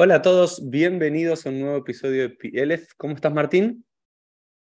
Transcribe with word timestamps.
Hola 0.00 0.14
a 0.14 0.22
todos, 0.22 0.70
bienvenidos 0.70 1.44
a 1.44 1.48
un 1.48 1.58
nuevo 1.58 1.78
episodio 1.78 2.22
de 2.22 2.28
PLF. 2.28 2.92
¿Cómo 2.96 3.16
estás, 3.16 3.34
Martín? 3.34 3.84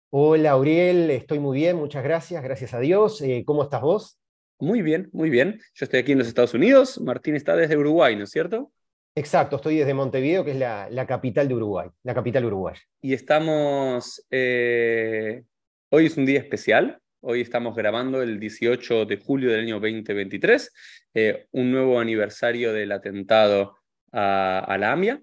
Hola, 0.09 0.50
Auriel, 0.50 1.11
estoy 1.11 1.37
muy 1.37 1.59
bien, 1.59 1.77
muchas 1.77 2.03
gracias, 2.03 2.43
gracias 2.43 2.74
a 2.74 2.79
Dios. 2.79 3.21
Eh, 3.21 3.43
¿Cómo 3.45 3.61
estás 3.61 3.81
vos? 3.81 4.19
Muy 4.58 4.81
bien, 4.81 5.09
muy 5.13 5.29
bien. 5.29 5.59
Yo 5.75 5.83
estoy 5.83 6.00
aquí 6.00 6.13
en 6.13 6.17
los 6.17 6.27
Estados 6.27 6.55
Unidos, 6.55 7.00
Martín 7.01 7.35
está 7.35 7.55
desde 7.55 7.77
Uruguay, 7.77 8.15
¿no 8.15 8.23
es 8.23 8.31
cierto? 8.31 8.71
Exacto, 9.13 9.57
estoy 9.57 9.78
desde 9.78 9.94
Montevideo, 9.94 10.44
que 10.44 10.54
es 10.54 10.58
la, 10.58 11.05
capital 11.08 11.48
de 11.48 11.54
Uruguay, 11.54 11.88
la 12.02 12.16
capital 12.16 12.44
uruguaya. 12.44 12.82
Y 13.00 13.14
estamos, 13.14 14.26
eh, 14.32 15.44
hoy 15.92 16.08
es 16.08 16.18
un 16.18 16.26
día 16.26 16.40
especial, 16.40 16.98
hoy 17.22 17.42
estamos 17.42 17.76
grabando 17.76 18.24
el 18.24 18.40
18 18.40 19.06
de 19.06 19.18
julio 19.18 19.52
del 19.52 19.60
año 19.60 19.76
2023, 19.76 20.74
eh, 21.14 21.46
un 21.52 21.72
nuevo 21.72 22.00
aniversario 22.00 22.74
del 22.74 22.92
atentado 22.92 23.77
a, 24.12 24.60
a 24.60 24.78
la 24.78 24.92
AMIA, 24.92 25.21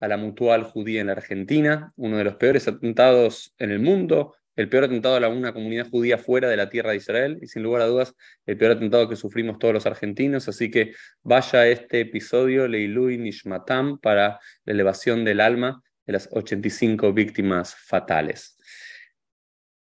a 0.00 0.08
la 0.08 0.16
mutual 0.16 0.64
judía 0.64 1.00
en 1.00 1.06
la 1.08 1.14
Argentina, 1.14 1.92
uno 1.96 2.18
de 2.18 2.24
los 2.24 2.36
peores 2.36 2.68
atentados 2.68 3.54
en 3.58 3.70
el 3.70 3.80
mundo, 3.80 4.34
el 4.56 4.68
peor 4.68 4.84
atentado 4.84 5.16
a 5.16 5.28
una 5.28 5.52
comunidad 5.52 5.88
judía 5.90 6.18
fuera 6.18 6.48
de 6.48 6.56
la 6.56 6.68
tierra 6.68 6.90
de 6.90 6.96
Israel 6.96 7.38
y 7.42 7.48
sin 7.48 7.62
lugar 7.62 7.82
a 7.82 7.86
dudas 7.86 8.14
el 8.46 8.56
peor 8.56 8.72
atentado 8.72 9.08
que 9.08 9.16
sufrimos 9.16 9.58
todos 9.58 9.74
los 9.74 9.86
argentinos. 9.86 10.48
Así 10.48 10.70
que 10.70 10.94
vaya 11.22 11.66
este 11.66 12.00
episodio, 12.00 12.68
Leilui 12.68 13.18
Nishmatam, 13.18 13.98
para 13.98 14.40
la 14.64 14.72
elevación 14.72 15.24
del 15.24 15.40
alma 15.40 15.82
de 16.06 16.12
las 16.12 16.28
85 16.30 17.12
víctimas 17.12 17.74
fatales. 17.74 18.56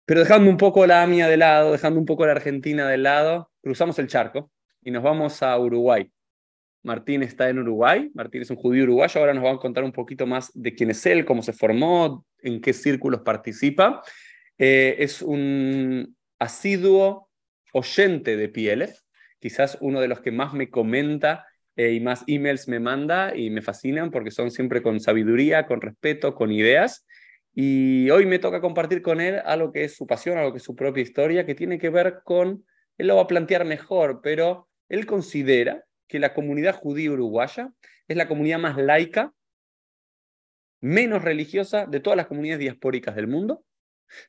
Pero 0.05 0.21
dejando 0.21 0.49
un 0.49 0.57
poco 0.57 0.85
la 0.85 1.02
AMIA 1.04 1.27
de 1.27 1.38
lado, 1.38 1.71
dejando 1.71 1.99
un 1.99 2.05
poco 2.05 2.26
la 2.26 2.34
Argentina 2.34 2.88
de 2.88 2.98
lado, 2.98 3.52
cruzamos 3.62 3.98
el 3.99 4.07
charco 4.07 4.52
y 4.82 4.91
nos 4.91 5.04
vamos 5.04 5.41
a 5.41 5.57
Uruguay. 5.57 6.10
Martín 6.85 7.23
está 7.23 7.49
en 7.49 7.59
Uruguay, 7.59 8.12
Martín 8.13 8.44
es 8.44 8.49
un 8.52 8.57
judío 8.57 8.84
uruguayo, 8.84 9.20
ahora 9.20 9.34
nos 9.34 9.43
va 9.43 9.52
a 9.53 9.57
contar 9.57 9.84
un 9.84 9.91
poquito 9.91 10.27
más 10.27 10.52
de 10.53 10.76
quién 10.76 10.91
es 10.91 11.03
él, 11.07 11.26
cómo 11.26 11.41
se 11.41 11.52
formó, 11.52 12.26
en 12.43 12.62
qué 12.62 12.73
círculos 12.73 13.21
participa. 13.21 14.04
Eh, 14.60 14.95
es 14.99 15.23
un 15.23 16.15
asiduo 16.37 17.29
oyente 17.73 18.37
de 18.37 18.49
PLF, 18.49 18.99
quizás 19.40 19.79
uno 19.82 19.99
de 19.99 20.07
los 20.07 20.21
que 20.21 20.32
más 20.32 20.54
me 20.54 20.70
comenta 20.70 21.45
eh, 21.76 21.93
y 21.93 21.99
más 21.99 22.23
emails 22.27 22.68
me 22.68 22.79
manda 22.79 23.35
y 23.35 23.49
me 23.49 23.63
fascinan 23.63 24.12
porque 24.12 24.29
son 24.29 24.51
siempre 24.51 24.84
con 24.84 24.99
sabiduría, 24.99 25.65
con 25.65 25.82
respeto, 25.82 26.35
con 26.35 26.51
ideas. 26.51 27.05
Y 27.51 28.12
hoy 28.12 28.27
me 28.27 28.38
toca 28.38 28.62
compartir 28.62 29.01
con 29.01 29.21
él 29.21 29.41
algo 29.43 29.71
que 29.71 29.85
es 29.85 29.95
su 29.95 30.05
pasión, 30.05 30.38
algo 30.38 30.51
que 30.51 30.60
es 30.60 30.63
su 30.63 30.76
propia 30.76 31.01
historia, 31.01 31.48
que 31.48 31.55
tiene 31.55 31.79
que 31.79 31.90
ver 31.90 32.20
con, 32.23 32.63
él 32.99 33.07
lo 33.07 33.15
va 33.15 33.23
a 33.23 33.27
plantear 33.27 33.65
mejor, 33.65 34.20
pero 34.21 34.70
él 34.88 35.07
considera 35.07 35.84
que 36.07 36.20
la 36.20 36.34
comunidad 36.34 36.75
judía 36.75 37.11
uruguaya 37.11 37.71
es 38.07 38.17
la 38.17 38.27
comunidad 38.27 38.59
más 38.59 38.77
laica, 38.77 39.34
menos 40.81 41.23
religiosa 41.23 41.85
de 41.85 41.99
todas 41.99 42.17
las 42.17 42.27
comunidades 42.27 42.59
diaspóricas 42.59 43.15
del 43.15 43.27
mundo, 43.27 43.63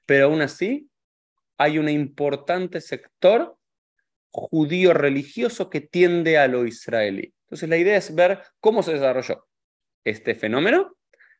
pero 0.06 0.26
aún 0.26 0.40
así 0.40 0.88
hay 1.58 1.78
un 1.78 1.88
importante 1.88 2.80
sector 2.80 3.56
judío 4.30 4.92
religioso 4.92 5.70
que 5.70 5.80
tiende 5.80 6.38
a 6.38 6.48
lo 6.48 6.66
israelí. 6.66 7.32
Entonces 7.46 7.68
la 7.68 7.76
idea 7.76 7.96
es 7.96 8.14
ver 8.14 8.42
cómo 8.60 8.82
se 8.82 8.92
desarrolló 8.92 9.46
este 10.04 10.34
fenómeno. 10.34 10.96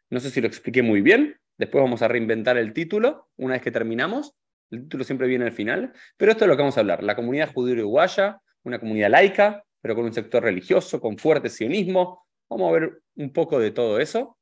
No 0.08 0.20
sé 0.20 0.30
si 0.30 0.40
lo 0.40 0.46
expliqué 0.46 0.82
muy 0.82 1.00
bien. 1.00 1.38
Después 1.58 1.82
vamos 1.82 2.02
a 2.02 2.08
reinventar 2.08 2.56
el 2.56 2.72
título 2.72 3.28
una 3.36 3.54
vez 3.54 3.62
que 3.62 3.70
terminamos. 3.70 4.34
El 4.70 4.82
título 4.82 5.04
siempre 5.04 5.26
viene 5.26 5.44
al 5.44 5.52
final. 5.52 5.92
Pero 6.16 6.32
esto 6.32 6.44
es 6.44 6.48
lo 6.48 6.56
que 6.56 6.62
vamos 6.62 6.76
a 6.76 6.80
hablar. 6.80 7.02
La 7.02 7.16
comunidad 7.16 7.52
judía 7.52 7.74
uruguaya, 7.74 8.40
una 8.62 8.78
comunidad 8.78 9.10
laica, 9.10 9.64
pero 9.86 9.94
con 9.94 10.04
un 10.04 10.12
sector 10.12 10.42
religioso, 10.42 11.00
con 11.00 11.16
fuerte 11.16 11.48
sionismo. 11.48 12.26
Vamos 12.50 12.70
a 12.70 12.72
ver 12.72 13.02
un 13.14 13.32
poco 13.32 13.60
de 13.60 13.70
todo 13.70 14.00
eso. 14.00 14.36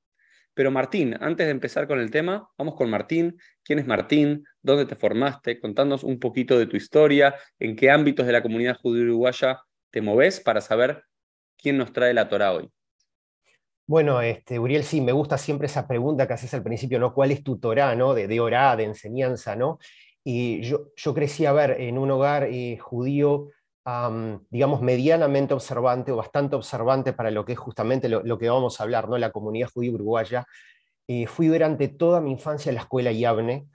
Pero 0.54 0.70
Martín, 0.70 1.18
antes 1.20 1.46
de 1.46 1.50
empezar 1.50 1.86
con 1.86 2.00
el 2.00 2.10
tema, 2.10 2.48
vamos 2.56 2.76
con 2.76 2.88
Martín. 2.88 3.36
¿Quién 3.62 3.78
es 3.78 3.86
Martín? 3.86 4.42
¿Dónde 4.62 4.86
te 4.86 4.96
formaste? 4.96 5.60
Contándonos 5.60 6.02
un 6.02 6.18
poquito 6.18 6.58
de 6.58 6.64
tu 6.64 6.78
historia, 6.78 7.34
en 7.58 7.76
qué 7.76 7.90
ámbitos 7.90 8.24
de 8.24 8.32
la 8.32 8.42
comunidad 8.42 8.78
judía 8.80 9.04
uruguaya 9.04 9.60
te 9.90 10.00
moves 10.00 10.40
para 10.40 10.62
saber 10.62 11.04
quién 11.58 11.76
nos 11.76 11.92
trae 11.92 12.14
la 12.14 12.26
Torah 12.26 12.54
hoy. 12.54 12.70
Bueno, 13.86 14.22
este, 14.22 14.58
Uriel, 14.58 14.82
sí, 14.84 15.02
me 15.02 15.12
gusta 15.12 15.36
siempre 15.36 15.66
esa 15.66 15.86
pregunta 15.86 16.26
que 16.26 16.32
haces 16.32 16.54
al 16.54 16.62
principio, 16.62 16.98
¿no? 16.98 17.12
¿Cuál 17.12 17.32
es 17.32 17.44
tu 17.44 17.58
Torah, 17.58 17.94
¿no? 17.94 18.14
De, 18.14 18.40
orá, 18.40 18.76
de 18.76 18.84
enseñanza, 18.84 19.56
¿no? 19.56 19.78
Y 20.24 20.62
yo, 20.62 20.86
yo 20.96 21.12
crecí 21.12 21.44
a 21.44 21.52
ver 21.52 21.82
en 21.82 21.98
un 21.98 22.10
hogar 22.12 22.44
eh, 22.44 22.78
judío 22.78 23.50
digamos, 24.50 24.80
medianamente 24.80 25.52
observante 25.52 26.10
o 26.10 26.16
bastante 26.16 26.56
observante 26.56 27.12
para 27.12 27.30
lo 27.30 27.44
que 27.44 27.52
es 27.52 27.58
justamente 27.58 28.08
lo, 28.08 28.38
que 28.38 28.48
vamos 28.48 28.80
a 28.80 28.84
hablar, 28.84 29.08
¿no? 29.08 29.18
la 29.18 29.30
comunidad 29.30 29.68
judía 29.72 29.92
uruguaya. 29.92 30.46
Eh, 31.06 31.26
fui 31.26 31.48
durante 31.48 31.88
toda 31.88 32.22
mi 32.22 32.30
infancia 32.30 32.70
a 32.70 32.74
la 32.74 32.80
escuela 32.80 33.12
Yavne, 33.12 33.68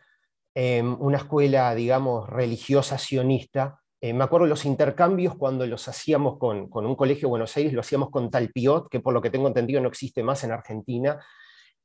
em, 0.56 1.00
una 1.00 1.18
escuela, 1.18 1.76
digamos, 1.76 2.28
religiosa 2.28 2.98
sionista. 2.98 3.82
Eh, 4.02 4.14
me 4.14 4.24
acuerdo 4.24 4.48
los 4.48 4.66
intercambios 4.66 5.36
cuando 5.36 5.68
los 5.68 5.88
hacíamos 5.88 6.40
con, 6.40 6.70
con, 6.70 6.88
un 6.88 6.96
colegio 6.96 7.28
de 7.28 7.32
Buenos 7.32 7.56
Aires, 7.56 7.74
lo 7.74 7.82
hacíamos 7.82 8.10
con 8.10 8.32
Talpiot, 8.32 8.90
que 8.90 9.02
por 9.02 9.14
lo 9.14 9.22
que 9.22 9.30
tengo 9.30 9.48
entendido 9.48 9.80
no 9.80 9.90
existe 9.90 10.24
más 10.24 10.44
en 10.44 10.52
Argentina. 10.52 11.24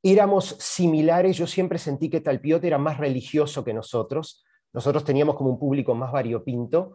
Éramos 0.03 0.57
similares, 0.61 1.37
yo 1.37 1.47
siempre 1.47 1.79
sentí 1.79 2.09
que 2.09 2.23
Talpiot 2.23 2.65
era 2.65 2.79
más 2.79 2.97
religioso 2.97 3.65
que 3.65 3.75
nosotros. 3.75 4.45
Nosotros 4.73 5.05
teníamos 5.05 5.35
como 5.35 5.51
un 5.51 5.59
público 5.59 5.95
más 5.95 6.11
variopinto 6.11 6.95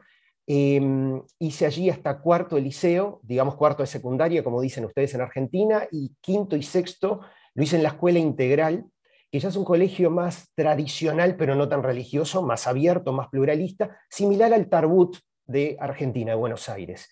Em, 0.51 1.21
hice 1.37 1.67
allí 1.67 1.91
hasta 1.91 2.21
cuarto 2.21 2.55
de 2.55 2.63
liceo, 2.63 3.19
digamos 3.21 3.53
cuarto 3.53 3.83
de 3.83 3.87
secundaria, 3.87 4.43
como 4.43 4.59
dicen 4.59 4.83
ustedes 4.83 5.13
en 5.13 5.21
Argentina, 5.21 5.87
y 5.91 6.15
quinto 6.21 6.55
y 6.55 6.63
sexto 6.63 7.21
lo 7.53 7.63
hice 7.63 7.75
en 7.75 7.83
la 7.83 7.89
escuela 7.89 8.17
integral, 8.17 8.83
que 9.31 9.39
ya 9.39 9.49
es 9.49 9.55
un 9.55 9.63
colegio 9.63 10.09
más 10.09 10.51
tradicional, 10.55 11.35
pero 11.35 11.53
no 11.53 11.69
tan 11.69 11.83
religioso, 11.83 12.41
más 12.41 12.65
abierto, 12.65 13.13
más 13.13 13.27
pluralista, 13.27 13.95
similar 14.09 14.51
al 14.51 14.69
Tarbut 14.69 15.17
de 15.45 15.77
Argentina, 15.79 16.31
de 16.31 16.37
Buenos 16.37 16.67
Aires. 16.67 17.11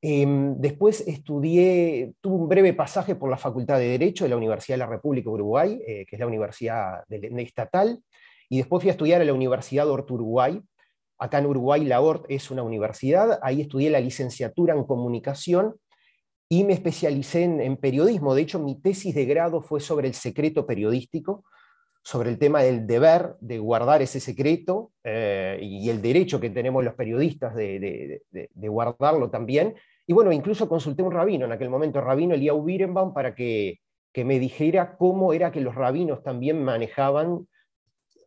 Em, 0.00 0.54
después 0.56 1.00
estudié, 1.08 2.12
tuve 2.20 2.36
un 2.36 2.48
breve 2.48 2.72
pasaje 2.72 3.16
por 3.16 3.28
la 3.28 3.36
Facultad 3.36 3.80
de 3.80 3.88
Derecho 3.88 4.26
de 4.26 4.30
la 4.30 4.36
Universidad 4.36 4.74
de 4.74 4.84
la 4.84 4.86
República 4.86 5.28
Uruguay, 5.28 5.82
eh, 5.84 6.06
que 6.06 6.14
es 6.14 6.20
la 6.20 6.28
universidad 6.28 7.02
estatal, 7.10 8.00
y 8.48 8.58
después 8.58 8.80
fui 8.80 8.90
a 8.90 8.92
estudiar 8.92 9.20
a 9.22 9.24
la 9.24 9.34
Universidad 9.34 9.86
de 9.86 9.90
Uruguay, 9.90 10.62
Acá 11.18 11.38
en 11.38 11.46
Uruguay 11.46 11.84
la 11.84 12.00
ORT 12.00 12.26
es 12.28 12.50
una 12.50 12.62
universidad, 12.62 13.38
ahí 13.42 13.62
estudié 13.62 13.90
la 13.90 14.00
licenciatura 14.00 14.74
en 14.74 14.84
comunicación 14.84 15.76
y 16.48 16.64
me 16.64 16.74
especialicé 16.74 17.44
en, 17.44 17.76
periodismo. 17.76 18.34
De 18.34 18.42
hecho, 18.42 18.58
mi 18.58 18.80
tesis 18.80 19.14
de 19.14 19.24
grado 19.24 19.62
fue 19.62 19.80
sobre 19.80 20.08
el 20.08 20.14
secreto 20.14 20.66
periodístico, 20.66 21.44
sobre 22.02 22.30
el 22.30 22.38
tema 22.38 22.62
del 22.62 22.86
deber 22.86 23.34
de 23.40 23.58
guardar 23.58 24.00
ese 24.00 24.20
secreto 24.20 24.92
eh, 25.02 25.58
y 25.60 25.90
el 25.90 26.00
derecho 26.00 26.38
que 26.38 26.50
tenemos 26.50 26.84
los 26.84 26.94
periodistas 26.94 27.54
de, 27.54 28.20
guardarlo 28.54 29.28
también. 29.30 29.74
Y 30.06 30.12
bueno, 30.12 30.30
incluso 30.30 30.68
consulté 30.68 31.02
a 31.02 31.06
un 31.06 31.12
rabino 31.12 31.46
en 31.46 31.52
aquel 31.52 31.68
momento, 31.68 31.98
el 31.98 32.04
rabino 32.04 32.34
Eliau 32.34 32.62
Birenbaum, 32.62 33.12
para 33.12 33.34
que, 33.34 33.80
que 34.12 34.24
me 34.24 34.38
dijera 34.38 34.96
cómo 34.96 35.32
era 35.32 35.50
que 35.50 35.60
los 35.60 35.74
rabinos 35.74 36.22
también 36.22 36.62
manejaban 36.62 37.48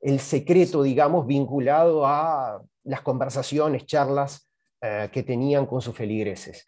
el 0.01 0.19
secreto, 0.19 0.83
digamos, 0.83 1.25
vinculado 1.25 2.06
a 2.06 2.61
las 2.84 3.01
conversaciones, 3.01 3.85
charlas 3.85 4.50
eh, 4.81 5.09
que 5.12 5.23
tenían 5.23 5.66
con 5.66 5.81
sus 5.81 5.95
feligreses. 5.95 6.66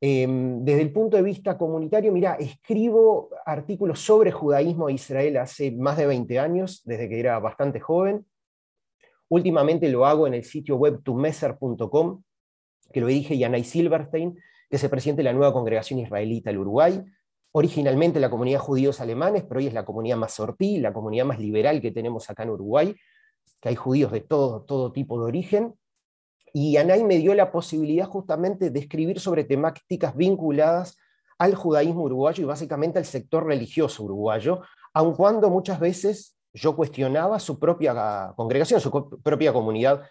Em, 0.00 0.62
desde 0.64 0.82
el 0.82 0.92
punto 0.92 1.16
de 1.16 1.22
vista 1.22 1.56
comunitario, 1.56 2.12
mira, 2.12 2.34
escribo 2.34 3.30
artículos 3.46 4.00
sobre 4.00 4.32
judaísmo 4.32 4.88
e 4.88 4.94
Israel 4.94 5.38
hace 5.38 5.70
más 5.70 5.96
de 5.96 6.06
20 6.06 6.38
años, 6.38 6.82
desde 6.84 7.08
que 7.08 7.18
era 7.18 7.38
bastante 7.38 7.80
joven. 7.80 8.26
Últimamente 9.28 9.88
lo 9.88 10.04
hago 10.04 10.26
en 10.26 10.34
el 10.34 10.44
sitio 10.44 10.76
web 10.76 11.02
tumeser.com, 11.02 12.22
que 12.92 13.00
lo 13.00 13.06
dirige 13.06 13.38
Yanai 13.38 13.64
Silverstein, 13.64 14.34
que 14.68 14.76
es 14.76 14.84
el 14.84 14.90
presidente 14.90 15.20
de 15.20 15.24
la 15.24 15.32
nueva 15.32 15.54
congregación 15.54 16.00
israelita 16.00 16.50
del 16.50 16.58
Uruguay. 16.58 17.02
Originalmente 17.52 18.20
la 18.20 18.28
comunidad 18.28 18.60
judíos 18.60 19.00
alemanes, 19.00 19.44
pero 19.44 19.60
hoy 19.60 19.68
es 19.68 19.74
la 19.74 19.86
comunidad 19.86 20.18
más 20.18 20.34
sortí, 20.34 20.80
la 20.80 20.92
comunidad 20.92 21.24
más 21.24 21.38
liberal 21.38 21.80
que 21.80 21.92
tenemos 21.92 22.28
acá 22.28 22.42
en 22.42 22.50
Uruguay 22.50 22.94
que 23.60 23.70
hay 23.70 23.76
judíos 23.76 24.12
de 24.12 24.20
todo, 24.20 24.62
todo 24.62 24.92
tipo 24.92 25.18
de 25.18 25.26
origen, 25.26 25.74
y 26.52 26.76
Anay 26.76 27.02
me 27.02 27.18
dio 27.18 27.34
la 27.34 27.50
posibilidad 27.50 28.06
justamente 28.06 28.70
de 28.70 28.78
escribir 28.78 29.18
sobre 29.18 29.42
temáticas 29.42 30.16
vinculadas 30.16 30.96
al 31.38 31.56
judaísmo 31.56 32.02
uruguayo 32.02 32.44
y 32.44 32.46
básicamente 32.46 32.98
al 32.98 33.04
sector 33.04 33.44
religioso 33.44 34.04
uruguayo, 34.04 34.62
aun 34.92 35.14
cuando 35.14 35.50
muchas 35.50 35.80
veces 35.80 36.36
yo 36.52 36.76
cuestionaba 36.76 37.40
su 37.40 37.58
propia 37.58 38.32
congregación, 38.36 38.80
su 38.80 38.90
propia 39.22 39.52
comunidad, 39.52 40.02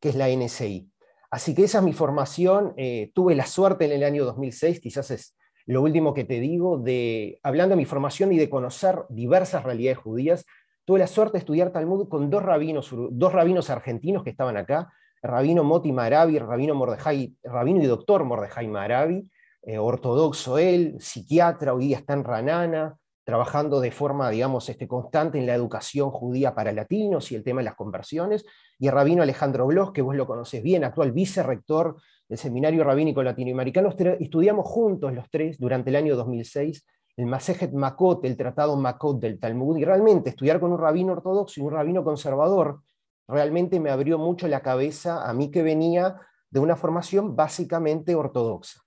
que 0.00 0.08
es 0.08 0.16
la 0.16 0.28
NSI. 0.28 0.90
Así 1.30 1.54
que 1.54 1.64
esa 1.64 1.78
es 1.78 1.84
mi 1.84 1.92
formación. 1.92 2.72
Eh, 2.78 3.12
tuve 3.14 3.34
la 3.34 3.46
suerte 3.46 3.84
en 3.84 3.92
el 3.92 4.02
año 4.02 4.24
2006, 4.24 4.80
quizás 4.80 5.10
es 5.10 5.36
lo 5.66 5.82
último 5.82 6.14
que 6.14 6.24
te 6.24 6.40
digo, 6.40 6.78
de, 6.78 7.38
hablando 7.42 7.74
de 7.74 7.76
mi 7.76 7.84
formación 7.84 8.32
y 8.32 8.38
de 8.38 8.48
conocer 8.48 9.04
diversas 9.10 9.62
realidades 9.62 9.98
judías, 9.98 10.46
Tuve 10.90 10.98
la 10.98 11.06
suerte 11.06 11.34
de 11.34 11.38
estudiar 11.38 11.70
Talmud 11.70 12.08
con 12.08 12.30
dos 12.30 12.42
rabinos, 12.42 12.90
dos 13.12 13.32
rabinos 13.32 13.70
argentinos 13.70 14.24
que 14.24 14.30
estaban 14.30 14.56
acá, 14.56 14.92
rabino 15.22 15.62
Moti 15.62 15.92
Maravi, 15.92 16.36
el 16.36 16.44
rabino, 16.44 16.74
Mordejai, 16.74 17.36
rabino 17.44 17.80
y 17.80 17.86
doctor 17.86 18.24
Mordejai 18.24 18.66
Maravi, 18.66 19.30
eh, 19.62 19.78
ortodoxo 19.78 20.58
él, 20.58 20.96
psiquiatra, 20.98 21.74
hoy 21.74 21.86
día 21.86 21.98
está 21.98 22.14
en 22.14 22.24
Ranana, 22.24 22.96
trabajando 23.22 23.78
de 23.78 23.92
forma, 23.92 24.30
digamos, 24.30 24.68
este, 24.68 24.88
constante 24.88 25.38
en 25.38 25.46
la 25.46 25.54
educación 25.54 26.10
judía 26.10 26.56
para 26.56 26.72
latinos 26.72 27.30
y 27.30 27.36
el 27.36 27.44
tema 27.44 27.60
de 27.60 27.66
las 27.66 27.76
conversiones, 27.76 28.44
y 28.76 28.88
el 28.88 28.92
rabino 28.92 29.22
Alejandro 29.22 29.68
Bloch, 29.68 29.92
que 29.92 30.02
vos 30.02 30.16
lo 30.16 30.26
conoces 30.26 30.60
bien, 30.60 30.82
actual 30.82 31.12
vicerrector 31.12 32.02
del 32.28 32.36
Seminario 32.36 32.82
Rabínico 32.82 33.22
Latinoamericano, 33.22 33.94
estudiamos 34.18 34.66
juntos 34.66 35.14
los 35.14 35.30
tres 35.30 35.56
durante 35.56 35.90
el 35.90 35.94
año 35.94 36.16
2006 36.16 36.84
el 37.20 37.26
Masejet 37.26 37.72
Makot, 37.72 38.24
el 38.24 38.36
Tratado 38.36 38.76
Makot 38.76 39.20
del 39.20 39.38
Talmud, 39.38 39.76
y 39.76 39.84
realmente 39.84 40.30
estudiar 40.30 40.58
con 40.58 40.72
un 40.72 40.78
rabino 40.78 41.12
ortodoxo 41.12 41.60
y 41.60 41.62
un 41.62 41.72
rabino 41.72 42.02
conservador, 42.02 42.80
realmente 43.28 43.78
me 43.78 43.90
abrió 43.90 44.18
mucho 44.18 44.48
la 44.48 44.62
cabeza 44.62 45.28
a 45.28 45.34
mí 45.34 45.50
que 45.50 45.62
venía 45.62 46.16
de 46.48 46.60
una 46.60 46.76
formación 46.76 47.36
básicamente 47.36 48.14
ortodoxa. 48.14 48.80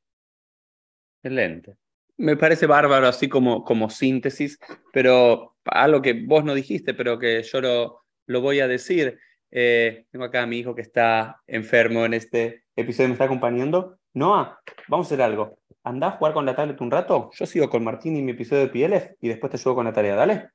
Excelente. 1.21 1.75
Me 2.17 2.35
parece 2.35 2.65
bárbaro 2.65 3.07
así 3.07 3.29
como, 3.29 3.63
como 3.63 3.91
síntesis, 3.91 4.57
pero 4.91 5.55
algo 5.65 6.01
que 6.01 6.25
vos 6.25 6.43
no 6.43 6.55
dijiste, 6.55 6.95
pero 6.95 7.19
que 7.19 7.43
yo 7.43 7.61
lo, 7.61 8.05
lo 8.25 8.41
voy 8.41 8.59
a 8.61 8.67
decir. 8.67 9.19
Eh, 9.51 10.07
tengo 10.11 10.25
acá 10.25 10.41
a 10.41 10.47
mi 10.47 10.57
hijo 10.57 10.73
que 10.73 10.81
está 10.81 11.39
enfermo 11.45 12.03
en 12.05 12.15
este 12.15 12.63
episodio, 12.75 13.09
me 13.09 13.13
está 13.13 13.25
acompañando. 13.25 13.99
Noah, 14.15 14.59
vamos 14.87 15.05
a 15.05 15.09
hacer 15.09 15.21
algo. 15.21 15.59
Anda 15.83 16.07
a 16.07 16.11
jugar 16.11 16.33
con 16.33 16.45
la 16.45 16.55
tablet 16.55 16.79
un 16.79 16.91
rato. 16.91 17.29
Yo 17.33 17.45
sigo 17.45 17.69
con 17.69 17.83
Martín 17.83 18.15
y 18.15 18.21
mi 18.21 18.31
episodio 18.31 18.61
de 18.61 18.69
PLF 18.69 19.17
y 19.19 19.27
después 19.27 19.51
te 19.51 19.57
ayudo 19.57 19.75
con 19.75 19.85
la 19.85 19.91
tarea, 19.93 20.15
¿dale? 20.15 20.49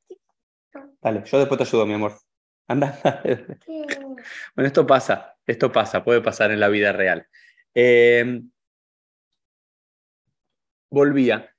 Dale, 1.03 1.23
yo 1.25 1.39
después 1.39 1.59
te 1.59 1.65
ayudo, 1.65 1.85
mi 1.85 1.95
amor. 1.95 2.15
Anda. 2.67 2.99
bueno, 4.57 4.67
esto 4.67 4.87
pasa, 4.87 5.37
esto 5.47 5.71
pasa, 5.71 6.03
puede 6.03 6.23
pasar 6.23 6.51
en 6.51 6.61
la 6.61 6.69
vida 6.69 6.93
real. 6.93 7.27
Eh, 7.75 8.41
volvía. 10.91 11.55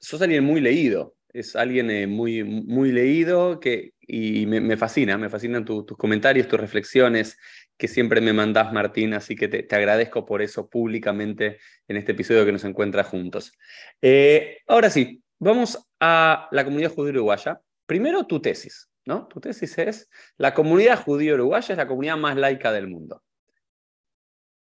sos 0.00 0.22
alguien 0.22 0.44
muy 0.44 0.60
leído, 0.60 1.16
es 1.28 1.56
alguien 1.56 1.90
eh, 1.90 2.06
muy, 2.06 2.44
muy 2.44 2.92
leído 2.92 3.60
que, 3.60 3.92
y 4.00 4.46
me, 4.46 4.76
fascina, 4.76 5.18
me 5.18 5.28
fascinan 5.28 5.64
tus 5.64 5.84
comentarios, 5.98 6.48
tus 6.48 6.60
reflexiones 6.60 7.36
que 7.76 7.88
siempre 7.88 8.20
me 8.20 8.32
mandás, 8.32 8.72
Martín, 8.72 9.14
así 9.14 9.34
que 9.34 9.48
te, 9.48 9.74
agradezco 9.74 10.24
por 10.24 10.42
eso 10.42 10.68
públicamente 10.68 11.58
en 11.88 11.96
este 11.96 12.12
episodio 12.12 12.44
que 12.44 12.52
nos 12.52 12.64
encuentra 12.64 13.04
juntos. 13.04 13.52
Eh, 14.00 14.58
ahora 14.66 14.90
sí, 14.90 15.22
vamos 15.38 15.84
a 16.00 16.48
la 16.52 16.64
comunidad 16.64 16.92
judía 16.92 17.12
uruguaya. 17.12 17.60
Primero 17.86 18.26
tu 18.26 18.40
tesis, 18.40 18.88
¿no? 19.04 19.26
Tu 19.26 19.40
tesis 19.40 19.76
es, 19.78 20.08
la 20.36 20.54
comunidad 20.54 21.02
judía 21.02 21.34
uruguaya 21.34 21.72
es 21.72 21.76
la 21.76 21.88
comunidad 21.88 22.16
más 22.16 22.36
laica 22.36 22.72
del 22.72 22.88
mundo. 22.88 23.22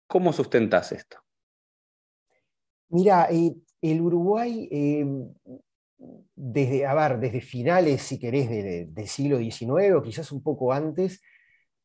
¿Cómo 0.06 0.32
sustentas 0.32 0.92
esto? 0.92 1.18
Mira, 2.88 3.28
eh, 3.30 3.54
el 3.80 4.00
Uruguay, 4.00 4.68
eh, 4.70 5.06
desde, 6.34 6.84
a 6.84 7.16
desde 7.16 7.40
finales, 7.40 8.02
si 8.02 8.18
querés, 8.18 8.50
del 8.94 9.06
siglo 9.06 9.38
XIX 9.38 9.94
o 9.94 10.02
quizás 10.02 10.32
un 10.32 10.42
poco 10.42 10.72
antes, 10.72 11.22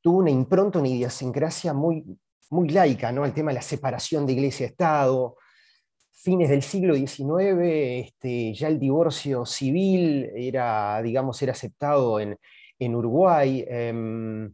tuvo 0.05 0.19
una 0.19 0.29
impronta, 0.29 0.77
una 0.77 0.87
idiosincrasia 0.87 1.73
muy, 1.73 2.05
muy 2.51 2.69
laica, 2.69 3.11
¿no? 3.11 3.25
El 3.25 3.33
tema 3.33 3.49
de 3.49 3.55
la 3.55 3.63
separación 3.63 4.27
de 4.27 4.33
iglesia-estado. 4.33 5.35
Fines 6.11 6.47
del 6.47 6.61
siglo 6.61 6.93
XIX, 6.93 8.05
este, 8.05 8.53
ya 8.53 8.67
el 8.67 8.79
divorcio 8.79 9.47
civil 9.47 10.29
era, 10.35 11.01
digamos, 11.01 11.41
era 11.41 11.53
aceptado 11.53 12.19
en, 12.19 12.37
Uruguay. 12.95 13.65
Em, 13.67 14.53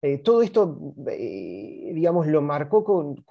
eh, 0.00 0.16
todo 0.24 0.40
esto, 0.40 0.94
eh, 1.08 1.90
digamos, 1.94 2.26
lo 2.26 2.40
marcó 2.40 2.82
con, 2.82 3.22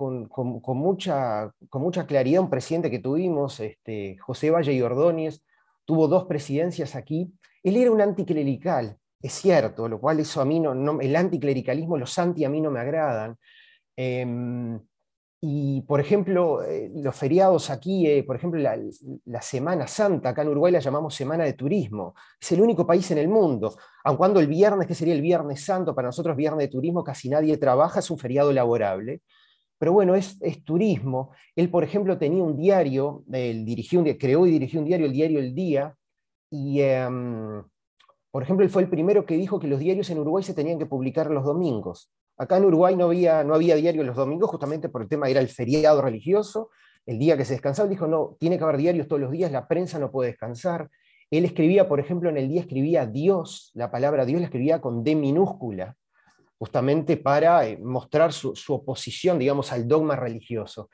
mucha, 0.78 1.52
con 1.68 1.82
mucha 1.82 2.06
claridad 2.06 2.44
un 2.44 2.50
presidente 2.52 2.92
que 2.92 3.00
tuvimos, 3.00 3.60
este, 3.60 4.18
José 4.20 4.52
Valle 4.52 4.74
y 4.74 4.84
Ordóñez, 4.84 5.42
tuvo 5.84 6.08
dos 6.08 6.26
presidencias 6.26 6.96
aquí. 6.96 7.34
Él 7.64 7.76
era 7.76 7.90
un 7.90 8.02
anticlerical, 8.02 9.00
es 9.22 9.34
cierto, 9.34 9.88
lo 9.88 10.00
cual 10.00 10.20
eso 10.20 10.42
a 10.42 10.46
mí 10.46 10.60
no, 10.60 11.00
el 11.02 11.16
anticlericalismo, 11.16 11.98
los 11.98 12.18
anti 12.18 12.46
a 12.46 12.50
mí 12.50 12.62
no 12.62 12.72
me 12.72 12.80
agradan. 12.80 13.38
Em, 13.96 14.80
y, 15.42 15.82
por 15.84 16.02
ejemplo, 16.02 16.64
eh, 16.64 16.92
los 16.96 17.16
feriados 17.16 17.70
aquí, 17.70 18.08
eh, 18.08 18.24
por 18.24 18.36
ejemplo, 18.36 18.60
la, 18.60 19.42
Semana 19.42 19.88
Santa, 19.88 20.30
acá 20.30 20.42
en 20.42 20.50
Uruguay 20.50 20.72
la 20.74 20.80
llamamos 20.80 21.16
Semana 21.16 21.46
de 21.46 21.54
Turismo. 21.54 22.14
Es 22.40 22.52
el 22.52 22.62
único 22.62 22.86
país 22.86 23.10
en 23.12 23.20
el 23.20 23.30
mundo. 23.30 23.78
Aun 24.04 24.18
cuando 24.18 24.40
el 24.42 24.48
viernes, 24.48 24.88
que 24.88 24.96
sería 24.96 25.14
el 25.14 25.22
Viernes 25.22 25.64
Santo, 25.64 25.96
para 25.96 26.10
nosotros 26.10 26.36
Viernes 26.36 26.68
de 26.68 26.68
Turismo, 26.70 27.04
casi 27.04 27.30
nadie 27.30 27.58
trabaja, 27.58 28.00
es 28.00 28.12
un 28.12 28.18
feriado 28.18 28.52
laborable. 28.52 29.22
Pero 29.78 29.94
bueno, 29.94 30.16
es, 30.16 30.38
es 30.42 30.64
turismo. 30.66 31.32
Él, 31.56 31.70
por 31.70 31.84
ejemplo, 31.86 32.18
tenía 32.18 32.44
un 32.44 32.58
diario, 32.58 33.24
él 33.32 33.66
dirigió 33.66 34.00
un, 34.02 34.06
creó 34.16 34.46
y 34.46 34.52
dirigió 34.52 34.82
un 34.82 34.86
diario, 34.88 35.06
el 35.08 35.14
diario 35.14 35.40
El 35.40 35.56
Día, 35.56 35.96
y, 36.52 36.82
em, 36.82 37.64
por 38.32 38.44
ejemplo, 38.44 38.64
él 38.64 38.72
fue 38.72 38.84
el 38.84 38.90
primero 38.90 39.26
que 39.26 39.36
dijo 39.36 39.60
que 39.60 39.68
los 39.68 39.80
diarios 39.80 40.10
en 40.10 40.20
Uruguay 40.20 40.44
se 40.44 40.54
tenían 40.54 40.78
que 40.78 40.86
publicar 40.86 41.32
los 41.32 41.44
domingos. 41.44 42.12
Acá 42.38 42.58
en 42.58 42.66
Uruguay 42.66 42.96
no 42.96 43.06
había, 43.06 43.44
no 43.44 43.56
había 43.56 43.76
diario 43.76 44.04
los 44.04 44.16
domingos, 44.16 44.50
justamente 44.50 44.88
por 44.88 45.02
el 45.02 45.10
tema 45.10 45.28
era 45.30 45.42
el 45.42 45.50
feriado 45.50 46.02
religioso, 46.02 46.70
el 47.06 47.18
día 47.18 47.36
que 47.36 47.44
se 47.44 47.54
descansaba, 47.54 47.90
dijo, 47.90 48.08
no, 48.08 48.38
tiene 48.40 48.58
que 48.58 48.64
haber 48.64 48.78
diarios 48.78 49.08
todos 49.08 49.22
los 49.22 49.32
días, 49.32 49.52
la 49.52 49.68
prensa 49.68 49.98
no 49.98 50.12
puede 50.12 50.30
descansar. 50.30 50.90
Él 51.32 51.46
escribía, 51.46 51.88
por 51.88 52.00
ejemplo, 52.00 52.30
en 52.30 52.38
el 52.38 52.48
día 52.48 52.62
escribía 52.62 53.06
Dios, 53.06 53.72
la 53.74 53.92
palabra 53.92 54.26
Dios 54.26 54.42
la 54.42 54.46
escribía 54.46 54.80
con 54.80 55.04
D 55.04 55.16
minúscula, 55.16 55.96
justamente 56.58 57.18
para 57.18 57.66
eh, 57.68 57.78
mostrar 57.78 58.32
su, 58.32 58.54
oposición, 58.68 59.40
digamos, 59.40 59.72
al 59.72 59.88
dogma 59.88 60.16
religioso. 60.16 60.90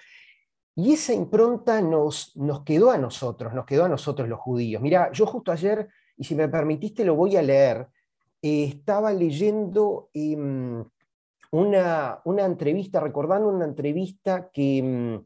Y 0.76 0.94
esa 0.94 1.14
impronta 1.14 1.82
nos, 1.82 2.36
nos 2.36 2.64
quedó 2.64 2.92
a 2.92 2.98
nosotros, 2.98 3.54
nos 3.54 3.66
quedó 3.66 3.86
a 3.86 3.90
nosotros 3.90 4.28
los 4.28 4.40
judíos. 4.40 4.82
Mira, 4.82 5.12
yo 5.12 5.26
justo 5.26 5.52
ayer, 5.52 5.90
y 6.18 6.24
si 6.24 6.36
me 6.36 6.48
permitiste 6.50 7.06
lo 7.06 7.16
voy 7.16 7.36
a 7.36 7.42
leer, 7.42 7.88
estaba 8.42 9.12
leyendo 9.12 10.10
em, 10.14 10.84
una, 11.52 12.22
entrevista, 12.46 13.00
recordando 13.00 13.50
una 13.50 13.66
entrevista 13.66 14.50
que, 14.52 14.84
mm, 14.84 15.26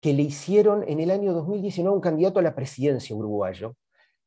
que 0.00 0.12
le 0.12 0.22
hicieron 0.22 0.84
en 0.86 1.00
el 1.00 1.10
año 1.10 1.32
2019 1.32 1.92
a 1.92 1.94
un 1.94 2.00
candidato 2.00 2.38
a 2.38 2.42
la 2.42 2.54
presidencia 2.54 3.14
uruguayo, 3.14 3.76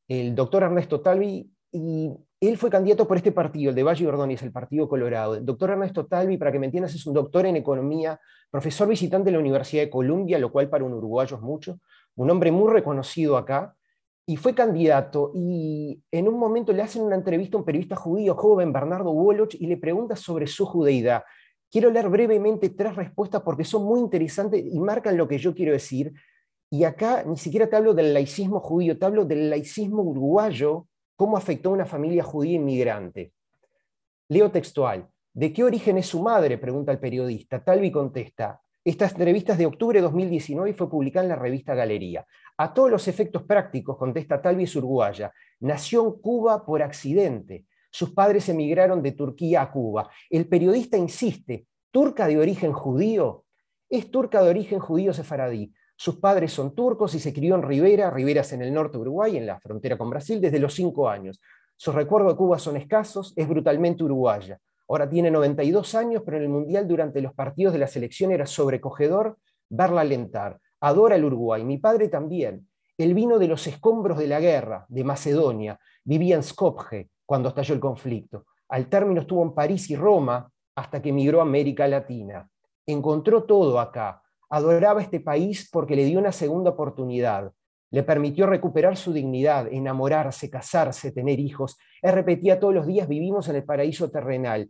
el 0.08 0.36
doctor 0.36 0.64
Ernesto 0.64 1.02
Talvi, 1.02 1.50
y 1.72 2.12
él 2.40 2.58
fue 2.58 2.70
candidato 2.70 3.08
por 3.08 3.18
este 3.18 3.32
partido, 3.32 3.70
el 3.70 3.76
de 3.76 3.84
Valle 3.84 4.08
Ordóñez, 4.08 4.44
el 4.44 4.52
Partido 4.52 4.88
Colorado. 4.88 5.36
El 5.36 5.46
doctor 5.46 5.72
Ernesto 5.72 6.06
Talvi, 6.06 6.38
para 6.38 6.52
que 6.52 6.60
me 6.60 6.66
entiendas, 6.66 6.94
es 6.94 7.06
un 7.08 7.14
doctor 7.14 7.46
en 7.46 7.56
economía, 7.56 8.20
profesor 8.52 8.88
visitante 8.88 9.28
de 9.28 9.32
la 9.32 9.40
Universidad 9.40 9.84
de 9.84 9.90
Columbia, 9.90 10.38
lo 10.38 10.52
cual 10.52 10.70
para 10.70 10.84
un 10.84 10.94
uruguayo 10.94 11.38
es 11.38 11.42
mucho, 11.42 11.80
un 12.16 12.30
hombre 12.30 12.52
muy 12.52 12.72
reconocido 12.72 13.38
acá, 13.38 13.76
y 14.26 14.38
fue 14.38 14.56
candidato. 14.56 15.32
Y 15.34 16.02
en 16.12 16.28
un 16.28 16.40
momento 16.40 16.72
le 16.72 16.82
hacen 16.82 17.04
una 17.04 17.16
entrevista 17.16 17.58
a 17.58 17.60
un 17.60 17.66
periodista 17.66 17.96
judío 17.96 18.36
joven, 18.36 18.72
Bernardo 18.72 19.12
Woloch, 19.12 19.54
y 19.56 19.68
le 19.68 19.78
pregunta 19.78 20.16
sobre 20.16 20.48
su 20.48 20.66
judeidad. 20.66 21.24
Quiero 21.72 21.90
leer 21.90 22.10
brevemente 22.10 22.70
tres 22.70 22.96
respuestas 22.96 23.42
porque 23.42 23.64
son 23.64 23.84
muy 23.84 24.00
interesantes 24.00 24.64
y 24.64 24.80
marcan 24.80 25.18
lo 25.18 25.28
que 25.28 25.38
yo 25.38 25.54
quiero 25.54 25.74
decir. 25.74 26.14
Y 26.70 26.86
acá 26.86 27.24
ni 27.24 27.38
siquiera 27.38 27.70
te 27.70 27.76
hablo 27.76 27.94
del 27.94 28.14
laicismo 28.14 28.60
judío, 28.60 28.98
te 28.98 29.06
hablo 29.06 29.26
del 29.26 29.50
laicismo 29.50 30.04
uruguayo, 30.04 30.88
cómo 31.16 31.38
afectó 31.38 31.70
a 31.70 31.74
una 31.74 31.86
familia 31.86 32.24
judía 32.24 32.56
inmigrante. 32.56 33.34
Leo 34.30 34.52
textual. 34.52 35.08
¿De 35.34 35.52
qué 35.52 35.64
origen 35.64 35.98
es 35.98 36.08
su 36.08 36.22
madre? 36.22 36.58
pregunta 36.58 36.92
el 36.92 37.00
periodista. 37.00 37.64
Talvi 37.64 37.92
contesta. 37.92 38.62
Esta 38.86 39.06
entrevista 39.06 39.54
es 39.54 39.60
de 39.60 39.66
octubre 39.66 39.98
de 39.98 40.04
2019 40.04 40.72
y 40.72 40.74
fue 40.74 40.90
publicada 40.90 41.24
en 41.24 41.30
la 41.30 41.38
revista 41.38 41.74
Galería. 41.74 42.26
A 42.58 42.74
todos 42.74 42.92
los 42.92 43.08
efectos 43.08 43.44
prácticos, 43.44 43.98
contesta 43.98 44.42
Talvi 44.42 44.64
es 44.64 44.76
uruguaya. 44.76 45.32
Nació 45.62 46.06
en 46.06 46.20
Cuba 46.20 46.66
por 46.66 46.84
accidente. 46.84 47.66
Sus 47.90 48.12
padres 48.12 48.50
emigraron 48.50 49.02
de 49.02 49.14
Turquía 49.14 49.62
a 49.62 49.72
Cuba. 49.72 50.10
El 50.30 50.50
periodista 50.50 50.98
insiste, 50.98 51.66
¿turca 51.92 52.28
de 52.28 52.38
origen 52.38 52.74
judío? 52.74 53.46
Es 53.90 54.12
turca 54.12 54.44
de 54.44 54.50
origen 54.50 54.80
judío 54.80 55.14
sefaradí. 55.14 55.74
Sus 55.96 56.18
padres 56.18 56.52
son 56.52 56.76
turcos 56.76 57.16
y 57.16 57.20
se 57.20 57.32
crió 57.34 57.56
en 57.56 57.62
Rivera, 57.62 58.12
Riberas 58.12 58.52
en 58.52 58.64
el 58.64 58.74
norte 58.74 58.98
de 58.98 59.04
Uruguay, 59.04 59.38
en 59.38 59.46
la 59.46 59.62
frontera 59.62 59.98
con 59.98 60.10
Brasil, 60.10 60.42
desde 60.42 60.60
los 60.60 60.74
cinco 60.74 61.08
años. 61.08 61.40
Sus 61.78 61.96
recuerdos 61.96 62.34
de 62.34 62.38
Cuba 62.38 62.60
son 62.60 62.76
escasos, 62.76 63.32
es 63.38 63.48
brutalmente 63.48 64.04
uruguaya. 64.04 64.60
Ahora 64.88 65.10
tiene 65.10 65.32
92 65.32 65.96
años, 65.96 66.24
pero 66.26 66.38
en 66.38 66.44
el 66.44 66.50
Mundial 66.50 66.88
durante 66.88 67.22
los 67.22 67.34
partidos 67.34 67.74
de 67.74 67.80
la 67.80 67.88
selección 67.88 68.32
era 68.32 68.46
sobrecogedor 68.46 69.38
verla 69.70 70.02
alentar. 70.02 70.60
Adora 70.82 71.16
el 71.16 71.26
Uruguay, 71.26 71.64
mi 71.64 71.78
padre 71.78 72.10
también. 72.10 72.68
Él 72.98 73.14
vino 73.14 73.40
de 73.40 73.48
los 73.48 73.66
escombros 73.66 74.18
de 74.18 74.28
la 74.28 74.40
guerra, 74.40 74.86
de 74.90 75.04
Macedonia, 75.04 75.80
vivía 76.04 76.36
en 76.36 76.44
Skopje, 76.44 77.10
cuando 77.26 77.50
estalló 77.50 77.74
el 77.74 77.80
conflicto. 77.80 78.46
Al 78.70 78.88
término 78.88 79.22
estuvo 79.22 79.42
en 79.42 79.54
París 79.54 79.90
y 79.90 79.96
Roma 79.96 80.50
hasta 80.76 81.02
que 81.02 81.10
emigró 81.10 81.40
a 81.40 81.44
América 81.44 81.88
Latina. 81.88 82.48
Encontró 82.86 83.44
todo 83.44 83.80
acá. 83.80 84.22
Adoraba 84.50 85.02
este 85.02 85.20
país 85.20 85.70
porque 85.72 85.96
le 85.96 86.06
dio 86.06 86.20
una 86.20 86.32
segunda 86.32 86.72
oportunidad. 86.72 87.52
Le 87.94 88.04
permitió 88.04 88.48
recuperar 88.48 88.98
su 88.98 89.14
dignidad, 89.14 89.72
enamorarse, 89.72 90.50
casarse, 90.50 91.12
tener 91.12 91.40
hijos. 91.40 91.78
Él 92.02 92.12
repetía 92.12 92.60
todos 92.60 92.74
los 92.74 92.88
días, 92.88 93.08
vivimos 93.08 93.48
en 93.50 93.58
el 93.58 93.64
paraíso 93.64 94.10
terrenal. 94.10 94.68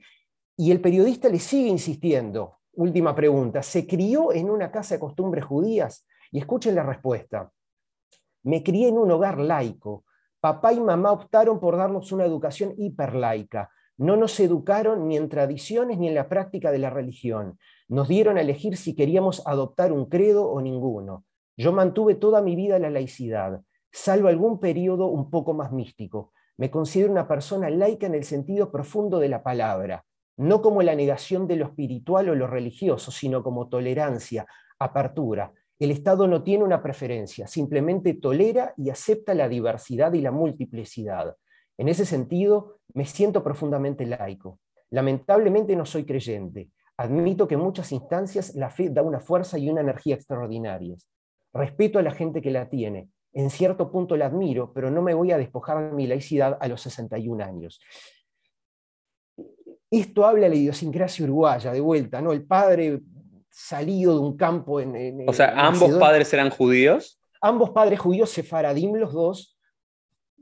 Y 0.58 0.72
el 0.72 0.82
periodista 0.82 1.30
le 1.30 1.40
sigue 1.40 1.70
insistiendo. 1.70 2.58
Última 2.74 3.16
pregunta, 3.16 3.64
¿se 3.64 3.88
crió 3.88 4.34
en 4.34 4.50
una 4.50 4.70
casa 4.72 4.96
de 4.96 5.00
costumbres 5.00 5.46
judías? 5.46 6.06
Y 6.32 6.40
escuchen 6.40 6.76
la 6.76 6.84
respuesta. 6.84 7.50
Me 8.44 8.62
crié 8.62 8.90
en 8.90 8.98
un 8.98 9.10
hogar 9.10 9.40
laico, 9.40 10.04
Papá 10.44 10.74
y 10.74 10.82
mamá 10.82 11.14
optaron 11.14 11.58
por 11.58 11.78
darnos 11.78 12.12
una 12.12 12.26
educación 12.26 12.74
hiperlaica. 12.78 13.72
No 13.96 14.18
nos 14.18 14.38
educaron 14.42 15.08
ni 15.08 15.16
en 15.16 15.30
tradiciones 15.30 15.98
ni 15.98 16.10
en 16.10 16.16
la 16.16 16.28
práctica 16.28 16.70
de 16.70 16.80
la 16.80 16.90
religión. 16.90 17.58
Nos 17.88 18.10
dieron 18.10 18.38
a 18.38 18.42
elegir 18.42 18.76
si 18.76 18.94
queríamos 18.94 19.42
adoptar 19.48 19.94
un 19.94 20.10
credo 20.10 20.52
o 20.52 20.60
ninguno. 20.60 21.24
Yo 21.56 21.72
mantuve 21.72 22.16
toda 22.16 22.42
mi 22.42 22.56
vida 22.56 22.80
la 22.80 22.90
laicidad, 22.90 23.62
salvo 23.92 24.28
algún 24.28 24.60
periodo 24.60 25.08
un 25.08 25.30
poco 25.30 25.54
más 25.54 25.72
místico. 25.72 26.34
Me 26.58 26.72
considero 26.72 27.12
una 27.12 27.28
persona 27.28 27.70
laica 27.70 28.08
en 28.08 28.16
el 28.16 28.24
sentido 28.24 28.72
profundo 28.72 29.20
de 29.20 29.30
la 29.30 29.44
palabra, 29.44 30.06
no 30.38 30.62
como 30.62 30.82
la 30.82 30.96
negación 30.96 31.48
de 31.48 31.58
lo 31.58 31.66
espiritual 31.66 32.30
o 32.30 32.36
lo 32.36 32.48
religioso, 32.48 33.12
sino 33.12 33.44
como 33.44 33.70
tolerancia, 33.70 34.48
apertura. 34.80 35.52
El 35.78 35.92
Estado 35.92 36.28
no 36.28 36.44
tiene 36.44 36.64
una 36.64 36.82
preferencia, 36.82 37.46
simplemente 37.46 38.16
tolera 38.16 38.74
y 38.78 38.90
acepta 38.90 39.34
la 39.34 39.48
diversidad 39.48 40.14
y 40.14 40.22
la 40.22 40.32
multiplicidad. 40.32 41.36
En 41.78 41.88
ese 41.88 42.06
sentido, 42.06 42.80
me 42.94 43.06
siento 43.06 43.44
profundamente 43.44 44.06
laico. 44.06 44.60
Lamentablemente 44.90 45.76
no 45.76 45.86
soy 45.86 46.06
creyente. 46.06 46.70
Admito 46.98 47.48
que 47.48 47.56
en 47.56 47.62
muchas 47.62 47.92
instancias 47.92 48.56
la 48.56 48.70
fe 48.70 48.90
da 48.90 49.02
una 49.02 49.20
fuerza 49.20 49.58
y 49.58 49.70
una 49.70 49.82
energía 49.82 50.16
extraordinarias. 50.16 51.08
Respeto 51.54 52.00
a 52.00 52.02
la 52.02 52.12
gente 52.12 52.42
que 52.42 52.52
la 52.52 52.70
tiene. 52.70 53.10
En 53.34 53.50
cierto 53.50 53.92
punto 53.92 54.16
la 54.16 54.28
admiro, 54.28 54.72
pero 54.74 54.92
no 54.92 55.02
me 55.02 55.14
voy 55.14 55.32
a 55.32 55.38
despojar 55.38 55.90
de 55.90 55.96
mi 55.96 56.08
laicidad 56.08 56.58
a 56.60 56.68
los 56.68 56.82
61 56.82 57.44
años. 57.44 57.80
Esto 59.90 60.26
habla 60.26 60.44
de 60.44 60.50
la 60.50 60.56
idiosincrasia 60.56 61.26
uruguaya, 61.26 61.72
de 61.72 61.80
vuelta, 61.80 62.22
¿no? 62.22 62.32
El 62.32 62.46
padre 62.46 63.00
salido 63.50 64.16
de 64.16 64.20
un 64.20 64.36
campo 64.36 64.80
en... 64.80 65.26
o 65.28 65.34
sea, 65.34 65.54
¿ambos 65.68 65.92
padres 66.00 66.34
eran 66.34 66.50
judíos? 66.50 67.20
Ambos 67.42 67.70
padres 67.70 68.00
judíos, 68.00 68.32
sefaradim 68.32 68.96
los 68.96 69.14
dos, 69.14 69.54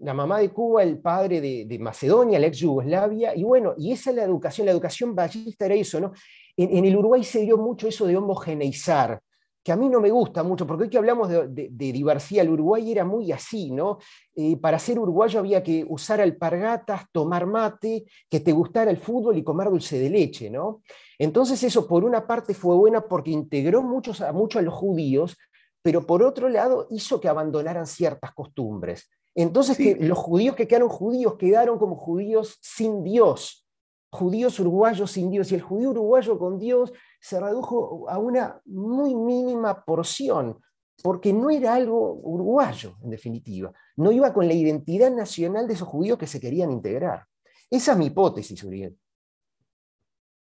la 0.01 0.13
mamá 0.13 0.39
de 0.39 0.49
Cuba, 0.49 0.83
el 0.83 0.99
padre 0.99 1.41
de, 1.41 1.79
Macedonia, 1.79 2.39
la 2.39 2.47
ex 2.47 2.57
Yugoslavia, 2.57 3.35
y 3.35 3.43
bueno, 3.43 3.73
y 3.77 3.91
esa 3.91 4.09
es 4.09 4.15
la 4.15 4.23
educación, 4.23 4.65
la 4.65 4.71
educación 4.71 5.15
ballista 5.15 5.65
era 5.65 5.75
eso, 5.75 5.99
¿no? 5.99 6.11
En, 6.57 6.83
el 6.83 6.95
Uruguay 6.95 7.23
se 7.23 7.41
dio 7.41 7.57
mucho 7.57 7.87
eso 7.87 8.05
de 8.07 8.17
homogeneizar, 8.17 9.21
que 9.63 9.71
a 9.71 9.75
mí 9.75 9.89
no 9.89 10.01
me 10.01 10.09
gusta 10.09 10.41
mucho, 10.43 10.65
porque 10.65 10.83
hoy 10.83 10.89
que 10.89 10.97
hablamos 10.97 11.29
de, 11.29 11.69
diversidad, 11.69 12.45
el 12.45 12.51
Uruguay 12.51 12.91
era 12.91 13.05
muy 13.05 13.31
así, 13.31 13.71
¿no? 13.71 13.99
Eh, 14.35 14.57
para 14.57 14.79
ser 14.79 14.97
uruguayo 14.97 15.39
había 15.39 15.61
que 15.61 15.85
usar 15.87 16.19
alpargatas, 16.19 17.03
tomar 17.11 17.45
mate, 17.45 18.05
que 18.29 18.39
te 18.39 18.51
gustara 18.51 18.89
el 18.89 18.97
fútbol 18.97 19.37
y 19.37 19.43
comer 19.43 19.69
dulce 19.69 19.99
de 19.99 20.09
leche, 20.09 20.49
¿no? 20.49 20.81
Entonces 21.19 21.61
eso 21.63 21.87
por 21.87 22.03
una 22.03 22.25
parte 22.25 22.53
fue 22.53 22.75
buena 22.75 23.01
porque 23.01 23.29
integró 23.29 23.83
muchos, 23.83 24.23
mucho 24.33 24.57
a 24.57 24.63
los 24.63 24.73
judíos, 24.73 25.37
pero 25.83 26.05
por 26.05 26.23
otro 26.23 26.49
lado 26.49 26.87
hizo 26.89 27.21
que 27.21 27.27
abandonaran 27.27 27.85
ciertas 27.85 28.31
costumbres. 28.33 29.09
Entonces 29.35 29.77
que 29.77 29.95
los 29.95 30.17
judíos 30.17 30.55
que 30.55 30.67
quedaron 30.67 30.89
judíos 30.89 31.35
quedaron 31.35 31.77
como 31.77 31.95
judíos 31.95 32.57
sin 32.61 33.03
Dios, 33.03 33.67
judíos 34.11 34.59
uruguayos 34.59 35.11
sin 35.11 35.29
Dios, 35.31 35.51
y 35.51 35.55
el 35.55 35.61
judío 35.61 35.91
uruguayo 35.91 36.37
con 36.37 36.59
Dios 36.59 36.91
se 37.21 37.39
redujo 37.39 38.09
a 38.09 38.17
una 38.17 38.59
muy 38.65 39.13
mínima 39.15 39.85
porción, 39.85 40.59
porque 41.03 41.31
no 41.31 41.49
era 41.49 41.75
algo 41.75 42.15
uruguayo, 42.15 42.97
en 43.03 43.11
definitiva. 43.11 43.71
No 43.95 44.11
iba 44.11 44.33
con 44.33 44.47
la 44.47 44.53
identidad 44.53 45.11
nacional 45.11 45.67
de 45.67 45.75
esos 45.75 45.87
judíos 45.87 46.17
que 46.17 46.27
se 46.27 46.39
querían 46.39 46.71
integrar. 46.71 47.25
Esa 47.69 47.91
es 47.93 47.97
mi 47.97 48.07
hipótesis, 48.07 48.63
Uriel. 48.63 48.97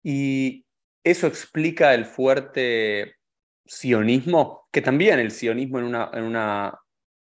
Y 0.03 0.67
eso 1.03 1.27
explica 1.27 1.95
el 1.95 2.05
fuerte 2.05 3.15
sionismo, 3.65 4.69
que 4.71 4.83
también 4.83 5.19
el 5.21 5.31
sionismo 5.31 5.79
en 5.79 5.85
una, 5.87 6.11
en 6.13 6.25
una 6.25 6.79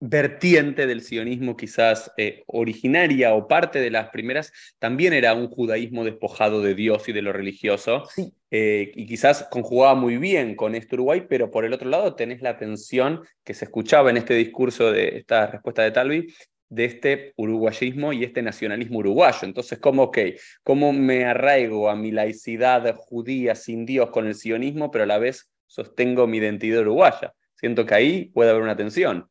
vertiente 0.01 0.87
del 0.87 1.03
sionismo 1.03 1.57
quizás 1.57 2.13
eh, 2.17 2.45
originaria 2.47 3.35
o 3.35 3.49
parte 3.49 3.81
de 3.81 3.91
las 3.91 4.11
primeras, 4.11 4.53
también 4.79 5.13
era 5.13 5.35
un 5.35 5.49
judaísmo 5.49 6.05
despojado 6.05 6.63
de 6.63 6.75
Dios 6.75 7.09
y 7.09 7.13
de 7.13 7.23
lo 7.23 7.33
religioso, 7.33 8.05
eh, 8.51 8.93
y 8.95 9.07
quizás 9.07 9.47
conjugaba 9.51 9.95
muy 9.95 10.17
bien 10.17 10.55
con 10.55 10.75
este 10.75 10.95
Uruguay, 10.95 11.27
pero 11.29 11.51
por 11.51 11.65
el 11.65 11.73
otro 11.73 11.89
lado 11.89 12.15
tenés 12.15 12.43
la 12.43 12.57
tensión 12.57 13.23
que 13.45 13.55
se 13.55 13.65
escuchaba 13.65 14.11
en 14.11 14.19
este 14.19 14.35
discurso 14.35 14.93
de 14.93 15.19
esta 15.19 15.49
respuesta 15.49 15.83
de 15.83 15.91
Talvi, 15.91 16.35
de 16.71 16.85
este 16.85 17.33
uruguayismo 17.37 18.13
y 18.13 18.25
este 18.25 18.43
nacionalismo 18.43 18.99
uruguayo. 18.99 19.41
Entonces, 19.43 19.79
¿cómo, 19.79 20.05
okay, 20.05 20.37
¿cómo 20.63 20.93
me 20.93 21.25
arraigo 21.25 21.89
a 21.89 21.97
mi 21.97 22.11
laicidad 22.11 22.95
judía 22.95 23.55
sin 23.55 23.87
Dios 23.87 24.11
con 24.11 24.27
el 24.27 24.35
sionismo, 24.35 24.91
pero 24.91 25.05
a 25.05 25.07
la 25.07 25.19
vez 25.19 25.49
sostengo 25.67 26.27
mi 26.27 26.39
identidad 26.39 26.83
uruguaya? 26.83 27.33
Siento 27.55 27.87
que 27.87 27.95
ahí 27.95 28.25
puede 28.27 28.51
haber 28.51 28.63
una 28.63 28.77
tensión. 28.77 29.29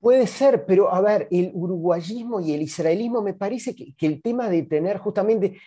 Puede 0.00 0.26
ser, 0.26 0.64
pero 0.64 0.92
a 0.92 1.00
ver, 1.00 1.26
el 1.30 1.50
uruguayismo 1.52 2.40
y 2.40 2.52
el 2.52 2.62
israelismo 2.62 3.20
me 3.20 3.34
parece 3.34 3.74
que, 3.74 3.94
el 4.06 4.22
tema 4.22 4.48
de 4.48 4.62
tener 4.62 4.98
justamente 4.98 5.58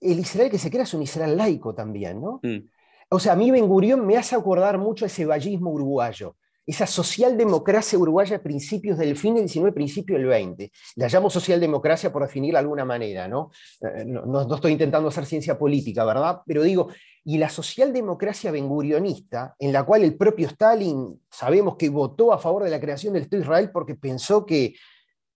el 0.00 0.20
Israel 0.20 0.50
que 0.50 0.58
se 0.58 0.70
crea 0.70 0.84
es 0.84 0.94
un 0.94 1.02
Israel 1.02 1.36
laico 1.36 1.74
también, 1.74 2.20
¿no? 2.20 2.40
Mm. 2.42 2.68
O 3.10 3.18
sea, 3.18 3.32
a 3.32 3.36
mí 3.36 3.50
Ben 3.50 3.66
Gurión 3.66 4.06
me 4.06 4.16
hace 4.16 4.36
acordar 4.36 4.78
mucho 4.78 5.04
ese 5.04 5.26
vallismo 5.26 5.70
uruguayo, 5.70 6.36
esa 6.64 6.86
socialdemocracia 6.86 7.98
uruguaya 7.98 8.36
a 8.36 8.42
principios 8.42 8.96
del 8.96 9.16
fin 9.16 9.34
del 9.34 9.44
19, 9.44 9.72
principio 9.72 10.16
del 10.16 10.26
20. 10.26 10.70
La 10.94 11.08
llamo 11.08 11.28
socialdemocracia 11.28 12.12
por 12.12 12.22
definirla 12.22 12.60
de 12.60 12.62
alguna 12.62 12.84
manera, 12.84 13.26
¿no? 13.26 13.50
Eh, 13.80 14.04
no, 14.06 14.24
no 14.24 14.54
estoy 14.54 14.72
intentando 14.72 15.08
hacer 15.08 15.26
ciencia 15.26 15.58
política, 15.58 16.04
¿verdad? 16.04 16.42
Pero 16.46 16.62
digo, 16.62 16.88
y 17.24 17.38
la 17.38 17.48
socialdemocracia 17.48 18.50
bengurionista, 18.50 19.54
en 19.58 19.72
la 19.72 19.84
cual 19.84 20.04
el 20.04 20.16
propio 20.16 20.46
Stalin 20.48 21.20
sabemos 21.30 21.76
que 21.76 21.88
votó 21.88 22.32
a 22.32 22.38
favor 22.38 22.64
de 22.64 22.70
la 22.70 22.80
creación 22.80 23.12
del 23.12 23.22
Estado 23.24 23.40
de 23.40 23.44
Israel 23.44 23.70
porque 23.72 23.94
pensó 23.94 24.46
que, 24.46 24.74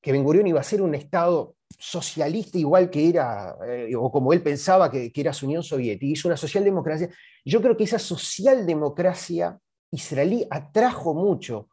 que 0.00 0.12
Ben 0.12 0.25
Gurión 0.25 0.47
iba 0.47 0.61
a 0.61 0.64
ser 0.64 0.81
un 0.81 0.95
Estado 0.95 1.57
socialista 1.79 2.57
igual 2.59 2.88
que 2.88 3.09
era, 3.09 3.57
eh, 3.67 3.95
o 3.97 4.11
como 4.11 4.33
él 4.33 4.43
pensaba 4.43 4.91
que, 4.91 5.12
que, 5.12 5.21
era 5.21 5.33
su 5.33 5.47
Unión 5.47 5.62
Soviética, 5.62 6.12
hizo 6.12 6.29
una 6.29 6.37
socialdemocracia. 6.37 7.11
Yo 7.45 7.61
creo 7.61 7.76
que 7.76 7.85
esa 7.85 7.99
socialdemocracia 7.99 9.59
israelí 9.91 10.47
atrajo 10.50 11.14
mucho 11.14 11.69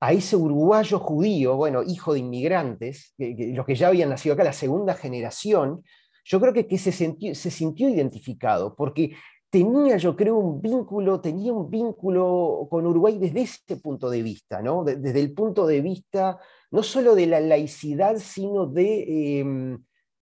a 0.00 0.12
ese 0.12 0.36
uruguayo 0.36 0.98
judío, 1.00 1.56
bueno, 1.56 1.82
hijo 1.82 2.12
de 2.12 2.20
inmigrantes, 2.20 3.14
los 3.18 3.66
que 3.66 3.74
ya 3.74 3.88
habían 3.88 4.10
nacido 4.10 4.34
acá, 4.34 4.44
la 4.44 4.52
segunda 4.52 4.94
generación, 4.94 5.82
yo 6.28 6.40
creo 6.40 6.52
que, 6.52 6.78
se 6.78 7.50
sintió 7.50 7.88
identificado, 7.88 8.76
porque 8.76 9.12
tenía, 9.48 9.96
yo 9.96 10.14
creo, 10.14 10.36
un 10.36 10.60
vínculo, 10.60 11.20
tenía 11.20 11.54
un 11.54 11.70
vínculo 11.70 12.66
con 12.70 12.86
Uruguay 12.86 13.18
desde 13.18 13.40
ese 13.40 13.76
punto 13.78 14.10
de 14.10 14.22
vista, 14.22 14.60
¿no? 14.60 14.84
desde 14.84 15.20
el 15.20 15.32
punto 15.32 15.66
de 15.66 15.80
vista 15.80 16.38
no 16.70 16.82
solo 16.82 17.14
de 17.14 17.26
la 17.26 17.40
laicidad, 17.40 18.18
sino 18.18 18.66
de, 18.66 19.38
em, 19.40 19.82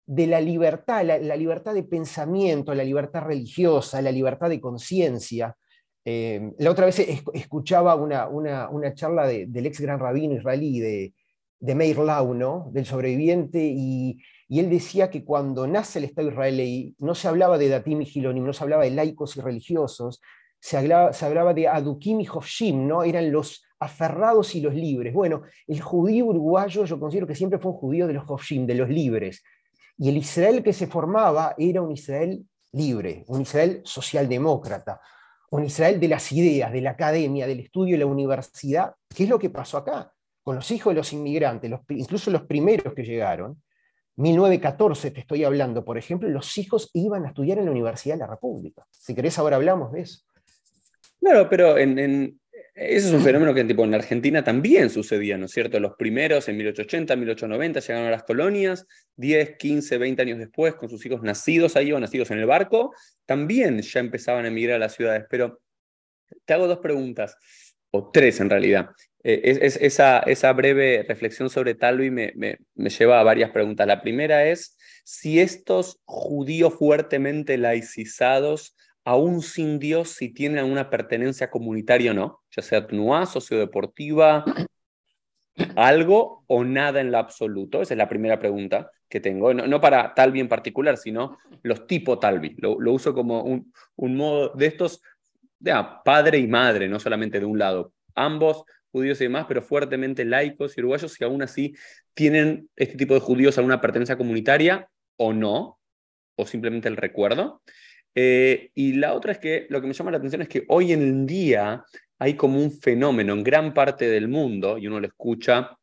de 0.05 0.27
la 0.27 0.39
libertad, 0.39 1.03
la, 1.03 1.35
libertad 1.35 1.73
de 1.73 1.83
pensamiento, 1.83 2.75
la 2.75 2.83
libertad 2.83 3.23
religiosa, 3.23 3.99
la 3.99 4.11
libertad 4.11 4.49
de 4.49 4.61
conciencia. 4.61 5.57
Em, 6.05 6.53
la 6.59 6.69
otra 6.69 6.85
vez 6.85 6.99
escuchaba 7.33 7.95
una, 7.95 8.27
una, 8.27 8.69
una 8.69 8.93
charla 8.93 9.27
del 9.27 9.65
ex 9.65 9.79
gran 9.81 9.99
rabino 9.99 10.35
israelí, 10.35 10.79
de, 10.79 11.13
de 11.59 11.75
Meir 11.75 11.97
Lau, 11.97 12.35
¿no? 12.35 12.69
del 12.71 12.85
sobreviviente, 12.85 13.59
y, 13.65 14.19
y 14.49 14.59
él 14.59 14.69
decía 14.69 15.09
que 15.09 15.25
cuando 15.25 15.67
nace 15.67 15.99
el 15.99 16.05
Estado 16.05 16.29
israelí 16.29 16.95
no 16.99 17.15
se 17.15 17.27
hablaba 17.27 17.57
de 17.57 17.67
datim 17.67 18.01
y 18.01 18.05
gilonim, 18.05 18.45
no 18.45 18.53
se 18.53 18.63
hablaba 18.63 18.83
de 18.83 18.91
laicos 18.91 19.35
y 19.35 19.41
religiosos, 19.41 20.21
se 20.59 20.77
hablaba, 20.77 21.53
de 21.53 21.67
adukim 21.67 22.19
y 22.21 22.27
hofshim, 22.27 22.87
¿no? 22.87 23.03
eran 23.03 23.31
los 23.31 23.63
aferrados 23.79 24.55
y 24.55 24.61
los 24.61 24.73
libres. 24.73 25.13
Bueno, 25.13 25.43
el 25.67 25.81
judío 25.81 26.25
uruguayo 26.25 26.85
yo 26.85 26.99
considero 26.99 27.27
que 27.27 27.35
siempre 27.35 27.59
fue 27.59 27.71
un 27.71 27.77
judío 27.77 28.07
de 28.07 28.13
los 28.13 28.23
hofshim, 28.27 28.65
de 28.65 28.75
los 28.75 28.89
libres. 28.89 29.43
Y 29.97 30.09
el 30.09 30.17
Israel 30.17 30.63
que 30.63 30.73
se 30.73 30.87
formaba 30.87 31.53
era 31.57 31.81
un 31.81 31.91
Israel 31.91 32.45
libre, 32.71 33.23
un 33.27 33.41
Israel 33.41 33.81
socialdemócrata, 33.83 35.01
un 35.51 35.65
Israel 35.65 35.99
de 35.99 36.07
las 36.07 36.31
ideas, 36.31 36.71
de 36.71 36.81
la 36.81 36.91
academia, 36.91 37.47
del 37.47 37.59
estudio 37.59 37.95
y 37.95 37.99
la 37.99 38.05
universidad, 38.05 38.93
¿Qué 39.13 39.23
es 39.23 39.29
lo 39.29 39.39
que 39.39 39.49
pasó 39.49 39.77
acá, 39.77 40.13
con 40.43 40.55
los 40.55 40.69
hijos 40.71 40.91
de 40.91 40.97
los 40.97 41.13
inmigrantes, 41.13 41.71
incluso 41.89 42.31
los 42.31 42.43
primeros 42.43 42.93
que 42.93 43.03
llegaron, 43.03 43.61
1914 44.17 45.11
te 45.11 45.19
estoy 45.21 45.43
hablando, 45.43 45.85
por 45.85 45.97
ejemplo, 45.97 46.27
los 46.27 46.57
hijos 46.57 46.89
iban 46.93 47.25
a 47.25 47.29
estudiar 47.29 47.59
en 47.59 47.65
la 47.65 47.71
Universidad 47.71 48.15
de 48.15 48.19
la 48.19 48.27
República. 48.27 48.85
Si 48.91 49.15
querés, 49.15 49.37
ahora 49.37 49.57
hablamos 49.57 49.91
de 49.93 50.01
eso. 50.01 50.21
Claro, 51.19 51.49
pero 51.49 51.77
en, 51.77 52.39
ese 52.73 53.07
es 53.07 53.13
un 53.13 53.21
fenómeno 53.21 53.53
que 53.53 53.63
tipo, 53.63 53.83
en 53.83 53.91
la 53.91 53.97
Argentina 53.97 54.43
también 54.43 54.89
sucedía, 54.89 55.37
¿no 55.37 55.45
es 55.45 55.51
cierto? 55.51 55.79
Los 55.79 55.95
primeros 55.95 56.47
en 56.47 56.57
1880, 56.57 57.15
1890 57.15 57.79
llegaron 57.79 58.07
a 58.07 58.11
las 58.11 58.23
colonias, 58.23 58.87
10, 59.15 59.57
15, 59.57 59.97
20 59.97 60.21
años 60.21 60.39
después, 60.39 60.75
con 60.75 60.89
sus 60.89 61.05
hijos 61.05 61.21
nacidos 61.21 61.75
ahí 61.75 61.91
o 61.91 61.99
nacidos 61.99 62.31
en 62.31 62.39
el 62.39 62.45
barco, 62.45 62.93
también 63.25 63.81
ya 63.81 63.99
empezaban 63.99 64.45
a 64.45 64.47
emigrar 64.49 64.77
a 64.77 64.79
las 64.79 64.95
ciudades. 64.95 65.25
Pero 65.29 65.59
te 66.45 66.53
hago 66.53 66.67
dos 66.67 66.79
preguntas, 66.79 67.35
o 67.91 68.11
tres 68.11 68.39
en 68.39 68.49
realidad. 68.49 68.89
Eh, 69.23 69.41
es, 69.61 69.77
esa, 69.77 70.19
esa, 70.19 70.53
breve 70.53 71.03
reflexión 71.07 71.49
sobre 71.49 71.75
Talvi 71.75 72.11
me, 72.11 72.33
me, 72.35 72.59
me, 72.75 72.89
lleva 72.89 73.19
a 73.19 73.23
varias 73.23 73.51
preguntas. 73.51 73.87
La 73.87 74.01
primera 74.01 74.45
es 74.45 74.77
si 75.03 75.39
estos 75.39 75.99
judíos 76.05 76.75
fuertemente 76.75 77.57
laicizados, 77.57 78.75
aún 79.03 79.41
sin 79.41 79.79
Dios, 79.79 80.09
si 80.09 80.33
tienen 80.33 80.59
alguna 80.59 80.89
pertenencia 80.89 81.49
comunitaria 81.49 82.11
o 82.11 82.13
no, 82.13 82.41
ya 82.55 82.61
sea 82.61 82.85
TNUA, 82.85 83.25
sociodeportiva. 83.25 84.43
¿Algo 85.75 86.43
o 86.47 86.63
nada 86.63 87.01
en 87.01 87.11
lo 87.11 87.17
absoluto? 87.17 87.81
Esa 87.81 87.93
es 87.93 87.97
la 87.97 88.09
primera 88.09 88.37
pregunta 88.37 88.91
que 89.09 89.19
tengo. 89.19 89.53
No, 89.53 89.81
para 89.81 90.13
Talvi 90.13 90.39
en 90.39 90.49
particular, 90.49 90.97
sino 90.97 91.37
los 91.63 91.87
tipo 91.87 92.19
Talvi. 92.19 92.55
Lo, 92.57 92.79
lo 92.79 92.91
uso 92.91 93.13
como 93.13 93.43
un, 93.43 93.71
un, 93.95 94.15
modo 94.15 94.49
de 94.55 94.65
estos, 94.65 95.01
de, 95.57 95.73
padre 96.03 96.37
y 96.39 96.47
madre, 96.47 96.87
no 96.87 96.99
solamente 96.99 97.39
de 97.39 97.45
un 97.45 97.57
lado. 97.57 97.93
Ambos 98.13 98.65
judíos 98.91 99.19
y 99.21 99.25
demás, 99.25 99.45
pero 99.47 99.61
fuertemente 99.61 100.25
laicos 100.25 100.77
y 100.77 100.81
uruguayos, 100.81 101.19
y 101.19 101.23
aún 101.23 101.41
así 101.41 101.75
tienen 102.13 102.69
este 102.75 102.95
tipo 102.97 103.13
de 103.13 103.19
judíos 103.19 103.57
alguna 103.57 103.81
pertenencia 103.81 104.17
comunitaria 104.17 104.89
o 105.17 105.33
no, 105.33 105.79
o 106.35 106.45
simplemente 106.45 106.87
el 106.87 106.97
recuerdo. 106.97 107.61
Eh, 108.15 108.71
y 108.73 108.93
la 108.93 109.13
otra 109.13 109.31
es 109.31 109.37
que 109.37 109.67
lo 109.69 109.79
que 109.81 109.87
me 109.87 109.93
llama 109.93 110.11
la 110.11 110.17
atención 110.17 110.41
es 110.41 110.49
que 110.49 110.65
hoy 110.69 110.91
en 110.91 111.25
día 111.25 111.83
hay 112.19 112.33
como 112.35 112.59
un 112.59 112.71
fenómeno 112.71 113.33
en 113.33 113.43
gran 113.43 113.73
parte 113.73 114.07
del 114.07 114.27
mundo, 114.27 114.77
y 114.77 114.87
uno 114.87 114.99
lo 114.99 115.07
escucha, 115.07 115.77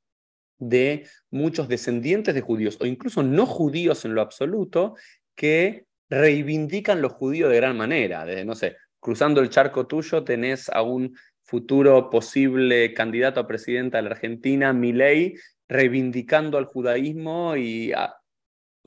de 0.58 1.06
muchos 1.30 1.68
descendientes 1.68 2.34
de 2.34 2.40
judíos 2.40 2.78
o 2.80 2.86
incluso 2.86 3.22
no 3.22 3.46
judíos 3.46 4.04
en 4.04 4.14
lo 4.14 4.22
absoluto 4.22 4.94
que 5.34 5.84
reivindican 6.08 7.02
los 7.02 7.12
judíos 7.12 7.50
de 7.50 7.56
gran 7.56 7.76
manera. 7.76 8.24
Desde, 8.24 8.44
no 8.44 8.54
sé, 8.54 8.76
cruzando 9.00 9.40
el 9.40 9.50
charco 9.50 9.86
tuyo 9.86 10.24
tenés 10.24 10.68
a 10.68 10.82
un 10.82 11.16
futuro 11.44 12.10
posible 12.10 12.92
candidato 12.94 13.40
a 13.40 13.46
presidenta 13.46 13.98
de 13.98 14.04
la 14.04 14.10
Argentina, 14.10 14.72
Milei, 14.72 15.34
reivindicando 15.68 16.58
al 16.58 16.64
judaísmo 16.64 17.56
y 17.56 17.92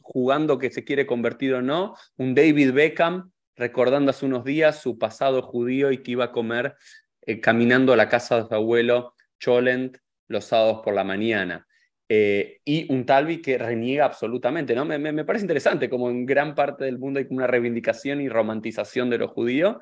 jugando 0.01 0.57
que 0.57 0.71
se 0.71 0.83
quiere 0.83 1.05
convertir 1.05 1.53
o 1.53 1.61
no, 1.61 1.95
un 2.17 2.33
David 2.33 2.73
Beckham 2.73 3.31
recordando 3.55 4.11
hace 4.11 4.25
unos 4.25 4.43
días 4.43 4.81
su 4.81 4.97
pasado 4.97 5.41
judío 5.41 5.91
y 5.91 6.01
que 6.03 6.11
iba 6.11 6.25
a 6.25 6.31
comer 6.31 6.75
eh, 7.21 7.41
caminando 7.41 7.93
a 7.93 7.97
la 7.97 8.07
casa 8.07 8.41
de 8.41 8.47
su 8.47 8.53
abuelo 8.53 9.13
Cholent 9.39 9.97
los 10.27 10.45
sábados 10.45 10.81
por 10.83 10.93
la 10.93 11.03
mañana. 11.03 11.67
Eh, 12.09 12.59
y 12.63 12.91
un 12.93 13.05
Talvi 13.05 13.41
que 13.41 13.57
reniega 13.57 14.05
absolutamente, 14.05 14.73
¿no? 14.73 14.85
Me, 14.85 14.97
me, 14.97 15.25
parece 15.25 15.43
interesante, 15.43 15.89
como 15.89 16.09
en 16.09 16.25
gran 16.25 16.55
parte 16.55 16.85
del 16.85 16.99
mundo 16.99 17.19
hay 17.19 17.27
una 17.29 17.47
reivindicación 17.47 18.21
y 18.21 18.29
romantización 18.29 19.09
de 19.09 19.17
lo 19.17 19.27
judío, 19.27 19.81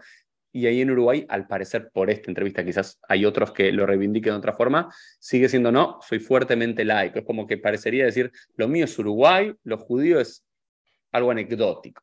y 0.55 0.67
ahí 0.67 0.79
en 0.79 0.89
Uruguay, 0.89 1.25
al 1.27 1.47
parecer 1.47 1.89
por 1.91 2.09
esta 2.09 2.31
entrevista, 2.31 2.63
quizás 2.63 2.97
hay 3.09 3.25
otros 3.25 3.51
que 3.51 3.73
lo 3.73 3.85
reivindiquen 3.85 4.31
de 4.31 4.37
otra 4.37 4.53
forma, 4.53 4.89
sigue 5.19 5.49
siendo 5.49 5.69
no, 5.69 5.99
soy 5.99 6.19
fuertemente 6.19 6.85
laico. 6.85 7.19
Es 7.19 7.25
como 7.25 7.45
que 7.45 7.57
parecería 7.57 8.05
decir, 8.05 8.31
lo 8.55 8.69
mío 8.69 8.85
es 8.85 8.97
Uruguay, 8.97 9.53
lo 9.65 9.77
judío 9.77 10.17
es 10.17 10.45
algo 11.11 11.31
anecdótico. 11.31 12.01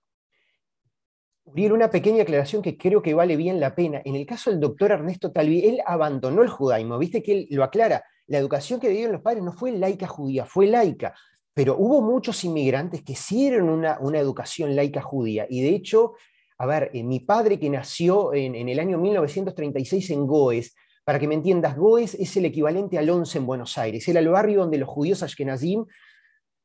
Uriel, 1.44 1.72
una 1.72 1.88
pequeña 1.88 2.24
aclaración 2.24 2.60
que 2.60 2.76
creo 2.76 3.00
que 3.00 3.14
vale 3.14 3.36
bien 3.36 3.58
la 3.58 3.74
pena. 3.74 4.02
En 4.04 4.16
el 4.16 4.26
caso 4.26 4.50
del 4.50 4.60
doctor 4.60 4.90
Ernesto 4.90 5.32
Talvi, 5.32 5.64
él 5.64 5.80
abandonó 5.86 6.42
el 6.42 6.50
judaísmo, 6.50 6.98
viste 6.98 7.22
que 7.22 7.32
él 7.32 7.46
lo 7.52 7.64
aclara. 7.64 8.04
La 8.26 8.36
educación 8.36 8.78
que 8.80 8.90
dieron 8.90 9.12
los 9.12 9.22
padres 9.22 9.42
no 9.42 9.54
fue 9.54 9.72
laica 9.72 10.06
judía, 10.06 10.44
fue 10.44 10.66
laica. 10.66 11.14
Pero 11.54 11.78
hubo 11.78 12.02
muchos 12.02 12.44
inmigrantes 12.44 13.02
que 13.02 13.14
sí 13.14 13.48
dieron 13.48 13.70
una, 13.70 13.96
una 13.98 14.18
educación 14.18 14.76
laica 14.76 15.00
judía. 15.00 15.46
Y 15.48 15.62
de 15.62 15.70
hecho, 15.70 16.12
a 16.62 16.66
ver, 16.66 16.92
eh, 16.94 17.02
mi 17.02 17.18
padre 17.18 17.58
que 17.58 17.68
nació 17.68 18.32
en, 18.34 18.54
el 18.54 18.78
año 18.78 18.96
1936 18.96 20.10
en 20.10 20.28
Goes, 20.28 20.76
para 21.02 21.18
que 21.18 21.26
me 21.26 21.34
entiendas, 21.34 21.76
Goes 21.76 22.14
es 22.14 22.36
el 22.36 22.44
equivalente 22.44 22.96
al 22.98 23.10
Once 23.10 23.36
en 23.36 23.46
Buenos 23.46 23.76
Aires, 23.78 24.06
era 24.06 24.20
el 24.20 24.28
barrio 24.28 24.60
donde 24.60 24.78
los 24.78 24.88
judíos 24.88 25.24
ashkenazim 25.24 25.84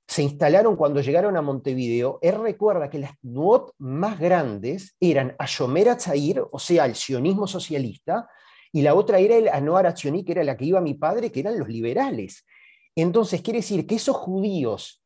se 0.08 0.22
instalaron 0.22 0.76
cuando 0.76 1.02
llegaron 1.02 1.36
a 1.36 1.42
Montevideo. 1.42 2.20
Él 2.22 2.40
recuerda 2.40 2.92
que 2.92 3.00
las 3.00 3.14
nuot 3.24 3.74
más 3.80 4.20
grandes 4.20 4.96
eran 5.00 5.36
Ayomer 5.40 5.90
Atzair, 5.90 6.44
o 6.52 6.60
sea, 6.60 6.86
el 6.86 6.94
sionismo 6.94 7.48
socialista, 7.48 8.30
y 8.72 8.84
la 8.84 8.94
otra 8.94 9.18
era 9.18 9.36
el 9.36 9.48
Anoar 9.48 9.88
Atzioni, 9.88 10.24
que 10.24 10.34
era 10.34 10.44
la 10.44 10.56
que 10.56 10.66
iba 10.66 10.80
mi 10.80 10.94
padre, 10.94 11.32
que 11.32 11.40
eran 11.40 11.58
los 11.58 11.70
liberales. 11.70 12.46
Entonces, 12.96 13.42
quiere 13.42 13.62
decir 13.62 13.88
que 13.88 13.96
esos 13.96 14.16
judíos 14.16 15.04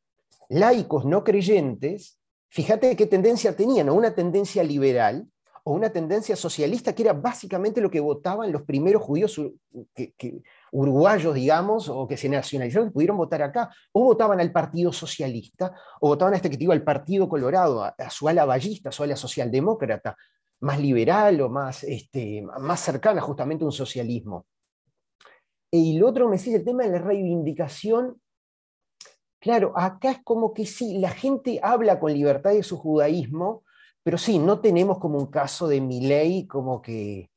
laicos 0.50 1.05
no 1.05 1.24
creyentes 1.24 2.20
fíjate 2.51 2.95
qué 2.95 3.07
tendencia 3.07 3.55
tenían, 3.55 3.89
o 3.89 3.95
una 3.95 4.13
tendencia 4.13 4.63
liberal 4.63 5.27
o 5.63 5.73
una 5.73 5.91
tendencia 5.91 6.35
socialista, 6.35 6.93
que 6.93 7.03
era 7.03 7.13
básicamente 7.13 7.81
lo 7.81 7.91
que 7.91 7.99
votaban 7.99 8.51
los 8.51 8.63
primeros 8.63 9.03
judíos 9.03 9.39
uruguayos, 10.71 11.35
digamos, 11.35 11.87
o 11.87 12.07
que 12.07 12.17
se 12.17 12.29
nacionalizaron, 12.29 12.89
que 12.89 12.93
pudieron 12.93 13.17
votar 13.17 13.43
acá, 13.43 13.69
o 13.91 14.05
votaban 14.05 14.39
al 14.39 14.51
Partido 14.51 14.91
Socialista, 14.91 15.73
o 15.99 16.09
votaban 16.09 16.33
a 16.33 16.37
este 16.37 16.49
que 16.49 16.57
te 16.57 16.71
al 16.71 16.83
Partido 16.83 17.29
Colorado, 17.29 17.83
a, 17.83 18.09
su 18.09 18.27
ala 18.27 18.45
ballista, 18.45 18.89
a 18.89 18.91
su 18.91 19.03
ala 19.03 19.15
socialdemócrata, 19.15 20.17
más 20.61 20.79
liberal 20.79 21.41
o 21.41 21.49
más, 21.49 21.83
este, 21.83 22.41
más 22.41 22.79
cercana 22.79 23.21
justamente 23.21 23.63
a 23.63 23.67
un 23.67 23.71
socialismo. 23.71 24.45
Y 25.69 25.97
lo 25.97 26.09
otro 26.09 26.27
me 26.27 26.37
dice 26.37 26.55
el 26.55 26.65
tema 26.65 26.83
de 26.83 26.89
la 26.89 26.99
reivindicación 26.99 28.20
Claro, 29.41 29.73
acá 29.75 30.12
es 30.12 30.19
como 30.23 30.54
que 30.54 30.67
sí, 30.67 30.99
la 30.99 31.10
gente 31.10 31.60
habla 31.63 31.99
con 31.99 32.13
libertad 32.13 32.51
de 32.51 32.62
su 32.62 32.77
judaísmo, 32.77 33.63
pero 34.04 34.19
sí, 34.19 34.38
no 34.38 34.60
tenemos 34.60 34.99
como 34.99 35.17
un 35.17 35.32
caso 35.32 35.67
de 35.67 35.82
ley 35.82 36.45
como 36.45 36.80
que, 36.80 37.32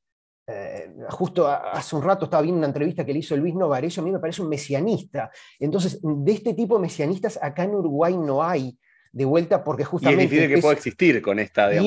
eh, 0.47 0.95
justo 1.09 1.49
hace 1.49 1.97
un 1.97 2.03
rato 2.03 2.27
estaba 2.27 2.43
viendo 2.43 2.59
una 2.59 2.67
entrevista 2.67 3.07
que 3.07 3.15
le 3.15 3.21
hizo 3.21 3.35
Luis 3.39 3.55
Novareso, 3.55 4.03
a 4.03 4.05
mí 4.05 4.13
me 4.13 4.19
parece 4.19 4.43
un 4.43 4.51
mesianista. 4.51 5.31
Entonces, 5.59 5.99
de 6.03 6.33
este 6.33 6.53
tipo 6.53 6.75
de 6.77 6.83
mesianistas 6.83 7.39
acá 7.41 7.65
en 7.65 7.75
Uruguay 7.75 8.15
no 8.19 8.43
hay, 8.43 8.79
de 9.11 9.25
vuelta, 9.25 9.65
porque 9.65 9.85
justamente... 9.85 10.25
Y 10.25 10.27
es 10.27 10.31
difícil 10.31 10.55
que 10.55 10.61
pueda 10.61 10.75
existir 10.75 11.23
con 11.23 11.39
esta, 11.39 11.71
digamos, 11.71 11.87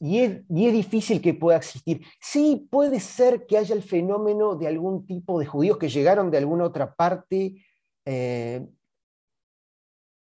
y 0.00 0.20
es, 0.20 0.42
y, 0.48 0.66
es, 0.66 0.72
difícil 0.72 1.20
que 1.20 1.34
pueda 1.34 1.58
existir. 1.58 2.00
Sí, 2.18 2.66
puede 2.70 2.98
ser 2.98 3.44
que 3.44 3.58
haya 3.58 3.74
el 3.74 3.82
fenómeno 3.82 4.54
de 4.54 4.68
algún 4.68 5.04
tipo 5.04 5.38
de 5.38 5.44
judíos 5.44 5.76
que 5.76 5.90
llegaron 5.90 6.30
de 6.30 6.38
alguna 6.38 6.64
otra 6.64 6.94
parte, 6.94 7.62
eh, 8.06 8.66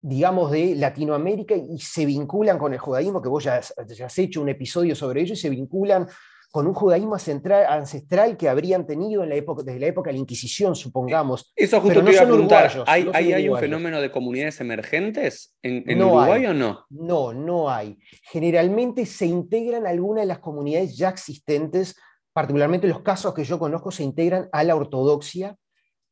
digamos, 0.01 0.51
de 0.51 0.75
Latinoamérica 0.75 1.55
y 1.55 1.77
se 1.79 2.05
vinculan 2.05 2.57
con 2.57 2.73
el 2.73 2.79
judaísmo, 2.79 3.21
que 3.21 3.29
vos 3.29 3.43
ya, 3.43 3.57
has 3.57 4.17
hecho 4.17 4.41
un 4.41 4.49
episodio 4.49 4.95
sobre 4.95 5.21
ello, 5.21 5.33
y 5.33 5.37
se 5.37 5.49
vinculan 5.49 6.07
con 6.51 6.67
un 6.67 6.73
judaísmo 6.73 7.15
ancestral 7.15 8.35
que 8.35 8.49
habrían 8.49 8.85
tenido 8.85 9.23
en 9.23 9.29
la 9.29 9.35
época, 9.35 9.63
desde 9.63 9.79
la 9.79 9.87
época 9.87 10.09
de 10.09 10.15
la 10.15 10.19
Inquisición, 10.19 10.75
supongamos. 10.75 11.53
Eso 11.55 11.79
justo 11.79 12.03
te 12.03 12.11
iba 12.11 12.21
a 12.21 12.25
preguntar, 12.25 12.83
¿hay, 12.87 13.09
¿hay, 13.13 13.47
un 13.47 13.57
fenómeno 13.57 14.01
de 14.01 14.11
comunidades 14.11 14.59
emergentes 14.59 15.55
en, 15.61 16.01
Uruguay 16.01 16.45
o 16.47 16.53
no? 16.53 16.85
No, 16.89 17.31
no 17.31 17.69
hay. 17.69 17.97
Generalmente 18.23 19.05
se 19.05 19.27
integran 19.27 19.87
algunas 19.87 20.23
de 20.23 20.27
las 20.27 20.39
comunidades 20.39 20.97
ya 20.97 21.07
existentes, 21.07 21.95
particularmente 22.33 22.85
los 22.85 23.01
casos 23.01 23.33
que 23.33 23.45
yo 23.45 23.57
conozco 23.57 23.89
se 23.89 24.03
integran 24.03 24.49
a 24.51 24.65
la 24.65 24.75
ortodoxia, 24.75 25.55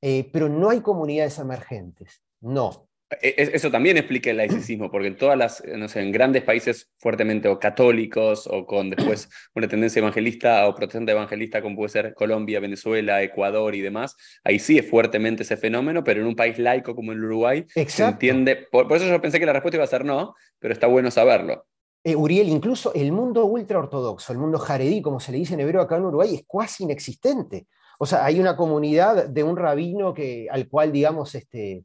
eh, 0.02 0.30
pero 0.32 0.48
no 0.48 0.70
hay 0.70 0.80
comunidades 0.80 1.38
emergentes, 1.40 2.24
no. 2.40 2.89
E, 3.22 3.30
e, 3.30 3.56
eso 3.56 3.72
también 3.72 3.98
explica 3.98 4.30
el 4.30 4.38
laicismo, 4.38 4.92
porque 4.92 5.08
en 5.08 5.18
todas 5.18 5.38
las, 5.38 5.64
no 5.66 5.88
sé, 5.88 6.02
en 6.02 6.12
grandes 6.12 6.44
países 6.44 6.92
fuertemente 6.98 7.48
o 7.48 7.58
católicos 7.60 8.48
o 8.48 8.66
con 8.66 8.92
después 8.92 9.30
una 9.56 9.68
tendencia 9.68 10.00
evangelista 10.00 10.68
o 10.68 10.76
protestante 10.76 11.12
evangelista 11.12 11.62
como 11.62 11.76
puede 11.76 11.90
ser 11.90 12.14
Colombia, 12.14 12.60
Venezuela, 12.60 13.24
Ecuador 13.24 13.74
y 13.74 13.82
demás, 13.82 14.16
ahí 14.44 14.60
sí 14.60 14.78
es 14.78 14.88
fuertemente 14.88 15.44
ese 15.44 15.58
fenómeno, 15.58 16.04
pero 16.04 16.22
en 16.22 16.28
un 16.28 16.36
país 16.36 16.60
laico 16.60 16.96
como 16.96 17.12
el 17.12 17.24
Uruguay 17.24 17.66
se 17.88 18.04
entiende, 18.04 18.68
por, 18.72 18.92
eso 18.94 19.06
yo 19.06 19.22
pensé 19.22 19.40
que 19.40 19.46
la 19.46 19.54
respuesta 19.54 19.78
iba 19.78 19.86
a 19.86 19.88
ser 19.88 20.06
no, 20.06 20.36
pero 20.60 20.74
está 20.74 20.86
bueno 20.86 21.10
saberlo. 21.10 21.66
Eh, 22.04 22.16
Uriel, 22.16 22.48
incluso 22.48 22.94
el 22.94 23.12
mundo 23.12 23.46
ultraortodoxo, 23.46 24.32
el 24.32 24.40
mundo 24.40 24.58
jaredí, 24.60 25.02
como 25.02 25.20
se 25.20 25.32
le 25.32 25.40
dice 25.40 25.56
en 25.56 25.62
hebreo 25.62 25.82
acá 25.82 25.98
en 25.98 26.06
Uruguay, 26.06 26.36
es 26.36 26.46
casi 26.48 26.84
inexistente. 26.84 27.68
O 27.98 28.06
sea, 28.06 28.24
hay 28.24 28.40
una 28.40 28.56
comunidad 28.56 29.28
de 29.28 29.44
un 29.44 29.58
rabino 29.58 30.14
que, 30.14 30.48
al 30.50 30.70
cual, 30.70 30.94
digamos, 30.94 31.36
este, 31.36 31.84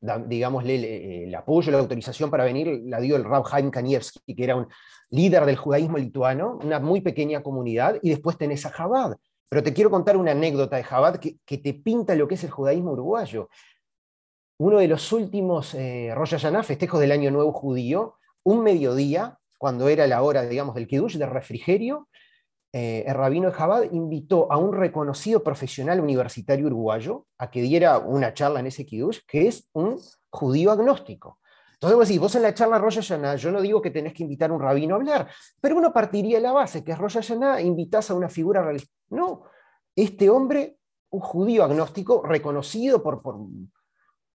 digámosle, 0.00 1.24
el, 1.24 1.34
apoyo, 1.34 1.72
la 1.72 1.78
autorización 1.78 2.30
para 2.30 2.44
venir, 2.44 2.82
la 2.84 3.00
dio 3.00 3.16
el 3.16 3.24
Rab 3.24 3.44
Haim 3.50 3.70
Kanievski, 3.70 4.34
que 4.34 4.44
era 4.44 4.56
un 4.56 4.68
líder 5.10 5.44
del 5.44 5.56
judaísmo 5.56 5.98
lituano, 5.98 6.58
una 6.62 6.78
muy 6.78 7.00
pequeña 7.00 7.42
comunidad, 7.42 7.98
y 8.02 8.10
después 8.10 8.36
tenés 8.38 8.64
a 8.66 8.72
Chabad. 8.72 9.16
Pero 9.48 9.62
te 9.62 9.72
quiero 9.72 9.90
contar 9.90 10.16
una 10.16 10.32
anécdota 10.32 10.76
de 10.76 10.84
Chabad 10.84 11.16
que, 11.16 11.36
que 11.44 11.58
te 11.58 11.74
pinta 11.74 12.14
lo 12.14 12.28
que 12.28 12.34
es 12.34 12.44
el 12.44 12.50
judaísmo 12.50 12.92
uruguayo. 12.92 13.48
Uno 14.58 14.78
de 14.78 14.88
los 14.88 15.12
últimos 15.12 15.74
eh, 15.74 16.12
Rosh 16.14 16.32
Hashanah, 16.32 16.62
festejos 16.62 17.00
del 17.00 17.12
Año 17.12 17.30
Nuevo 17.30 17.52
Judío, 17.52 18.16
un 18.42 18.62
mediodía, 18.62 19.38
cuando 19.56 19.88
era 19.88 20.06
la 20.06 20.22
hora, 20.22 20.42
digamos, 20.42 20.74
del 20.74 20.86
Kiddush, 20.86 21.16
de 21.16 21.26
refrigerio, 21.26 22.08
eh, 22.80 23.04
el 23.08 23.14
rabino 23.14 23.50
Jabad 23.50 23.90
invitó 23.90 24.52
a 24.52 24.56
un 24.56 24.72
reconocido 24.72 25.42
profesional 25.42 25.98
universitario 25.98 26.66
uruguayo 26.66 27.26
a 27.36 27.50
que 27.50 27.60
diera 27.60 27.98
una 27.98 28.32
charla 28.34 28.60
en 28.60 28.68
ese 28.68 28.86
Kiddush, 28.86 29.18
que 29.26 29.48
es 29.48 29.68
un 29.72 29.98
judío 30.30 30.70
agnóstico. 30.70 31.40
Entonces 31.72 31.96
vos 31.96 32.06
decís, 32.06 32.20
vos 32.20 32.34
en 32.36 32.42
la 32.42 32.54
charla 32.54 32.78
Rosh 32.78 33.00
Hashanah, 33.00 33.34
yo 33.34 33.50
no 33.50 33.60
digo 33.60 33.82
que 33.82 33.90
tenés 33.90 34.12
que 34.12 34.22
invitar 34.22 34.50
a 34.50 34.52
un 34.52 34.60
rabino 34.60 34.94
a 34.94 34.98
hablar, 34.98 35.28
pero 35.60 35.76
uno 35.76 35.92
partiría 35.92 36.36
de 36.36 36.42
la 36.44 36.52
base, 36.52 36.84
que 36.84 36.92
es 36.92 36.98
Rosh 36.98 37.14
Hashanah, 37.14 37.60
invitas 37.62 38.12
a 38.12 38.14
una 38.14 38.28
figura 38.28 38.62
religiosa. 38.62 38.92
No, 39.10 39.42
este 39.96 40.30
hombre, 40.30 40.78
un 41.10 41.20
judío 41.20 41.64
agnóstico, 41.64 42.22
reconocido 42.22 43.02
por, 43.02 43.20
por 43.22 43.38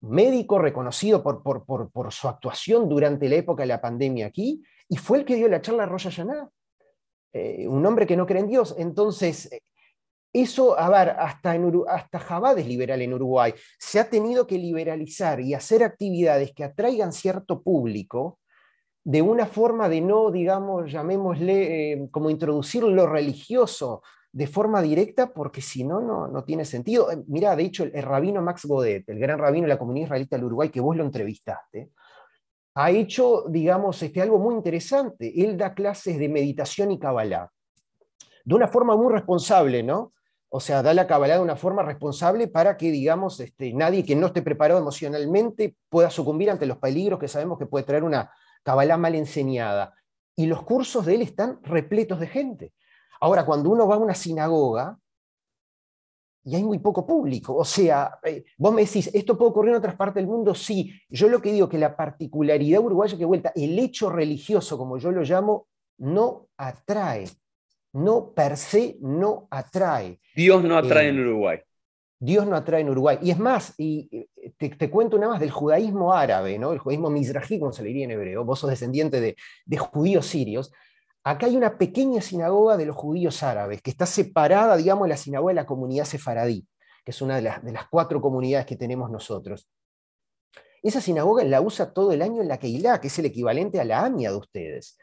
médico, 0.01 0.59
reconocido 0.59 1.23
por, 1.23 1.41
por, 1.43 1.63
por, 1.65 2.11
su 2.11 2.27
actuación 2.27 2.89
durante 2.89 3.29
la 3.29 3.35
época 3.35 3.63
de 3.63 3.67
la 3.67 3.79
pandemia 3.79 4.25
aquí, 4.25 4.61
y 4.89 4.97
fue 4.97 5.19
el 5.19 5.23
que 5.23 5.35
dio 5.35 5.47
la 5.47 5.61
charla 5.61 5.85
Rosh 5.85 6.09
Hashanah. 6.09 6.49
Eh, 7.33 7.67
un 7.67 7.85
hombre 7.85 8.05
que 8.05 8.15
no 8.15 8.25
cree 8.25 8.41
en 8.41 8.47
Dios. 8.47 8.75
Entonces, 8.77 9.49
eso, 10.31 10.77
a 10.79 10.89
ver, 10.89 11.09
hasta, 11.11 11.55
en 11.55 11.83
hasta 11.87 12.53
es 12.57 12.67
liberal 12.67 13.01
en 13.01 13.13
Uruguay. 13.13 13.53
Se 13.77 13.99
ha 13.99 14.09
tenido 14.09 14.47
que 14.47 14.57
liberalizar 14.57 15.39
y 15.41 15.53
hacer 15.53 15.83
actividades 15.83 16.53
que 16.53 16.63
atraigan 16.63 17.11
cierto 17.11 17.61
público 17.61 18.39
de 19.03 19.21
una 19.21 19.45
forma 19.45 19.89
de 19.89 20.01
no, 20.01 20.31
digamos, 20.31 20.91
llamémosle, 20.91 21.93
eh, 21.93 22.07
como 22.09 22.29
introducir 22.29 22.83
lo 22.83 23.05
religioso 23.05 24.01
de 24.31 24.47
forma 24.47 24.81
directa, 24.81 25.31
porque 25.31 25.61
si 25.61 25.83
no, 25.83 26.01
no 26.27 26.43
tiene 26.43 26.65
sentido. 26.65 27.11
Eh, 27.11 27.23
Mira, 27.27 27.55
de 27.55 27.63
hecho, 27.63 27.83
el, 27.83 28.01
rabino 28.01 28.41
Max 28.41 28.65
Godet, 28.65 29.07
el 29.09 29.19
gran 29.19 29.37
rabino 29.37 29.63
de 29.63 29.73
la 29.73 29.79
comunidad 29.79 30.05
israelita 30.05 30.35
del 30.35 30.45
Uruguay, 30.45 30.69
que 30.69 30.79
vos 30.79 30.95
lo 30.95 31.03
entrevistaste, 31.03 31.91
ha 32.75 32.91
hecho, 32.91 33.45
digamos, 33.49 34.01
este, 34.01 34.21
algo 34.21 34.39
muy 34.39 34.55
interesante. 34.55 35.33
Él 35.35 35.57
da 35.57 35.73
clases 35.73 36.17
de 36.17 36.29
meditación 36.29 36.91
y 36.91 36.99
Kabbalah 36.99 37.49
de 38.45 38.55
una 38.55 38.67
forma 38.67 38.95
muy 38.95 39.11
responsable, 39.11 39.83
¿no? 39.83 40.11
O 40.49 40.59
sea, 40.59 40.83
da 40.83 40.93
la 40.93 41.07
Kabbalah 41.07 41.35
de 41.35 41.41
una 41.41 41.55
forma 41.55 41.81
responsable 41.81 42.47
para 42.47 42.77
que, 42.77 42.91
digamos, 42.91 43.39
este, 43.39 43.73
nadie 43.73 44.05
que 44.05 44.15
no 44.15 44.27
esté 44.27 44.41
preparado 44.41 44.79
emocionalmente 44.79 45.75
pueda 45.89 46.09
sucumbir 46.09 46.51
ante 46.51 46.65
los 46.65 46.77
peligros 46.77 47.19
que 47.19 47.27
sabemos 47.27 47.57
que 47.57 47.65
puede 47.65 47.85
traer 47.85 48.03
una 48.03 48.31
Kabbalah 48.61 48.97
mal 48.97 49.15
enseñada. 49.15 49.93
Y 50.35 50.45
los 50.45 50.63
cursos 50.63 51.05
de 51.05 51.15
él 51.15 51.21
están 51.21 51.59
repletos 51.63 52.19
de 52.19 52.27
gente. 52.27 52.73
Ahora, 53.19 53.45
cuando 53.45 53.69
uno 53.69 53.87
va 53.87 53.95
a 53.95 53.99
una 53.99 54.13
sinagoga, 54.13 54.97
y 56.45 56.55
hay 56.55 56.63
muy 56.63 56.79
poco 56.79 57.05
público. 57.05 57.55
O 57.55 57.65
sea, 57.65 58.19
eh, 58.23 58.43
vos 58.57 58.73
me 58.73 58.83
decís, 58.83 59.09
¿esto 59.13 59.37
puede 59.37 59.51
ocurrir 59.51 59.71
en 59.71 59.77
otras 59.77 59.95
partes 59.95 60.15
del 60.15 60.27
mundo? 60.27 60.53
Sí. 60.53 60.93
Yo 61.09 61.29
lo 61.29 61.41
que 61.41 61.51
digo 61.51 61.69
que 61.69 61.77
la 61.77 61.95
particularidad 61.95 62.81
uruguaya 62.81 63.17
que 63.17 63.25
vuelta, 63.25 63.51
el 63.55 63.77
hecho 63.79 64.09
religioso, 64.09 64.77
como 64.77 64.97
yo 64.97 65.11
lo 65.11 65.21
llamo, 65.23 65.67
no 65.97 66.47
atrae. 66.57 67.27
No 67.93 68.33
per 68.33 68.57
se 68.57 68.97
no 69.01 69.47
atrae. 69.51 70.19
Dios 70.35 70.63
no 70.63 70.75
atrae 70.75 71.09
en 71.09 71.19
eh, 71.19 71.21
Uruguay. 71.21 71.59
Dios 72.19 72.47
no 72.47 72.55
atrae 72.55 72.81
en 72.81 72.89
Uruguay. 72.89 73.19
Y 73.21 73.31
es 73.31 73.37
más, 73.37 73.75
y 73.77 74.27
te, 74.57 74.89
cuento 74.89 75.17
una 75.17 75.27
más 75.27 75.39
del 75.39 75.51
judaísmo 75.51 76.13
árabe, 76.13 76.57
¿no? 76.57 76.71
el 76.71 76.79
judaísmo 76.79 77.09
mizrahi, 77.09 77.59
como 77.59 77.71
se 77.71 77.83
le 77.83 77.89
diría 77.89 78.05
en 78.05 78.11
hebreo. 78.11 78.43
Vos 78.43 78.59
sos 78.59 78.69
descendiente 78.69 79.21
de, 79.21 79.35
de 79.65 79.77
judíos 79.77 80.25
sirios. 80.25 80.71
Acá 81.25 81.45
hay 81.45 81.55
una 81.55 81.77
pequeña 81.77 82.21
sinagoga 82.21 82.75
de 82.75 82.85
los 82.85 82.97
judíos 82.97 83.43
árabes, 83.43 83.81
que 83.81 83.91
está 83.91 84.05
separada, 84.05 84.75
digamos, 84.75 85.05
de 85.05 85.09
la 85.09 85.17
sinagoga 85.17 85.51
de 85.51 85.55
la 85.55 85.65
comunidad 85.65 86.03
sefaradí, 86.03 86.67
que 87.05 87.11
es 87.11 87.21
una 87.21 87.37
de 87.37 87.41
las, 87.41 87.87
cuatro 87.89 88.19
comunidades 88.19 88.65
que 88.65 88.75
tenemos 88.75 89.09
nosotros. 89.09 89.69
Esa 90.81 90.99
sinagoga 90.99 91.45
la 91.45 91.61
usa 91.61 91.93
todo 91.93 92.11
el 92.11 92.21
año 92.21 92.41
en 92.41 92.49
la 92.49 92.57
Keilah, 92.57 92.99
que 92.99 93.07
es 93.07 93.19
el 93.19 93.25
equivalente 93.25 93.79
a 93.79 93.85
la 93.85 94.03
AMIA 94.03 94.31
de 94.31 94.37
ustedes. 94.37 94.97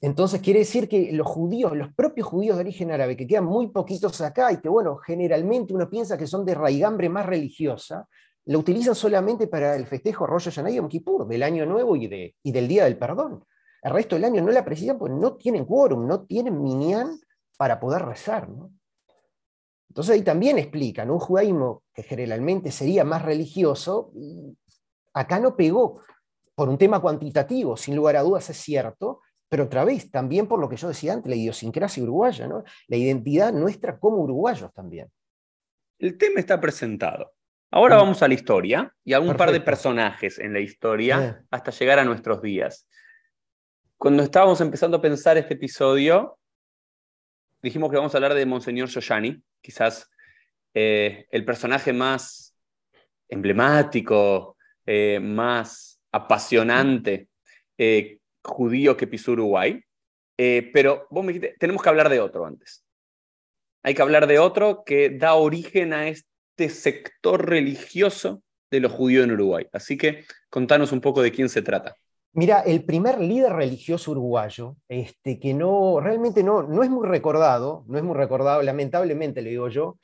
Entonces 0.00 0.40
quiere 0.40 0.60
decir 0.60 0.88
que 0.88 1.12
los 1.12 1.26
judíos, 1.26 1.76
los 1.76 1.92
propios 1.92 2.26
judíos 2.26 2.56
de 2.56 2.62
origen 2.62 2.90
árabe, 2.90 3.18
que 3.18 3.26
quedan 3.26 3.44
muy 3.44 3.68
poquitos 3.68 4.18
acá 4.22 4.50
y 4.50 4.62
que, 4.62 4.70
bueno, 4.70 4.96
generalmente 4.96 5.74
uno 5.74 5.90
piensa 5.90 6.16
que 6.16 6.26
son 6.26 6.46
de 6.46 6.54
raigambre 6.54 7.10
más 7.10 7.26
religiosa, 7.26 8.08
lo 8.46 8.60
utilizan 8.60 8.94
solamente 8.94 9.46
para 9.46 9.76
el 9.76 9.86
festejo 9.86 10.26
Rosh 10.26 10.44
Hashanah 10.44 10.70
y 10.70 10.76
Yom 10.76 10.88
Kippur, 10.88 11.28
del 11.28 11.42
Año 11.42 11.66
Nuevo 11.66 11.96
y 11.96 12.06
del 12.06 12.68
Día 12.68 12.84
del 12.84 12.96
Perdón. 12.96 13.44
El 13.82 13.92
resto 13.92 14.14
del 14.14 14.24
año 14.24 14.42
no 14.42 14.50
la 14.50 14.64
precisan 14.64 14.98
porque 14.98 15.14
no 15.14 15.36
tienen 15.36 15.64
quórum, 15.64 16.06
no 16.06 16.22
tienen 16.26 16.62
minyan 16.62 17.18
para 17.56 17.80
poder 17.80 18.02
rezar. 18.02 18.48
Entonces 19.88 20.14
ahí 20.14 20.22
también 20.22 20.58
explican, 20.58 21.10
un 21.10 21.18
judaísmo 21.18 21.82
que 21.92 22.02
generalmente 22.02 22.70
sería 22.70 23.04
más 23.04 23.22
religioso, 23.22 24.12
acá 25.12 25.40
no 25.40 25.56
pegó 25.56 26.00
por 26.54 26.68
un 26.68 26.78
tema 26.78 27.00
cuantitativo, 27.00 27.76
sin 27.76 27.96
lugar 27.96 28.16
a 28.16 28.22
dudas 28.22 28.48
es 28.50 28.56
cierto, 28.56 29.20
pero 29.48 29.64
otra 29.64 29.84
vez, 29.84 30.10
también 30.10 30.46
por 30.46 30.60
lo 30.60 30.68
que 30.68 30.76
yo 30.76 30.88
decía 30.88 31.12
antes, 31.12 31.28
la 31.28 31.36
idiosincrasia 31.36 32.02
uruguaya, 32.02 32.46
¿no? 32.46 32.62
la 32.86 32.96
identidad 32.96 33.52
nuestra 33.52 33.98
como 33.98 34.18
uruguayos 34.18 34.72
también. 34.72 35.10
El 35.98 36.16
tema 36.16 36.38
está 36.38 36.60
presentado. 36.60 37.32
Ahora 37.70 37.96
mm. 37.96 37.98
vamos 37.98 38.22
a 38.22 38.28
la 38.28 38.34
historia 38.34 38.94
y 39.04 39.12
a 39.12 39.20
un 39.20 39.36
par 39.36 39.52
de 39.52 39.60
personajes 39.60 40.38
en 40.38 40.52
la 40.52 40.60
historia 40.60 41.44
hasta 41.50 41.72
llegar 41.72 41.98
a 41.98 42.04
nuestros 42.04 42.42
días. 42.42 42.86
Cuando 44.00 44.22
estábamos 44.22 44.62
empezando 44.62 44.96
a 44.96 45.02
pensar 45.02 45.36
este 45.36 45.52
episodio, 45.52 46.38
dijimos 47.60 47.90
que 47.90 47.98
vamos 47.98 48.14
a 48.14 48.16
hablar 48.16 48.32
de 48.32 48.46
Monseñor 48.46 48.88
Yoyani, 48.88 49.42
quizás 49.60 50.08
eh, 50.72 51.26
el 51.30 51.44
personaje 51.44 51.92
más 51.92 52.56
emblemático, 53.28 54.56
eh, 54.86 55.20
más 55.20 56.00
apasionante 56.12 57.28
eh, 57.76 58.20
judío 58.42 58.96
que 58.96 59.06
pisó 59.06 59.32
Uruguay, 59.32 59.84
pero 60.34 61.06
vos 61.10 61.22
me 61.22 61.34
dijiste, 61.34 61.56
tenemos 61.58 61.82
que 61.82 61.90
hablar 61.90 62.08
de 62.08 62.20
otro 62.20 62.46
antes. 62.46 62.82
Hay 63.82 63.94
que 63.94 64.00
hablar 64.00 64.26
de 64.26 64.38
otro 64.38 64.82
que 64.82 65.10
da 65.10 65.34
origen 65.34 65.92
a 65.92 66.08
este 66.08 66.70
sector 66.70 67.46
religioso 67.46 68.42
de 68.70 68.80
los 68.80 68.92
judíos 68.92 69.24
en 69.24 69.32
Uruguay. 69.32 69.66
Así 69.74 69.98
que 69.98 70.24
contanos 70.48 70.90
un 70.90 71.02
poco 71.02 71.20
de 71.20 71.32
quién 71.32 71.50
se 71.50 71.60
trata. 71.60 71.94
Mira, 72.32 72.60
el 72.60 72.84
primer 72.84 73.20
líder 73.20 73.52
religioso 73.52 74.12
uruguayo, 74.12 74.76
este, 74.88 75.40
que 75.40 75.52
no, 75.52 75.98
realmente 76.00 76.44
no, 76.44 76.62
no 76.62 76.84
es 76.84 76.90
muy 76.90 77.06
recordado, 77.06 77.84
no 77.88 77.98
es 77.98 78.04
muy 78.04 78.14
recordado, 78.14 78.62
lamentablemente 78.62 79.42
le 79.42 79.50
digo 79.50 79.68
yo, 79.68 79.98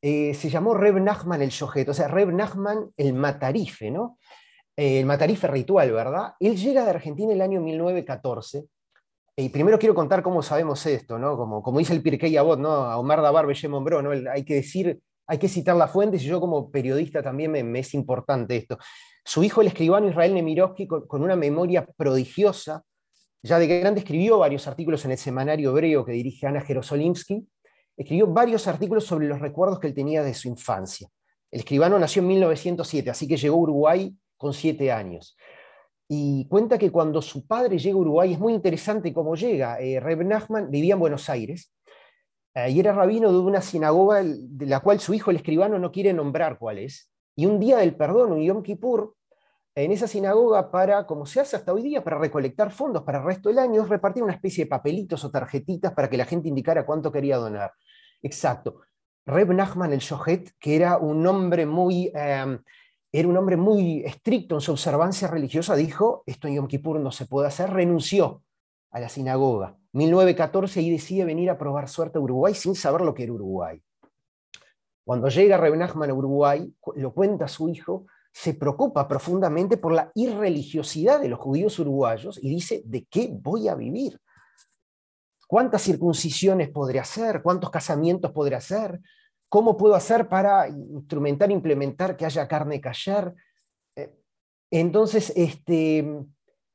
eh, 0.00 0.34
se 0.34 0.48
llamó 0.48 0.74
Reb 0.74 1.00
Nachman 1.00 1.42
el 1.42 1.50
Shohet, 1.50 1.88
o 1.88 1.94
sea, 1.94 2.08
Reb 2.08 2.32
Nachman 2.32 2.90
el 2.96 3.14
Matarife, 3.14 3.90
¿no? 3.90 4.18
Eh, 4.76 5.00
el 5.00 5.06
matarife 5.06 5.46
ritual, 5.48 5.92
¿verdad? 5.92 6.32
Él 6.40 6.56
llega 6.56 6.84
de 6.84 6.90
Argentina 6.90 7.30
en 7.30 7.36
el 7.36 7.42
año 7.42 7.60
1914. 7.60 8.64
Y 9.36 9.48
primero 9.48 9.78
quiero 9.78 9.94
contar 9.94 10.22
cómo 10.22 10.42
sabemos 10.42 10.84
esto, 10.86 11.18
¿no? 11.18 11.36
Como, 11.36 11.62
como 11.62 11.78
dice 11.78 11.92
el 11.92 12.02
Pirkei 12.02 12.36
Avot, 12.36 12.58
¿no? 12.58 12.70
A 12.70 12.96
Omar 12.98 13.22
Dabar 13.22 13.46
Bellemombró, 13.46 14.02
¿no? 14.02 14.10
Hay 14.30 14.44
que 14.44 14.54
decir, 14.54 15.00
hay 15.26 15.38
que 15.38 15.48
citar 15.48 15.76
las 15.76 15.90
fuentes 15.90 16.22
y 16.22 16.26
yo 16.26 16.40
como 16.40 16.70
periodista 16.70 17.22
también 17.22 17.50
me, 17.50 17.78
es 17.78 17.94
importante 17.94 18.56
esto. 18.56 18.78
Su 19.24 19.42
hijo, 19.42 19.60
el 19.60 19.68
escribano 19.68 20.08
Israel 20.08 20.34
Nemirovsky, 20.34 20.86
con, 20.86 21.22
una 21.22 21.36
memoria 21.36 21.86
prodigiosa, 21.96 22.82
ya 23.42 23.58
de 23.58 23.66
grande 23.66 24.00
escribió 24.00 24.38
varios 24.38 24.66
artículos 24.66 25.04
en 25.04 25.12
el 25.12 25.18
semanario 25.18 25.70
hebreo 25.70 26.04
que 26.04 26.12
dirige 26.12 26.46
Ana 26.46 26.60
Jerosolimsky, 26.60 27.46
escribió 27.96 28.26
varios 28.26 28.66
artículos 28.66 29.04
sobre 29.04 29.26
los 29.26 29.40
recuerdos 29.40 29.78
que 29.78 29.88
él 29.88 29.94
tenía 29.94 30.22
de 30.22 30.34
su 30.34 30.48
infancia. 30.48 31.08
El 31.50 31.60
escribano 31.60 31.98
nació 31.98 32.22
en 32.22 32.28
1907, 32.28 33.10
así 33.10 33.28
que 33.28 33.36
llegó 33.36 33.56
a 33.56 33.60
Uruguay 33.60 34.16
con 34.36 34.52
siete 34.52 34.90
años. 34.90 35.36
Y 36.08 36.46
cuenta 36.48 36.78
que 36.78 36.90
cuando 36.90 37.22
su 37.22 37.46
padre 37.46 37.78
llega 37.78 37.94
a 37.94 38.00
Uruguay, 38.00 38.32
es 38.32 38.38
muy 38.38 38.54
interesante 38.54 39.12
cómo 39.12 39.34
llega. 39.34 39.80
Eh, 39.80 40.00
Reb 40.00 40.24
Nachman 40.24 40.70
vivía 40.70 40.94
en 40.94 41.00
Buenos 41.00 41.28
Aires 41.30 41.72
eh, 42.54 42.70
y 42.70 42.80
era 42.80 42.92
rabino 42.92 43.32
de 43.32 43.38
una 43.38 43.60
sinagoga 43.60 44.22
de 44.22 44.66
la 44.66 44.80
cual 44.80 45.00
su 45.00 45.14
hijo, 45.14 45.30
el 45.30 45.38
escribano, 45.38 45.78
no 45.78 45.90
quiere 45.90 46.12
nombrar 46.12 46.58
cuál 46.58 46.78
es. 46.78 47.10
Y 47.34 47.46
un 47.46 47.58
día 47.58 47.78
del 47.78 47.96
perdón, 47.96 48.32
un 48.32 48.42
Yom 48.42 48.62
Kippur, 48.62 49.14
en 49.74 49.90
esa 49.90 50.06
sinagoga 50.06 50.70
para, 50.70 51.06
como 51.06 51.24
se 51.24 51.40
hace 51.40 51.56
hasta 51.56 51.72
hoy 51.72 51.82
día, 51.82 52.04
para 52.04 52.18
recolectar 52.18 52.70
fondos 52.70 53.04
para 53.04 53.18
el 53.18 53.24
resto 53.24 53.48
del 53.48 53.58
año, 53.58 53.86
repartir 53.86 54.22
una 54.22 54.34
especie 54.34 54.64
de 54.64 54.68
papelitos 54.68 55.24
o 55.24 55.30
tarjetitas 55.30 55.94
para 55.94 56.10
que 56.10 56.18
la 56.18 56.26
gente 56.26 56.48
indicara 56.48 56.84
cuánto 56.84 57.10
quería 57.10 57.38
donar. 57.38 57.72
Exacto. 58.20 58.82
Reb 59.24 59.52
Nachman 59.52 59.92
el 59.92 60.00
Shohet, 60.00 60.52
que 60.58 60.76
era 60.76 60.98
un 60.98 61.26
hombre 61.26 61.64
muy... 61.64 62.10
Eh, 62.14 62.58
era 63.14 63.28
un 63.28 63.36
hombre 63.36 63.58
muy 63.58 64.02
estricto 64.06 64.54
en 64.54 64.62
su 64.62 64.72
observancia 64.72 65.28
religiosa, 65.28 65.76
dijo, 65.76 66.22
esto 66.24 66.48
en 66.48 66.54
Yom 66.54 66.66
Kippur 66.66 66.98
no 66.98 67.12
se 67.12 67.26
puede 67.26 67.46
hacer, 67.46 67.68
renunció 67.68 68.42
a 68.90 69.00
la 69.00 69.10
sinagoga. 69.10 69.76
1914 69.92 70.80
y 70.80 70.90
decide 70.90 71.24
venir 71.24 71.50
a 71.50 71.58
probar 71.58 71.88
suerte 71.88 72.18
a 72.18 72.20
Uruguay 72.20 72.54
sin 72.54 72.74
saber 72.74 73.02
lo 73.02 73.14
que 73.14 73.24
era 73.24 73.32
Uruguay. 73.32 73.82
Cuando 75.04 75.28
llega 75.28 75.56
Reb 75.56 75.76
Nachman 75.76 76.10
a 76.10 76.14
Uruguay, 76.14 76.72
lo 76.96 77.12
cuenta 77.12 77.48
su 77.48 77.68
hijo, 77.68 78.06
se 78.32 78.54
preocupa 78.54 79.06
profundamente 79.06 79.76
por 79.76 79.92
la 79.92 80.10
irreligiosidad 80.14 81.20
de 81.20 81.28
los 81.28 81.38
judíos 81.38 81.78
uruguayos 81.78 82.38
y 82.42 82.48
dice, 82.48 82.82
¿de 82.86 83.04
qué 83.10 83.28
voy 83.30 83.68
a 83.68 83.74
vivir? 83.74 84.18
¿Cuántas 85.46 85.82
circuncisiones 85.82 86.70
podré 86.70 86.98
hacer? 86.98 87.42
¿Cuántos 87.42 87.70
casamientos 87.70 88.30
podré 88.32 88.56
hacer? 88.56 89.00
¿Cómo 89.50 89.76
puedo 89.76 89.94
hacer 89.94 90.28
para 90.28 90.66
instrumentar, 90.66 91.50
implementar 91.50 92.16
que 92.16 92.24
haya 92.24 92.48
carne 92.48 92.80
callar? 92.80 93.34
Eh, 93.96 94.14
entonces, 94.70 95.30
este, 95.36 96.24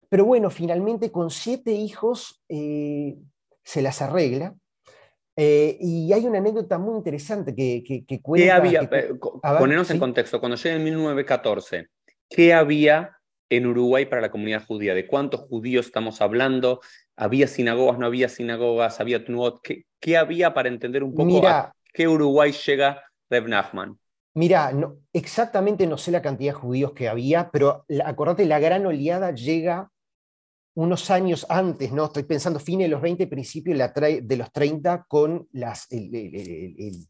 pero 0.10 0.26
bueno, 0.26 0.50
finalmente 0.50 1.12
con 1.12 1.30
siete 1.30 1.72
hijos 1.72 2.42
eh, 2.50 3.18
se 3.64 3.82
las 3.82 4.02
arregla. 4.02 4.56
Eh, 5.40 5.78
y 5.80 6.12
hay 6.14 6.26
una 6.26 6.40
anécdota 6.40 6.80
muy 6.80 6.98
interesante 6.98 7.54
que, 7.54 7.84
que, 8.08 8.22
cuenta. 8.22 8.44
¿Qué 8.44 8.52
había? 8.52 8.90
ponernos 9.60 9.92
en 9.92 10.00
contexto, 10.00 10.40
cuando 10.40 10.58
llega 10.58 10.76
en 10.76 10.84
1914, 10.84 11.88
¿qué 12.28 12.54
había 12.56 13.18
en 13.50 13.68
Uruguay 13.68 14.08
para 14.08 14.22
la 14.22 14.32
comunidad 14.32 14.66
judía? 14.66 14.96
¿De 14.96 15.06
cuántos 15.06 15.42
judíos 15.42 15.86
estamos 15.86 16.22
hablando? 16.22 16.82
¿Había 17.16 17.48
sinagogas, 17.48 18.00
no 18.00 18.08
había 18.08 18.30
sinagogas? 18.30 19.00
¿Había 19.00 19.24
Tnuot? 19.24 19.62
¿Qué, 20.00 20.18
había 20.18 20.56
para 20.56 20.70
entender 20.70 21.04
un 21.04 21.12
poco 21.12 21.26
Mira, 21.26 21.72
qué 21.94 22.08
Uruguay 22.08 22.52
llega 22.52 23.04
Reb 23.30 23.48
Nachman? 23.48 24.00
Mira, 24.34 24.72
no, 24.72 24.98
exactamente 25.14 25.88
no 25.88 25.98
sé 25.98 26.12
la 26.12 26.22
cantidad 26.22 26.54
de 26.54 26.60
judíos 26.60 26.94
que 26.94 27.10
había, 27.10 27.50
pero 27.52 27.86
acordate, 28.06 28.46
la 28.46 28.60
gran 28.60 28.86
oleada 28.86 29.32
llega 29.32 29.92
unos 30.78 31.10
años 31.10 31.44
antes, 31.50 31.92
¿no? 31.92 32.06
Estoy 32.06 32.22
pensando 32.22 32.60
fines 32.60 32.86
de 32.86 32.90
los 32.90 33.02
20, 33.02 33.26
principios 33.26 33.80
de 33.80 34.38
los 34.38 34.52
30, 34.52 35.06
con 35.08 35.48
las, 35.52 35.88
digamos, 35.90 37.08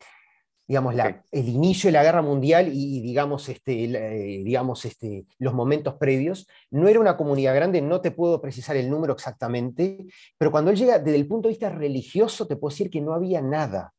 el 1.32 1.50
inicio 1.50 1.90
de 1.90 1.92
la 1.92 2.04
guerra 2.04 2.22
mundial 2.22 2.70
y, 2.72 3.02
digamos, 3.02 3.50
este, 3.50 3.84
eh, 3.84 4.42
digamos 4.42 4.86
este, 4.86 5.26
los 5.40 5.54
momentos 5.54 5.96
previos. 5.96 6.48
No 6.72 6.88
era 6.88 7.02
una 7.02 7.18
comunidad 7.18 7.56
grande, 7.56 7.82
no 7.82 8.00
te 8.00 8.12
puedo 8.12 8.40
precisar 8.40 8.78
el 8.78 8.90
número 8.90 9.12
exactamente, 9.12 10.06
pero 10.38 10.50
cuando 10.50 10.72
él 10.72 10.78
llega, 10.78 11.00
desde 11.00 11.18
el 11.18 11.28
punto 11.28 11.50
de 11.50 11.52
vista 11.52 11.70
religioso, 11.70 12.48
te 12.48 12.56
puedo 12.56 12.72
decir 12.72 12.90
que 12.90 13.02
no 13.02 13.14
había 13.14 13.42
nada. 13.42 13.94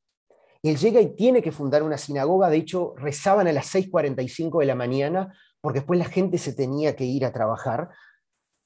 Él 0.62 0.78
llega 0.78 1.02
y 1.02 1.14
tiene 1.14 1.42
que 1.42 1.52
fundar 1.52 1.82
una 1.82 1.98
sinagoga, 1.98 2.48
de 2.48 2.56
hecho, 2.56 2.94
rezaban 2.96 3.46
a 3.46 3.52
las 3.52 3.74
6.45 3.74 4.60
de 4.60 4.66
la 4.66 4.74
mañana, 4.74 5.34
porque 5.60 5.80
después 5.80 5.98
la 5.98 6.06
gente 6.06 6.38
se 6.38 6.54
tenía 6.54 6.96
que 6.96 7.04
ir 7.04 7.26
a 7.26 7.32
trabajar. 7.32 7.90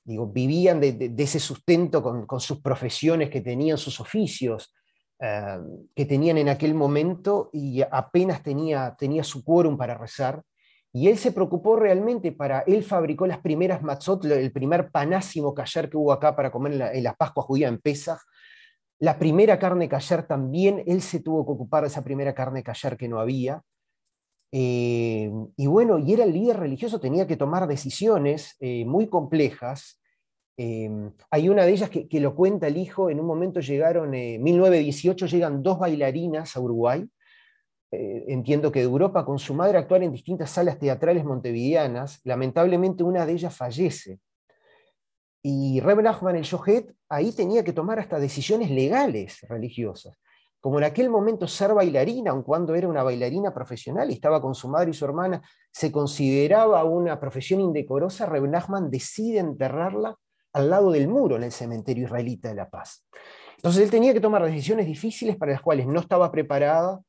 Digo, 0.05 0.27
vivían 0.27 0.81
de, 0.81 1.15
ese 1.17 1.39
sustento 1.39 2.03
con, 2.03 2.41
sus 2.41 2.61
profesiones 2.61 3.31
que 3.31 3.41
tenían, 3.41 3.79
sus 3.79 4.01
oficios 4.01 4.75
eh, 5.21 5.59
que 5.95 6.07
tenían 6.07 6.39
en 6.39 6.49
aquel 6.49 6.75
momento 6.75 7.51
y 7.53 7.83
apenas 7.83 8.43
tenía, 8.43 8.97
tenía 8.99 9.23
su 9.23 9.45
quórum 9.45 9.77
para 9.77 9.97
rezar. 9.97 10.43
Y 10.93 11.09
él 11.09 11.17
se 11.17 11.33
preocupó 11.33 11.77
realmente 11.77 12.33
para, 12.33 12.61
él 12.61 12.83
fabricó 12.83 13.27
las 13.27 13.39
primeras 13.39 13.83
matzot, 13.83 14.25
el 14.27 14.53
primer 14.53 14.91
panásimo 14.91 15.55
kasher 15.55 15.89
que 15.89 15.97
hubo 15.97 16.13
acá 16.13 16.37
para 16.37 16.51
comer 16.51 16.73
en 16.73 16.79
la, 16.79 16.93
en 16.93 17.05
Pascua 17.17 17.45
judía 17.45 17.69
en 17.69 17.79
Pesach. 17.79 18.19
La 18.99 19.19
primera 19.19 19.59
carne 19.59 19.89
kasher 19.89 20.27
también, 20.27 20.83
él 20.87 21.01
se 21.01 21.21
tuvo 21.21 21.47
que 21.47 21.53
ocupar 21.53 21.83
de 21.83 21.89
esa 21.89 22.05
primera 22.05 22.35
carne 22.35 22.63
kasher 22.63 22.97
que 22.97 23.09
no 23.09 23.21
había. 23.21 23.63
Eh, 24.53 25.33
y 25.57 25.67
bueno, 25.67 25.99
y 25.99 26.13
era 26.13 26.25
el 26.25 26.33
líder 26.33 26.61
religioso, 26.61 27.01
tenía 27.01 27.27
que 27.27 27.37
tomar 27.37 27.67
decisiones 27.67 28.55
eh, 28.61 28.85
muy 28.85 29.09
complejas 29.09 30.03
Em, 30.57 31.13
hay 31.31 31.49
una 31.49 31.65
de 31.65 31.73
ellas 31.73 31.91
que, 31.91 32.21
lo 32.21 32.35
cuenta 32.35 32.67
el 32.67 32.77
hijo, 32.77 33.09
en 33.11 33.19
un 33.21 33.27
momento 33.27 33.61
llegaron, 33.61 34.15
en 34.15 34.37
eh, 34.37 34.39
1918 34.39 35.27
llegan 35.27 35.63
dos 35.63 35.79
bailarinas 35.79 36.57
a 36.57 36.61
Uruguay, 36.61 37.09
eh, 37.91 38.25
entiendo 38.29 38.71
que 38.71 38.81
de 38.81 38.85
Europa, 38.85 39.25
con 39.25 39.39
su 39.39 39.55
madre 39.55 39.79
actuar 39.79 40.03
en 40.03 40.13
distintas 40.13 40.51
salas 40.51 40.79
teatrales 40.79 41.25
montevideanas, 41.25 42.21
lamentablemente 42.25 43.03
una 43.03 43.25
de 43.27 43.33
ellas 43.33 43.57
fallece. 43.57 44.21
Y 45.43 45.81
Reb 45.81 46.03
Nachman 46.03 46.37
el 46.37 46.45
Yohet 46.45 46.95
ahí 47.09 47.33
tenía 47.33 47.65
que 47.65 47.73
tomar 47.73 47.99
hasta 47.99 48.21
decisiones 48.21 48.71
legales 48.71 49.41
religiosas. 49.49 50.17
Como 50.63 50.79
en 50.79 50.85
aquel 50.85 51.11
momento 51.11 51.49
ser 51.49 51.75
bailarina, 51.75 52.31
aun 52.31 52.45
cuando 52.45 52.77
era 52.77 52.87
una 52.87 53.03
bailarina 53.03 53.53
profesional 53.53 54.09
y 54.09 54.15
estaba 54.15 54.41
con 54.41 54.55
su 54.55 54.69
madre 54.69 54.93
y 54.93 54.95
su 54.95 55.05
hermana, 55.05 55.43
se 55.73 55.91
consideraba 55.91 56.85
una 56.85 57.19
profesión 57.19 57.61
indecorosa, 57.61 58.27
Reb 58.27 58.49
Nachman 58.49 58.89
decide 58.89 59.41
enterrarla 59.41 60.17
al 60.53 60.71
lado 60.71 60.93
del 60.93 61.09
muro 61.09 61.35
en 61.35 61.43
el 61.43 61.51
cementerio 61.51 62.05
israelita 62.05 62.49
de 62.49 62.55
La 62.55 62.71
Paz. 62.71 63.05
Entonces 63.57 63.83
él 63.83 63.91
tenía 63.91 64.13
que 64.13 64.21
tomar 64.21 64.45
decisiones 64.45 64.87
difíciles 64.87 65.37
para 65.37 65.51
las 65.51 65.63
cuales 65.63 65.85
no 65.89 65.99
estaba 65.99 66.31
preparada, 66.31 67.01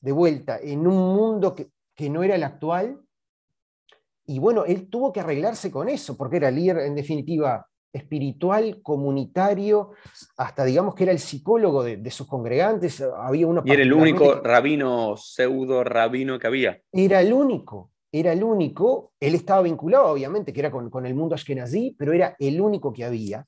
de 0.00 0.12
vuelta, 0.12 0.60
en 0.62 0.86
un 0.86 1.16
mundo 1.16 1.56
que, 1.56 1.70
no 2.08 2.22
era 2.22 2.36
el 2.36 2.44
actual. 2.44 3.00
Y 4.26 4.38
bueno, 4.38 4.64
él 4.64 4.88
tuvo 4.88 5.12
que 5.12 5.18
arreglarse 5.18 5.72
con 5.72 5.88
eso, 5.88 6.16
porque 6.16 6.36
era 6.36 6.52
líder, 6.52 6.78
en 6.78 6.94
definitiva, 6.94 7.66
espiritual, 7.92 8.80
comunitario, 8.82 9.92
hasta 10.36 10.64
digamos 10.64 10.94
que 10.94 11.04
era 11.04 11.12
el 11.12 11.18
psicólogo 11.18 11.82
de, 11.84 12.10
sus 12.10 12.26
congregantes. 12.26 13.00
Había 13.00 13.46
uno 13.46 13.62
y 13.64 13.72
era 13.72 13.82
el 13.82 13.92
único 13.92 14.34
rabino, 14.36 15.16
pseudo 15.16 15.84
rabino 15.84 16.38
que 16.38 16.46
había. 16.46 16.80
Era 16.92 17.20
el 17.20 17.32
único 17.32 17.92
era 18.12 18.32
el 18.32 18.44
único, 18.44 19.12
él 19.18 19.34
estaba 19.34 19.62
vinculado 19.62 20.08
obviamente, 20.08 20.52
que 20.52 20.60
era 20.60 20.70
con, 20.70 21.06
el 21.06 21.14
mundo 21.14 21.34
ashkenazí, 21.34 21.96
pero 21.98 22.12
era 22.12 22.36
el 22.38 22.60
único 22.60 22.92
que 22.92 23.04
había. 23.04 23.46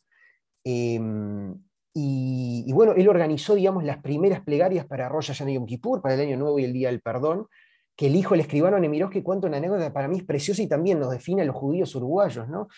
Em, 0.65 1.55
y, 1.93 2.73
bueno, 2.73 2.93
él 2.97 3.07
organizó, 3.09 3.55
digamos, 3.55 3.85
las 3.85 3.99
primeras 3.99 4.41
plegarias 4.41 4.87
para 4.87 5.09
Rosh 5.09 5.29
Hashanah 5.29 5.53
Yom 5.53 5.67
Kippur, 5.67 6.01
para 6.01 6.15
el 6.15 6.23
Año 6.23 6.39
Nuevo 6.39 6.59
y 6.59 6.65
el 6.65 6.73
Día 6.73 6.89
del 6.89 7.03
Perdón, 7.03 7.47
que 7.95 8.07
el 8.07 8.17
hijo 8.17 8.31
del 8.31 8.41
escribano 8.41 9.11
que 9.11 9.23
cuenta 9.23 9.47
una 9.47 9.59
anécdota 9.59 9.93
para 9.93 10.09
mí 10.09 10.17
es 10.17 10.25
preciosa 10.25 10.63
y 10.63 10.67
también 10.67 10.99
nos 10.99 11.11
define 11.11 11.43
a 11.43 11.45
los 11.45 11.55
judíos 11.55 11.95
uruguayos, 11.95 12.49
¿no? 12.49 12.69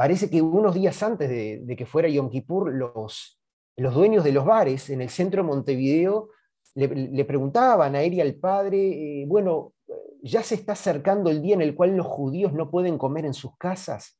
Parece 0.00 0.30
que 0.30 0.40
unos 0.40 0.74
días 0.74 1.02
antes 1.02 1.28
de, 1.28 1.76
que 1.76 1.84
fuera 1.84 2.08
Yom 2.08 2.30
Kippur, 2.30 2.72
los, 2.72 3.38
los 3.76 3.94
dueños 3.94 4.24
de 4.24 4.32
los 4.32 4.46
bares 4.46 4.88
en 4.88 5.02
el 5.02 5.10
centro 5.10 5.42
de 5.42 5.48
Montevideo 5.48 6.30
le, 6.74 7.22
preguntaban 7.26 7.94
a 7.94 8.00
él 8.00 8.14
y 8.14 8.22
al 8.22 8.34
padre, 8.36 8.78
eh, 8.78 9.26
bueno, 9.26 9.74
ya 10.22 10.42
se 10.42 10.54
está 10.54 10.72
acercando 10.72 11.28
el 11.28 11.42
día 11.42 11.52
en 11.52 11.60
el 11.60 11.74
cual 11.74 11.98
los 11.98 12.06
judíos 12.06 12.54
no 12.54 12.70
pueden 12.70 12.96
comer 12.96 13.26
en 13.26 13.34
sus 13.34 13.54
casas. 13.58 14.18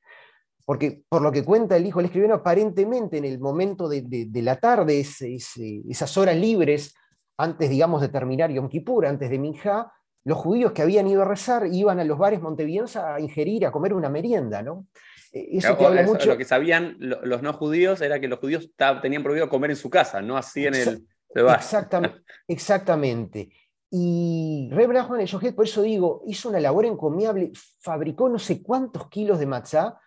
Porque 0.67 1.03
por 1.09 1.23
lo 1.23 1.33
que 1.33 1.47
cuenta 1.47 1.79
el 1.79 1.87
hijo, 1.87 2.01
el 2.01 2.07
escribió 2.07 2.35
aparentemente 2.35 3.17
en 3.17 3.25
el 3.25 3.41
momento 3.41 3.89
de, 3.89 4.29
la 4.35 4.57
tarde, 4.57 5.01
esas 5.01 6.19
horas 6.19 6.37
libres, 6.37 6.95
antes, 7.39 7.71
digamos, 7.71 8.03
de 8.03 8.11
terminar 8.11 8.51
Yom 8.51 8.69
Kippur, 8.69 9.07
antes 9.07 9.31
de 9.31 9.39
Minjá, 9.39 9.91
los 10.25 10.37
judíos 10.37 10.73
que 10.73 10.83
habían 10.83 11.07
ido 11.07 11.23
a 11.23 11.25
rezar 11.25 11.67
iban 11.73 12.01
a 12.01 12.05
los 12.05 12.19
bares 12.19 12.43
montevideanos 12.43 12.97
a 12.97 13.19
ingerir, 13.19 13.65
a 13.65 13.73
comer 13.73 13.95
una 13.95 14.11
merienda, 14.11 14.61
¿no? 14.61 14.87
Eso 15.33 15.77
que 15.79 15.87
habla 15.87 16.03
mucho... 16.03 16.31
Lo 16.31 16.39
que 16.39 16.45
sabían 16.45 16.97
los 16.99 17.43
no 17.43 17.53
judíos 17.53 18.01
era 18.01 18.21
que 18.21 18.29
los 18.29 18.39
judíos 18.39 18.71
tenían 19.03 19.23
prohibido 19.23 19.49
comer 19.49 19.71
en 19.71 19.77
su 19.77 19.91
casa, 19.91 20.21
no 20.21 20.37
así 20.37 20.67
en 20.67 20.75
el... 20.75 21.07
Exactamente, 21.33 22.23
exactamente. 22.49 23.51
Y 23.93 24.69
Reb 24.73 24.93
Nachman 24.93 25.21
el 25.21 25.55
por 25.55 25.65
eso 25.65 25.83
digo, 25.83 26.23
hizo 26.27 26.49
una 26.49 26.61
labor 26.61 26.87
encomiable, 26.87 27.51
fabricó 27.81 28.29
no 28.29 28.39
sé 28.39 28.63
cuántos 28.63 29.09
kilos 29.09 29.39
de 29.39 29.47
matzá, 29.47 30.01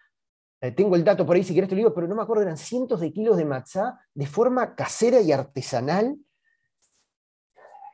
eh, 0.62 0.72
tengo 0.72 0.96
el 0.96 1.04
dato 1.04 1.26
por 1.26 1.36
ahí 1.36 1.44
si 1.44 1.54
querés 1.54 1.70
te 1.70 1.76
lo 1.76 1.80
digo, 1.80 1.94
pero 1.94 2.08
no 2.08 2.16
me 2.16 2.22
acuerdo, 2.22 2.44
eran 2.44 2.56
cientos 2.58 3.02
de 3.02 3.12
kilos 3.12 3.36
de 3.36 3.44
matzá 3.44 4.00
de 4.14 4.26
forma 4.26 4.76
casera 4.76 5.20
y 5.20 5.34
artesanal 5.34 6.18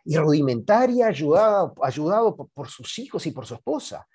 y 0.05 0.17
rudimentaria, 0.17 1.07
ayudado, 1.07 1.73
ayudado 1.81 2.35
por, 2.35 2.69
sus 2.69 2.97
hijos 2.99 3.25
y 3.25 3.31
por 3.31 3.45
su 3.45 3.55
esposa. 3.55 4.07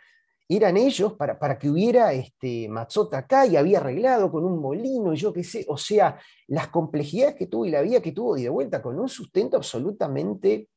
Eran 0.49 0.77
ellos 0.77 1.15
para, 1.15 1.39
para 1.39 1.59
que 1.59 1.71
hubiera 1.71 2.13
este, 2.13 2.69
acá 3.13 3.47
y 3.47 3.57
había 3.57 3.79
arreglado 3.79 4.31
con 4.31 4.45
un 4.45 4.61
molino 4.61 5.15
y 5.15 5.17
yo 5.17 5.33
qué 5.33 5.43
sé, 5.43 5.65
o 5.69 5.77
sea, 5.77 6.19
las 6.49 6.69
complejidades 6.69 7.35
que 7.35 7.47
tuvo 7.47 7.65
y 7.65 7.71
la 7.71 7.81
vida 7.81 8.01
que 8.01 8.13
tuvo 8.13 8.35
de 8.35 8.49
vuelta 8.49 8.83
con 8.83 8.99
un 8.99 9.09
sustento 9.09 9.57
absolutamente 9.57 10.69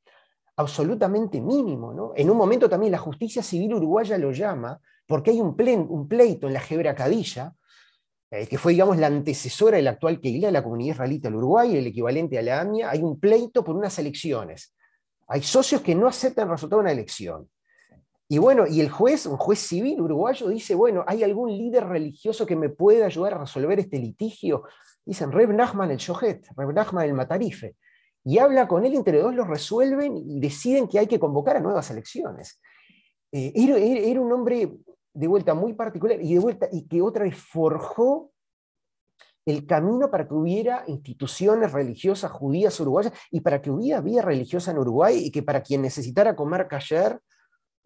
absolutamente 0.57 1.39
mínimo. 1.39 1.93
¿no? 1.93 2.13
En 2.15 2.29
un 2.29 2.37
momento 2.37 2.69
también 2.69 2.91
la 2.91 2.97
justicia 2.97 3.41
civil 3.41 3.75
uruguaya 3.75 4.17
lo 4.17 4.31
llama, 4.31 4.79
porque 5.05 5.31
hay 5.31 5.39
un, 5.39 5.55
un 5.89 6.07
pleito 6.07 6.47
en 6.47 6.53
la 6.53 6.59
Gebra 6.59 6.95
Cadilla, 6.95 7.53
eh, 8.29 8.45
que 8.47 8.57
fue, 8.57 8.73
digamos, 8.73 8.97
la 8.97 9.07
antecesora 9.07 9.77
de 9.77 9.83
la 9.83 9.91
actual 9.91 10.19
Keila, 10.19 10.51
la 10.51 10.63
comunidad 10.63 10.95
israelita 10.95 11.29
del 11.29 11.37
Uruguay, 11.37 11.77
el 11.77 11.87
equivalente 11.87 12.37
a 12.37 12.41
la 12.41 12.59
AMIA, 12.59 12.89
hay 12.89 13.01
un 13.01 13.19
pleito 13.19 13.63
por 13.63 13.77
unas 13.77 13.97
elecciones. 13.99 14.75
Hay 15.27 15.43
socios 15.43 15.81
que 15.81 15.95
no 15.95 16.07
aceptan 16.07 16.47
el 16.47 16.51
resultado 16.51 16.81
de 16.81 16.85
una 16.85 16.91
elección. 16.91 17.49
Y 18.29 18.39
bueno, 18.39 18.65
y 18.67 18.81
el 18.81 18.89
juez, 18.89 19.25
un 19.25 19.37
juez 19.37 19.59
civil 19.59 20.01
uruguayo, 20.01 20.49
dice, 20.49 20.75
bueno, 20.75 21.03
¿hay 21.07 21.23
algún 21.23 21.49
líder 21.49 21.85
religioso 21.87 22.45
que 22.45 22.57
me 22.57 22.69
pueda 22.69 23.05
ayudar 23.05 23.35
a 23.35 23.39
resolver 23.39 23.79
este 23.79 23.99
litigio? 23.99 24.63
Dicen, 25.05 25.31
Reb 25.31 25.53
Nachman 25.53 25.91
el 25.91 25.97
Shohet, 25.97 26.47
Reb 26.55 26.73
Nachman 26.73 27.05
el 27.05 27.13
Matarife 27.13 27.75
y 28.27 28.39
habla 28.39 28.67
con 28.67 28.85
él, 28.85 28.93
entre 28.93 29.21
dos 29.21 29.33
lo 29.33 29.45
resuelven 29.45 30.17
y 30.17 30.41
deciden 30.41 30.89
que 30.89 30.99
hay 30.99 31.07
que 31.07 31.17
convocar 31.17 31.55
a 31.55 31.61
nuevas 31.61 31.89
elecciones. 31.91 32.59
Eh, 33.31 33.53
era, 33.55 34.21
un 34.21 34.31
hombre 34.33 34.69
de 35.13 35.27
vuelta 35.27 35.53
muy 35.53 35.73
particular 35.75 36.21
y 36.21 36.33
de 36.33 36.39
vuelta 36.39 36.67
y 36.69 36.85
que 36.89 37.01
otra 37.01 37.23
vez 37.23 37.37
forjó 37.37 38.31
el 39.45 39.65
camino 39.65 40.11
para 40.11 40.27
que 40.27 40.33
hubiera 40.33 40.83
instituciones 40.87 41.71
religiosas 41.71 42.29
judías 42.29 42.77
uruguayas 42.81 43.13
y 43.31 43.39
para 43.39 43.61
que 43.61 43.71
hubiera 43.71 44.01
vida 44.01 44.21
religiosa 44.21 44.71
en 44.71 44.79
Uruguay 44.79 45.17
y 45.23 45.31
que 45.31 45.41
para 45.41 45.63
quien 45.63 45.81
necesitara 45.81 46.35
comer 46.35 46.67
kasher, 46.67 47.21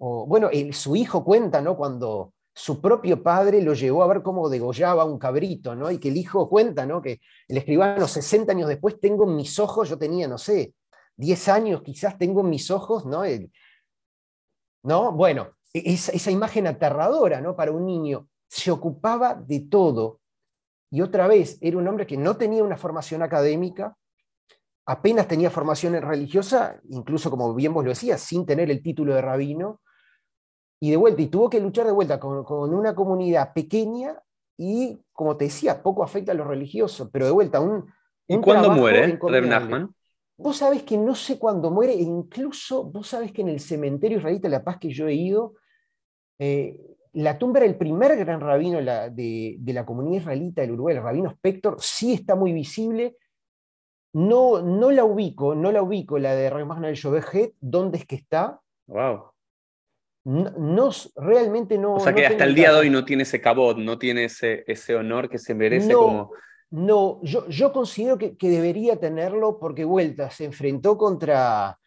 bueno, 0.01 0.49
su 0.71 0.95
hijo 0.95 1.23
cuenta, 1.23 1.61
¿no? 1.61 1.77
Cuando 1.77 2.33
su 2.53 2.81
propio 2.81 3.21
padre 3.21 3.61
lo 3.61 3.73
llevó 3.73 4.03
a 4.03 4.07
ver 4.07 4.21
cómo 4.21 4.49
degollaba 4.49 5.05
un 5.05 5.19
cabrito, 5.19 5.75
¿no? 5.75 5.91
Y 5.91 5.99
que 5.99 6.09
el 6.09 6.17
hijo 6.17 6.49
cuenta, 6.49 6.85
¿no? 6.85 7.01
Que 7.01 7.21
el 7.47 7.57
escribano 7.57 8.07
60 8.07 8.51
años 8.51 8.67
después 8.67 8.99
tengo 8.99 9.25
en 9.29 9.35
mis 9.35 9.59
ojos, 9.59 9.89
yo 9.89 9.97
tenía, 9.97 10.27
no 10.27 10.37
sé, 10.37 10.73
10 11.17 11.49
años 11.49 11.81
quizás 11.83 12.17
tengo 12.17 12.41
en 12.41 12.49
mis 12.49 12.71
ojos, 12.71 13.05
¿no? 13.05 13.21
¿no? 14.83 15.11
Bueno, 15.11 15.49
e-, 15.71 15.93
esa, 15.93 16.11
esa, 16.13 16.31
imagen 16.31 16.67
aterradora, 16.67 17.39
¿no? 17.39 17.55
Para 17.55 17.71
un 17.71 17.85
niño, 17.85 18.27
se 18.47 18.71
ocupaba 18.71 19.35
de 19.35 19.61
todo. 19.61 20.19
Y 20.89 21.01
otra 21.01 21.27
vez, 21.27 21.57
era 21.61 21.77
un 21.77 21.87
hombre 21.87 22.07
que 22.07 22.17
no 22.17 22.37
tenía 22.37 22.63
una 22.63 22.75
formación 22.75 23.21
académica, 23.21 23.95
apenas 24.85 25.27
tenía 25.27 25.49
formación 25.49 25.93
religiosa, 26.01 26.81
incluso 26.89 27.29
como 27.29 27.53
bien 27.53 27.73
vos 27.73 27.83
lo 27.83 27.91
decías, 27.91 28.19
sin 28.19 28.45
tener 28.45 28.69
el 28.69 28.81
título 28.81 29.13
de 29.15 29.21
rabino, 29.21 29.79
y 30.83 30.89
de 30.89 30.97
vuelta, 30.97 31.21
y 31.21 31.27
tuvo 31.27 31.47
que 31.47 31.59
luchar 31.59 31.85
de 31.85 31.91
vuelta 31.91 32.19
con, 32.19 32.73
una 32.73 32.95
comunidad 32.95 33.53
pequeña 33.53 34.19
y, 34.57 34.99
como 35.13 35.37
te 35.37 35.45
decía, 35.45 35.83
poco 35.83 36.03
afecta 36.03 36.31
a 36.31 36.35
lo 36.35 36.43
religioso, 36.43 37.09
pero 37.11 37.25
de 37.25 37.31
vuelta, 37.31 37.61
un... 37.61 37.85
¿Y 38.27 38.37
cuándo 38.39 38.71
muere 38.71 39.19
Reb 39.21 39.45
Nachman? 39.45 39.93
Vos 40.37 40.57
sabés 40.57 40.81
que 40.81 40.97
no 40.97 41.13
sé 41.13 41.37
cuándo 41.37 41.69
muere, 41.69 41.93
e 41.93 42.01
incluso 42.01 42.83
vos 42.83 43.07
sabés 43.07 43.31
que 43.31 43.43
en 43.43 43.49
el 43.49 43.59
cementerio 43.59 44.17
israelita 44.17 44.47
de 44.47 44.51
La 44.57 44.63
Paz 44.63 44.79
que 44.79 44.89
yo 44.89 45.07
he 45.07 45.13
ido, 45.13 45.53
eh, 46.39 46.79
la 47.13 47.37
tumba 47.37 47.59
era 47.59 47.67
el 47.67 47.77
primer 47.77 48.17
gran 48.17 48.41
rabino 48.41 48.79
de, 48.81 49.57
de, 49.59 49.73
la 49.73 49.85
comunidad 49.85 50.21
israelita 50.21 50.61
del 50.61 50.71
Uruguay, 50.71 50.95
el 50.95 51.03
rabino 51.03 51.29
Spector, 51.29 51.75
sí 51.79 52.13
está 52.13 52.35
muy 52.35 52.53
visible, 52.53 53.17
No, 54.13 54.63
no 54.63 54.89
la 54.89 55.05
ubico, 55.05 55.53
no 55.53 55.71
la 55.71 55.83
ubico, 55.83 56.17
la 56.17 56.33
de 56.33 56.49
Ragmagna 56.49 56.87
del 56.87 56.99
Jovejet, 56.99 57.53
¿dónde 57.59 57.99
es 57.99 58.07
que 58.07 58.15
está? 58.15 58.61
Wow. 58.87 59.30
No, 60.23 60.91
realmente 61.15 61.77
no. 61.77 61.95
O 61.95 61.99
sea 61.99 62.13
que 62.13 62.25
hasta 62.25 62.43
el 62.43 62.53
día 62.53 62.71
de 62.71 62.79
hoy 62.79 62.89
no 62.89 63.03
tiene 63.03 63.23
ese 63.23 63.41
cabot, 63.41 63.77
no 63.77 63.97
tiene 63.97 64.25
ese, 64.25 64.63
ese 64.67 64.95
honor 64.95 65.29
que 65.29 65.39
se 65.39 65.55
merece 65.55 65.93
como. 65.93 66.31
No, 66.69 67.19
yo, 67.23 67.47
yo 67.49 67.73
considero 67.73 68.17
que, 68.17 68.35
debería 68.39 68.97
tenerlo 68.97 69.59
porque 69.59 69.83
Vuelta 69.83 70.29
se 70.29 70.45
enfrentó 70.45 70.97
contra, 70.97 71.77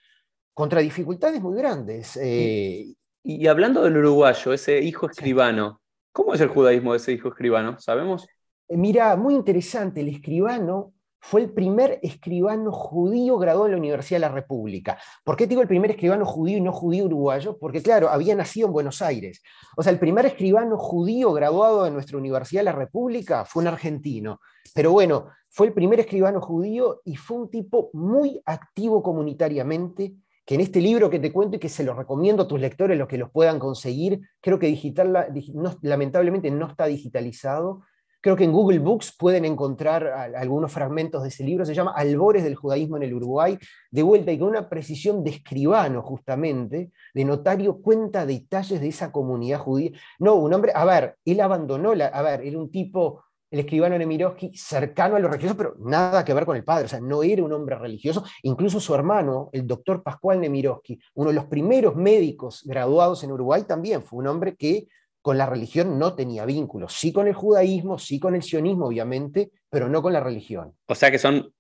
contra 0.53 0.81
dificultades 0.81 1.41
muy 1.41 1.57
grandes. 1.57 2.17
y, 2.17 2.95
eh, 3.25 3.49
hablando 3.49 3.83
del 3.83 3.97
uruguayo, 3.97 4.53
ese 4.53 4.81
hijo 4.81 5.07
escribano, 5.09 5.81
¿cómo 6.13 6.35
es 6.35 6.41
el 6.41 6.49
judaísmo 6.49 6.93
de 6.93 6.99
ese 6.99 7.13
hijo 7.13 7.29
escribano? 7.29 7.79
¿Sabemos? 7.79 8.27
Eh, 8.69 8.77
mira, 8.77 9.17
muy 9.17 9.35
interesante, 9.35 10.01
el 10.01 10.09
escribano 10.09 10.94
fue 11.27 11.41
el 11.41 11.51
primer 11.51 12.01
escribano 12.03 12.71
judío 12.71 13.39
graduado 13.39 13.65
en 13.65 13.73
la 13.73 13.79
Universidad 13.79 14.17
de 14.17 14.27
la 14.27 14.29
República. 14.29 14.99
¿Por 15.25 15.37
qué 15.37 15.47
digo 15.47 15.63
el 15.63 15.69
primer 15.69 15.91
escribano 15.91 16.27
judío 16.27 16.59
y 16.59 16.61
no 16.61 16.71
judío 16.71 17.07
uruguayo? 17.07 17.57
Porque 17.59 17.83
claro, 17.83 18.11
había 18.11 18.35
nacido 18.35 18.67
en 18.67 18.75
Buenos 18.75 19.01
Aires. 19.01 19.43
O 19.75 19.83
sea, 19.83 19.91
el 19.91 19.99
primer 19.99 20.27
escribano 20.27 20.77
judío 20.77 21.33
graduado 21.33 21.87
en 21.87 21.95
nuestra 21.95 22.19
Universidad 22.19 22.61
de 22.61 22.67
la 22.67 22.73
República 22.73 23.47
fue 23.47 23.63
un 23.63 23.69
argentino. 23.69 24.43
Pero 24.75 24.93
bueno, 24.93 25.29
fue 25.49 25.69
el 25.69 25.73
primer 25.73 25.99
escribano 25.99 26.43
judío 26.43 27.01
y 27.07 27.17
fue 27.17 27.39
un 27.39 27.51
tipo 27.51 27.89
muy 27.95 28.43
activo 28.45 29.03
comunitariamente, 29.03 30.17
que 30.45 30.57
en 30.57 30.61
este 30.61 30.83
libro 30.83 31.09
que 31.09 31.21
te 31.21 31.33
cuento 31.33 31.57
y 31.57 31.59
que 31.59 31.71
se 31.71 31.85
lo 31.85 31.95
recomiendo 31.95 32.43
a 32.43 32.49
tus 32.49 32.61
lectores, 32.61 32.99
los 32.99 33.09
que 33.09 33.17
los 33.17 33.31
puedan 33.31 33.59
conseguir, 33.59 34.21
creo 34.43 34.59
que 34.59 34.67
digital, 34.67 35.33
lamentablemente 35.81 36.51
no 36.51 36.67
está 36.67 36.85
digitalizado, 36.85 37.81
Creo 38.25 38.37
que 38.37 38.45
en 38.45 38.53
Google 38.53 38.79
Books 38.79 39.15
pueden 39.19 39.45
encontrar 39.45 40.07
algunos 40.35 40.73
fragmentos 40.73 41.23
de 41.23 41.29
ese 41.29 41.45
libro, 41.45 41.67
se 41.67 41.75
llama 41.75 41.93
Albores 41.95 42.43
del 42.43 42.55
judaísmo 42.55 42.97
en 42.97 43.03
el 43.03 43.13
Uruguay, 43.13 43.59
de 43.91 44.03
vuelta 44.03 44.33
y 44.33 44.39
con 44.39 44.49
una 44.49 44.67
precisión 44.67 45.23
de 45.23 45.29
escribano 45.29 46.01
justamente, 46.01 46.91
de 47.13 47.25
notario, 47.27 47.83
cuenta 47.83 48.25
detalles 48.25 48.81
de 48.81 48.89
esa 48.89 49.13
comunidad 49.13 49.59
judía. 49.59 49.91
No, 50.19 50.37
un 50.37 50.55
hombre, 50.55 50.73
a 50.75 50.87
ver, 50.87 51.19
él 51.27 51.39
abandonó, 51.39 51.91
a 51.91 52.23
ver, 52.23 52.41
era 52.41 52.59
un 52.59 52.71
tipo, 52.71 53.25
el 53.51 53.61
escribano 53.61 53.99
Nemirovsky, 53.99 54.57
cercano 54.57 55.17
a 55.17 55.19
lo 55.19 55.29
religioso, 55.29 55.55
pero 55.59 55.75
nada 55.81 56.25
que 56.25 56.33
ver 56.33 56.47
con 56.47 56.57
el 56.57 56.65
padre, 56.65 56.87
o 56.87 56.89
sea, 56.89 57.01
no 57.01 57.23
era 57.23 57.45
un 57.45 57.53
hombre 57.53 57.77
religioso, 57.77 58.25
incluso 58.43 58.81
su 58.81 58.95
hermano, 58.95 59.51
el 59.53 59.67
doctor 59.67 60.03
Pascual 60.03 60.41
Nemirovsky, 60.41 60.99
uno 61.17 61.29
de 61.29 61.35
los 61.35 61.45
primeros 61.45 61.95
médicos 61.95 62.63
graduados 62.65 63.23
en 63.23 63.33
Uruguay, 63.33 63.65
también 63.65 64.03
fue 64.03 64.21
un 64.21 64.29
hombre 64.29 64.57
que 64.57 64.89
con 65.25 65.39
la 65.39 65.47
religión 65.47 65.99
no 65.99 66.15
tenía 66.15 66.45
vínculos, 66.45 66.93
sí 66.93 67.11
con 67.11 67.27
el 67.27 67.33
judaísmo, 67.33 67.99
sí 67.99 68.21
con 68.21 68.35
el 68.35 68.43
sionismo, 68.43 68.89
obviamente, 68.89 69.51
pero 69.71 69.89
no 69.89 70.03
con 70.03 70.13
la 70.13 70.21
religión. 70.21 70.77
O 70.85 70.95
sea 70.95 71.11
que 71.11 71.19
son 71.19 71.51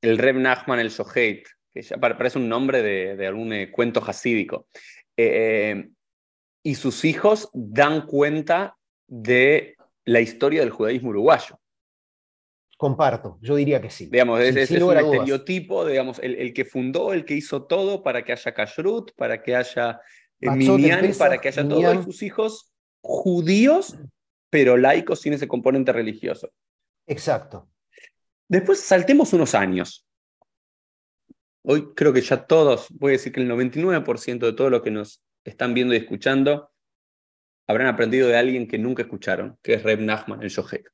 el 0.00 0.16
Reb 0.16 0.36
Nachman 0.36 0.80
el 0.80 0.88
Shoheit, 0.88 1.46
que 1.70 1.82
ya 1.82 1.98
parece 1.98 2.38
un 2.38 2.48
nombre 2.48 2.80
de, 2.80 3.26
algún 3.26 3.52
eh, 3.52 3.70
cuento 3.70 4.02
hasídico. 4.02 4.68
Eh, 5.18 5.74
eh, 5.74 5.90
y 6.62 6.76
sus 6.76 7.04
hijos 7.04 7.50
dan 7.52 8.06
cuenta 8.06 8.74
de 9.06 9.76
la 10.06 10.22
historia 10.22 10.60
del 10.60 10.70
judaísmo 10.70 11.10
uruguayo. 11.10 11.60
Comparto, 12.78 13.38
yo 13.42 13.56
diría 13.56 13.82
que 13.82 13.90
sí. 13.90 14.08
Digamos, 14.10 14.40
es, 14.40 14.70
un 14.70 14.96
estereotipo, 14.96 15.84
digamos, 15.84 16.18
el, 16.20 16.54
que 16.54 16.64
fundó, 16.64 17.12
el 17.12 17.26
que 17.26 17.34
hizo 17.34 17.64
todo 17.64 18.02
para 18.02 18.24
que 18.24 18.32
haya 18.32 18.54
kashrut, 18.54 19.12
para 19.14 19.42
que 19.42 19.54
haya 19.54 20.00
Minyan 20.40 21.12
para 21.18 21.38
que 21.38 21.48
haya 21.48 21.68
todos 21.68 22.04
sus 22.04 22.22
hijos 22.22 22.72
judíos, 23.02 23.96
pero 24.50 24.76
laicos 24.76 25.20
sin 25.20 25.32
ese 25.32 25.48
componente 25.48 25.92
religioso. 25.92 26.50
Exacto. 27.06 27.68
Después 28.48 28.80
saltemos 28.80 29.32
unos 29.32 29.54
años. 29.54 30.06
Hoy 31.62 31.92
creo 31.94 32.12
que 32.12 32.22
ya 32.22 32.46
todos, 32.46 32.88
voy 32.90 33.10
a 33.10 33.12
decir 33.12 33.32
que 33.32 33.40
el 33.40 33.50
99% 33.50 34.38
de 34.38 34.52
todos 34.52 34.70
los 34.70 34.82
que 34.82 34.90
nos 34.90 35.22
están 35.44 35.74
viendo 35.74 35.94
y 35.94 35.98
escuchando 35.98 36.70
habrán 37.66 37.88
aprendido 37.88 38.28
de 38.28 38.36
alguien 38.36 38.66
que 38.66 38.78
nunca 38.78 39.02
escucharon, 39.02 39.58
que 39.62 39.74
es 39.74 39.82
Reb 39.82 40.00
Nachman, 40.00 40.42
el 40.42 40.48
Shohek. 40.48 40.90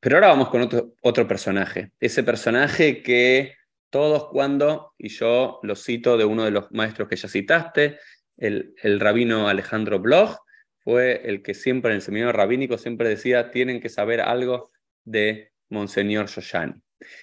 Pero 0.00 0.16
ahora 0.16 0.28
vamos 0.28 0.48
con 0.48 0.62
otro, 0.62 0.94
otro 1.02 1.26
personaje. 1.26 1.92
Ese 2.00 2.22
personaje 2.22 3.02
que 3.02 3.54
todos 3.94 4.26
cuando, 4.28 4.92
y 4.98 5.08
yo 5.08 5.60
lo 5.62 5.76
cito 5.76 6.16
de 6.16 6.24
uno 6.24 6.42
de 6.42 6.50
los 6.50 6.68
maestros 6.72 7.08
que 7.08 7.14
ya 7.14 7.28
citaste, 7.28 8.00
el, 8.36 8.74
el 8.82 8.98
rabino 8.98 9.48
Alejandro 9.48 10.00
Bloch, 10.00 10.36
fue 10.80 11.22
el 11.28 11.44
que 11.44 11.54
siempre 11.54 11.92
en 11.92 11.98
el 11.98 12.02
seminario 12.02 12.32
rabínico 12.32 12.76
siempre 12.76 13.08
decía, 13.08 13.52
tienen 13.52 13.80
que 13.80 13.88
saber 13.88 14.20
algo 14.20 14.72
de 15.04 15.52
Monseñor 15.70 16.26
Shoshani. 16.26 16.74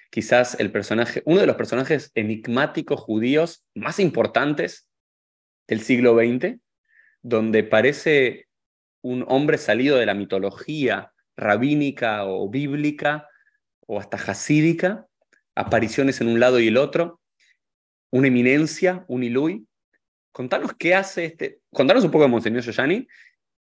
Quizás 0.10 0.58
el 0.62 0.72
personaje, 0.72 1.22
uno 1.26 1.42
de 1.42 1.48
los 1.48 1.58
personajes 1.58 2.10
enigmáticos 2.16 3.02
judíos 3.02 3.66
más 3.76 4.00
importantes 4.00 4.88
del 5.68 5.82
siglo 5.82 6.16
XX, 6.16 6.56
donde 7.22 7.66
parece 7.66 8.48
un 9.02 9.26
hombre 9.28 9.58
salido 9.58 9.98
de 9.98 10.06
la 10.06 10.14
mitología 10.14 11.12
rabínica 11.36 12.24
o 12.24 12.50
bíblica 12.50 13.28
o 13.86 14.00
hasta 14.00 14.18
jasídica, 14.18 15.08
apariciones 15.56 16.22
en 16.22 16.28
un 16.28 16.40
lado 16.40 16.60
y 16.60 16.68
el 16.68 16.78
otro, 16.78 17.20
una 18.12 18.28
eminencia, 18.28 19.06
un 19.08 19.24
ilui. 19.24 19.68
Contanos 20.32 20.74
qué 20.78 20.96
hace 20.96 21.26
este, 21.26 21.60
contanos 21.74 22.04
un 22.04 22.12
poco 22.12 22.24
de 22.24 22.30
Monseñor 22.30 22.62
Yoyani 22.62 23.08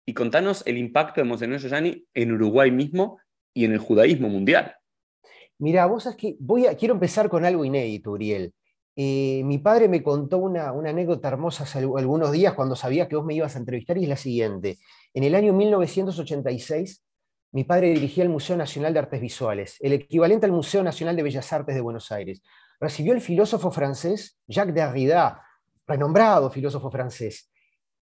y 0.06 0.14
contanos 0.14 0.62
el 0.66 0.78
impacto 0.78 1.20
de 1.20 1.26
Monseñor 1.26 1.58
Yoyani 1.58 2.06
en 2.14 2.32
Uruguay 2.32 2.70
mismo 2.70 3.18
y 3.52 3.64
en 3.64 3.72
el 3.72 3.78
judaísmo 3.78 4.28
mundial. 4.28 4.74
Mira, 5.58 5.86
vos 5.86 6.06
es 6.06 6.16
que 6.16 6.36
voy 6.38 6.66
a, 6.66 6.76
quiero 6.76 6.94
empezar 6.94 7.28
con 7.28 7.44
algo 7.44 7.64
inédito, 7.64 8.12
Uriel. 8.12 8.52
Eh, 8.96 9.42
mi 9.44 9.58
padre 9.58 9.88
me 9.88 10.02
contó 10.02 10.38
una, 10.38 10.72
una, 10.72 10.90
anécdota 10.90 11.28
hermosa 11.28 11.64
hace 11.64 11.80
algunos 11.80 12.30
días 12.30 12.54
cuando 12.54 12.76
sabía 12.76 13.08
que 13.08 13.16
vos 13.16 13.24
me 13.24 13.34
ibas 13.34 13.56
a 13.56 13.58
entrevistar 13.58 13.98
y 13.98 14.04
es 14.04 14.08
la 14.08 14.16
siguiente. 14.16 14.78
En 15.12 15.24
el 15.24 15.34
año 15.34 15.52
1986 15.52 17.02
mi 17.54 17.62
padre 17.62 17.90
dirigía 17.90 18.24
el 18.24 18.30
Museo 18.30 18.56
Nacional 18.56 18.92
de 18.92 18.98
Artes 18.98 19.20
Visuales, 19.20 19.76
el 19.78 19.92
equivalente 19.92 20.44
al 20.44 20.50
Museo 20.50 20.82
Nacional 20.82 21.14
de 21.14 21.22
Bellas 21.22 21.52
Artes 21.52 21.76
de 21.76 21.80
Buenos 21.80 22.10
Aires. 22.10 22.42
Recibió 22.80 23.12
el 23.12 23.20
filósofo 23.20 23.70
francés 23.70 24.40
Jacques 24.48 24.74
Derrida, 24.74 25.40
renombrado 25.86 26.50
filósofo 26.50 26.90
francés. 26.90 27.48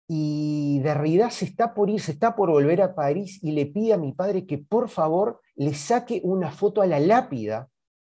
Y 0.08 0.80
Derrida 0.80 1.30
se 1.30 1.44
está 1.44 1.74
por 1.74 1.88
ir, 1.88 2.00
se 2.00 2.10
está 2.10 2.34
por 2.34 2.50
volver 2.50 2.82
a 2.82 2.96
París 2.96 3.38
y 3.40 3.52
le 3.52 3.66
pide 3.66 3.92
a 3.92 3.98
mi 3.98 4.12
padre 4.12 4.46
que 4.46 4.58
por 4.58 4.88
favor 4.88 5.40
le 5.54 5.74
saque 5.74 6.20
una 6.24 6.50
foto 6.50 6.82
a 6.82 6.86
la 6.88 6.98
lápida 6.98 7.68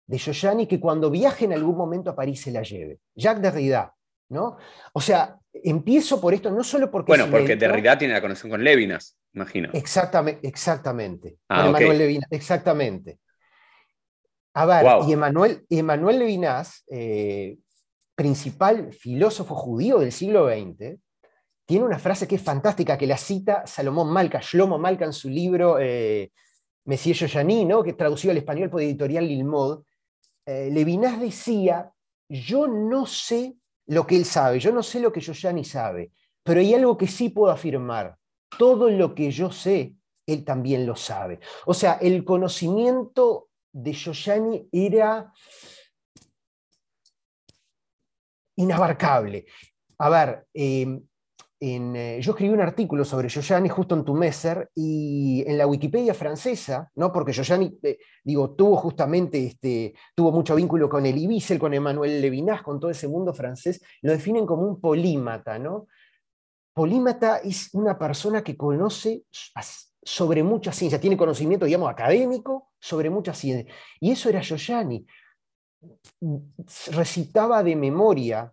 de 0.06 0.20
Giuliani 0.20 0.68
que 0.68 0.80
cuando 0.80 1.10
viaje 1.10 1.46
en 1.46 1.54
algún 1.54 1.76
momento 1.76 2.12
a 2.12 2.16
París 2.16 2.42
se 2.42 2.52
la 2.52 2.62
lleve. 2.62 3.00
Jacques 3.16 3.42
Derrida, 3.42 3.96
¿no? 4.34 4.58
O 4.94 5.00
sea, 5.00 5.38
empiezo 5.54 6.20
por 6.20 6.34
esto 6.34 6.52
no 6.52 6.64
solo 6.64 6.92
porque... 6.92 7.12
Bueno, 7.12 7.28
porque 7.30 7.56
Derrida 7.56 7.98
tiene 7.98 8.16
la 8.16 8.22
conexión 8.22 8.50
con 8.50 8.64
Levinas 8.64 9.18
imagino. 9.34 9.70
Exactamente, 9.74 10.48
exactamente. 10.48 11.38
Ah, 11.50 11.72
Levinas, 11.72 12.28
exactamente. 12.32 13.20
A 14.56 14.66
ver, 14.66 14.86
y 15.08 15.14
Emanuel, 15.14 16.20
Levinas, 16.20 16.84
eh, 16.90 17.58
principal 18.16 18.94
filósofo 18.94 19.56
judío 19.56 20.00
del 20.00 20.12
siglo 20.12 20.48
XX, 20.48 21.00
tiene 21.66 21.86
una 21.86 21.98
frase 21.98 22.28
que 22.28 22.36
es 22.36 22.42
fantástica, 22.42 22.98
que 22.98 23.08
la 23.08 23.18
cita 23.18 23.66
Salomón 23.66 24.12
Malca, 24.12 24.40
Shlomo 24.42 24.78
Malca 24.78 25.06
en 25.06 25.14
su 25.14 25.30
libro 25.30 25.78
eh, 25.80 26.32
Messier 26.86 27.16
Yoyani, 27.16 27.66
¿no? 27.66 27.82
que 27.82 27.94
traducido 27.94 28.32
al 28.32 28.38
español 28.38 28.70
por 28.70 28.82
editorial 28.82 29.28
Lilmod. 29.28 29.84
Eh, 30.46 30.70
Levinas 30.72 31.20
decía, 31.20 31.90
yo 32.30 32.68
no 32.68 33.08
sé 33.08 33.56
lo 33.88 34.08
que 34.08 34.16
él 34.16 34.26
sabe, 34.26 34.60
yo 34.60 34.72
no 34.72 34.84
sé 34.84 35.00
lo 35.00 35.12
que 35.12 35.22
Yoyani 35.22 35.64
sabe, 35.64 36.12
pero 36.44 36.60
hay 36.60 36.74
algo 36.74 36.98
que 36.98 37.08
sí 37.08 37.30
puedo 37.30 37.52
afirmar 37.52 38.18
todo 38.58 38.90
lo 38.90 39.16
que 39.16 39.32
yo 39.32 39.52
sé, 39.52 39.96
él 40.26 40.46
también 40.46 40.86
lo 40.86 40.96
sabe. 40.96 41.40
O 41.66 41.74
sea, 41.74 41.94
el 41.94 42.24
conocimiento 42.24 43.50
de 43.72 43.94
Yoyani 43.94 44.70
era 44.72 45.34
inabarcable. 48.56 49.46
A 49.98 50.10
ver, 50.10 50.48
eh, 51.66 52.20
yo 52.22 52.32
escribí 52.32 52.54
un 52.54 52.60
artículo 52.60 53.06
sobre 53.06 53.30
Yoyani 53.30 53.70
justo 53.70 53.96
en 53.96 54.04
tu 54.04 54.14
Messer 54.14 54.70
y 54.76 55.44
en 55.48 55.58
la 55.58 55.66
Wikipedia 55.66 56.14
francesa, 56.14 56.92
¿no? 56.96 57.12
porque 57.12 57.32
Yoyani, 57.32 57.80
eh, 57.84 58.00
digo, 58.24 58.52
tuvo 58.52 58.76
justamente, 58.76 59.46
este, 59.46 59.94
tuvo 60.14 60.32
mucho 60.32 60.56
vínculo 60.56 60.90
con 60.90 61.06
el 61.06 61.18
Ibisel, 61.18 61.60
con 61.60 61.74
Emmanuel 61.74 62.22
Levinas, 62.22 62.64
con 62.64 62.80
todo 62.80 62.92
ese 62.92 63.08
mundo 63.08 63.34
francés, 63.34 63.82
lo 64.02 64.12
definen 64.12 64.46
como 64.46 64.64
un 64.64 64.82
polímata, 64.82 65.58
¿no? 65.58 65.88
polímata 66.74 67.38
es 67.38 67.70
una 67.74 67.98
persona 67.98 68.44
que 68.44 68.58
conoce 68.58 69.24
sobre 70.02 70.44
mucha 70.44 70.74
ciencia, 70.74 71.00
tiene 71.00 71.16
conocimiento, 71.16 71.66
digamos, 71.66 71.90
académico 71.90 72.72
sobre 72.80 73.10
mucha 73.10 73.34
ciencia. 73.34 73.74
Y 74.00 74.12
eso 74.12 74.28
era 74.28 74.42
Yoyani. 74.42 75.06
Recitaba 76.92 77.64
de 77.64 77.76
memoria 77.76 78.52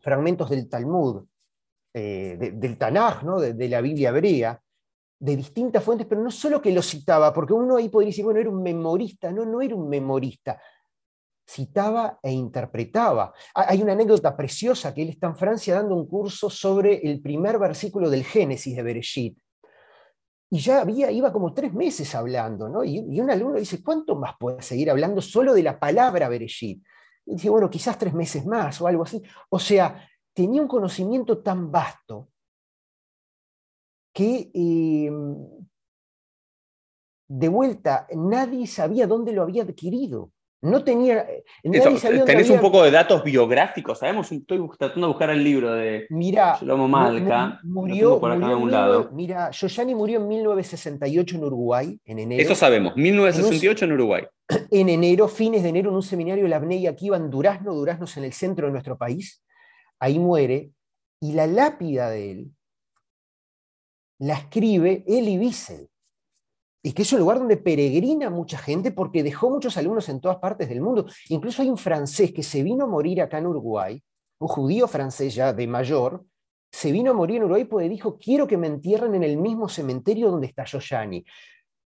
fragmentos 0.00 0.50
del 0.50 0.68
Talmud, 0.68 1.24
eh, 1.98 2.52
del 2.52 2.76
Tanaj, 2.76 3.22
¿no? 3.22 3.40
de, 3.40 3.68
la 3.70 3.80
Biblia 3.80 4.10
hebrea, 4.10 4.60
de 5.18 5.34
distintas 5.34 5.82
fuentes, 5.82 6.06
pero 6.06 6.20
no 6.20 6.30
solo 6.30 6.60
que 6.60 6.70
lo 6.70 6.82
citaba, 6.82 7.32
porque 7.32 7.54
uno 7.54 7.76
ahí 7.76 7.88
podría 7.88 8.10
decir, 8.10 8.22
bueno, 8.22 8.38
era 8.38 8.50
un 8.50 8.62
memorista, 8.62 9.32
no, 9.32 9.46
no 9.46 9.62
era 9.62 9.74
un 9.74 9.88
memorista, 9.88 10.60
citaba 11.48 12.18
e 12.22 12.32
interpretaba. 12.32 13.32
Hay 13.54 13.80
una 13.80 13.94
anécdota 13.94 14.36
preciosa 14.36 14.92
que 14.92 15.00
él 15.00 15.08
está 15.08 15.28
en 15.28 15.36
Francia 15.36 15.76
dando 15.76 15.94
un 15.94 16.06
curso 16.06 16.50
sobre 16.50 16.96
el 16.96 17.22
primer 17.22 17.58
versículo 17.58 18.10
del 18.10 18.24
Génesis 18.24 18.76
de 18.76 18.82
Bereshit. 18.82 19.38
Y 20.50 20.58
ya 20.58 20.82
había, 20.82 21.10
iba 21.10 21.32
como 21.32 21.54
tres 21.54 21.72
meses 21.72 22.14
hablando, 22.14 22.68
¿no? 22.68 22.84
Y, 22.84 23.18
un 23.18 23.30
alumno 23.30 23.58
dice, 23.58 23.82
¿cuánto 23.82 24.16
más 24.16 24.34
puede 24.38 24.60
seguir 24.60 24.90
hablando 24.90 25.22
solo 25.22 25.54
de 25.54 25.62
la 25.62 25.78
palabra 25.78 26.28
Bereshit? 26.28 26.84
Y 27.24 27.36
dice, 27.36 27.48
bueno, 27.48 27.70
quizás 27.70 27.98
tres 27.98 28.12
meses 28.12 28.44
más 28.44 28.82
o 28.82 28.86
algo 28.86 29.04
así. 29.04 29.22
O 29.48 29.58
sea, 29.58 30.06
tenía 30.36 30.60
un 30.60 30.68
conocimiento 30.68 31.38
tan 31.38 31.72
vasto 31.72 32.28
que 34.12 34.50
em, 34.52 35.34
de 37.26 37.48
vuelta 37.48 38.06
nadie 38.14 38.66
sabía 38.66 39.06
dónde 39.06 39.32
lo 39.32 39.42
había 39.42 39.62
adquirido. 39.62 40.30
No 40.62 40.82
tenía. 40.84 41.20
Eh, 41.20 41.44
tenés 41.62 42.50
un 42.50 42.60
poco 42.60 42.82
de 42.82 42.90
datos 42.90 43.22
biográficos, 43.22 43.98
sabemos. 43.98 44.30
Estoy 44.32 44.68
tratando 44.78 45.06
de 45.06 45.12
buscar 45.12 45.30
el 45.30 45.42
libro 45.42 45.72
de 45.72 46.06
mira, 46.10 46.58
Malca. 46.62 47.60
Murió, 47.62 48.18
por 48.18 48.32
acá 48.32 48.56
un 48.56 48.70
lado. 48.70 49.10
Mira, 49.12 49.50
Yoyani 49.50 49.94
murió 49.94 50.20
en 50.20 50.28
1968 50.28 51.36
en 51.36 51.44
Uruguay, 51.44 52.00
en 52.04 52.18
enero. 52.18 52.42
Eso 52.42 52.54
sabemos, 52.54 52.96
1968 52.96 53.84
en, 53.84 53.92
Uruguay. 53.92 54.24
En 54.70 54.88
enero, 54.88 55.28
fines 55.28 55.62
de 55.62 55.68
enero, 55.70 55.90
en 55.90 55.96
un 55.96 56.02
seminario 56.02 56.44
de 56.44 56.50
la 56.50 56.56
ABNEI 56.56 56.86
aquí 56.88 57.06
iba 57.06 57.16
en 57.16 57.30
Durazno, 57.30 57.74
Durazno 57.74 58.04
es 58.06 58.16
en 58.16 58.24
el 58.24 58.32
centro 58.32 58.66
de 58.66 58.72
nuestro 58.72 58.96
país. 58.98 59.42
Ahí 60.00 60.18
muere. 60.18 60.72
Y 61.20 61.32
la 61.32 61.46
lápida 61.46 62.10
de 62.10 62.30
él 62.30 62.56
la 64.18 64.34
escribe 64.34 65.04
Elie 65.06 65.38
Wiesel 65.38 65.88
y 66.86 66.92
que 66.92 67.02
es 67.02 67.12
un 67.12 67.18
lugar 67.18 67.40
donde 67.40 67.56
peregrina 67.56 68.30
mucha 68.30 68.58
gente 68.58 68.92
porque 68.92 69.24
dejó 69.24 69.50
muchos 69.50 69.76
alumnos 69.76 70.08
en 70.08 70.20
todas 70.20 70.36
partes 70.36 70.68
del 70.68 70.80
mundo. 70.80 71.06
Incluso 71.30 71.60
hay 71.60 71.68
un 71.68 71.76
francés 71.76 72.32
que 72.32 72.44
se 72.44 72.62
vino 72.62 72.84
a 72.84 72.86
morir 72.86 73.20
acá 73.20 73.38
en 73.38 73.48
Uruguay, 73.48 74.00
un 74.38 74.46
judío 74.46 74.86
francés 74.86 75.34
ya 75.34 75.52
de 75.52 75.66
mayor, 75.66 76.24
se 76.70 76.92
vino 76.92 77.10
a 77.10 77.14
morir 77.14 77.38
en 77.38 77.42
Uruguay 77.42 77.64
porque 77.64 77.88
dijo, 77.88 78.16
quiero 78.16 78.46
que 78.46 78.56
me 78.56 78.68
entierren 78.68 79.16
en 79.16 79.24
el 79.24 79.36
mismo 79.36 79.68
cementerio 79.68 80.30
donde 80.30 80.46
está 80.46 80.64
Yoyani. 80.64 81.24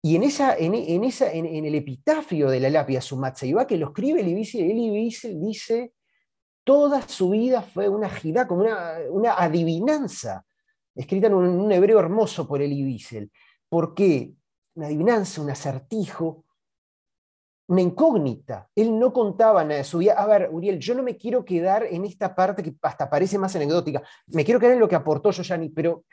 Y 0.01 0.17
en, 0.17 0.23
esa, 0.23 0.57
en, 0.57 1.05
esa, 1.05 1.31
en, 1.33 1.45
el 1.47 1.75
epitafio 1.75 2.49
de 2.49 2.61
la 2.61 2.71
lápida 2.71 3.03
Sumatzeiba, 3.03 3.67
que 3.67 3.77
lo 3.77 3.89
escribe 3.89 4.21
Elie 4.21 4.91
Wiesel, 4.91 5.39
dice, 5.39 5.93
toda 6.69 7.01
su 7.09 7.31
vida 7.31 7.63
fue 7.63 7.89
una 7.89 8.11
jidá, 8.11 8.47
como 8.47 8.61
una, 8.61 8.99
una 9.09 9.33
adivinanza, 9.33 10.45
escrita 10.95 11.29
en 11.29 11.33
un, 11.33 11.73
hebreo 11.73 11.99
hermoso 11.99 12.47
por 12.47 12.61
Elie 12.61 12.85
Wiesel. 12.85 13.33
¿Por 13.71 13.95
qué? 13.95 14.35
una 14.75 14.89
adivinanza, 14.89 15.41
un 15.41 15.49
acertijo, 15.49 16.45
una 17.69 17.81
incógnita. 17.81 18.69
Él 18.75 18.99
no 18.99 19.15
contaba 19.15 19.65
nada 19.65 19.79
de 19.79 19.85
su 19.85 19.97
vida. 19.97 20.13
A 20.13 20.27
ver, 20.27 20.51
Uriel, 20.53 20.79
yo 20.79 20.95
no 20.95 21.03
me 21.03 21.17
quiero 21.17 21.43
quedar 21.43 21.85
en 21.85 22.05
esta 22.05 22.35
parte 22.35 22.63
que 22.63 22.75
hasta 22.83 23.09
parece 23.09 23.39
más 23.39 23.57
anecdótica. 23.57 24.03
Me 24.27 24.45
quiero 24.45 24.61
quedar 24.61 24.75
en 24.75 24.81
lo 24.81 24.89
que 24.89 24.95
aportó 24.95 25.31
Yoyani, 25.31 25.71
pero 25.71 26.05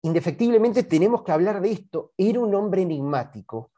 indefectiblemente 0.00 0.84
tenemos 0.84 1.22
que 1.22 1.32
hablar 1.32 1.60
de 1.60 1.72
esto. 1.72 2.14
Era 2.16 2.40
un 2.40 2.54
hombre 2.54 2.80
enigmático, 2.80 3.72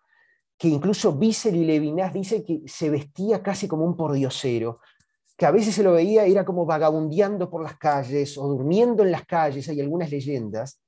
que 0.57 0.69
incluso 0.69 1.15
Vícer 1.15 1.57
y 1.57 1.65
Levinas 1.65 2.13
dice 2.13 2.45
que 2.45 2.63
se 2.67 2.91
vestía 2.91 3.43
casi 3.43 3.67
como 3.67 3.85
un 3.85 3.97
pordiosero, 3.97 4.79
que 5.37 5.47
a 5.47 5.51
veces 5.51 5.75
se 5.75 5.83
lo 5.83 5.93
veía, 5.93 6.25
era 6.25 6.45
como 6.45 6.65
vagabundeando 6.65 7.51
por 7.51 7.63
las 7.63 7.77
calles 7.77 8.39
o 8.39 8.49
durmiendo 8.49 9.03
en 9.03 9.13
las 9.13 9.27
calles, 9.27 9.69
hay 9.69 9.81
algunas 9.81 10.11
leyendas. 10.11 10.81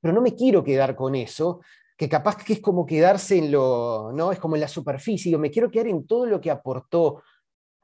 Pero 0.00 0.14
no 0.14 0.22
me 0.22 0.34
quiero 0.34 0.64
quedar 0.64 0.96
con 0.96 1.14
eso, 1.14 1.60
que 1.96 2.08
capaz 2.08 2.36
que 2.36 2.54
es 2.54 2.60
como 2.60 2.86
quedarse 2.86 3.36
en 3.36 3.52
lo, 3.52 4.12
¿no? 4.14 4.32
Es 4.32 4.38
como 4.38 4.54
en 4.54 4.62
la 4.62 4.68
superficie, 4.68 5.30
yo 5.30 5.38
me 5.38 5.50
quiero 5.50 5.70
quedar 5.70 5.88
en 5.88 6.06
todo 6.06 6.24
lo 6.24 6.40
que 6.40 6.50
aportó, 6.50 7.22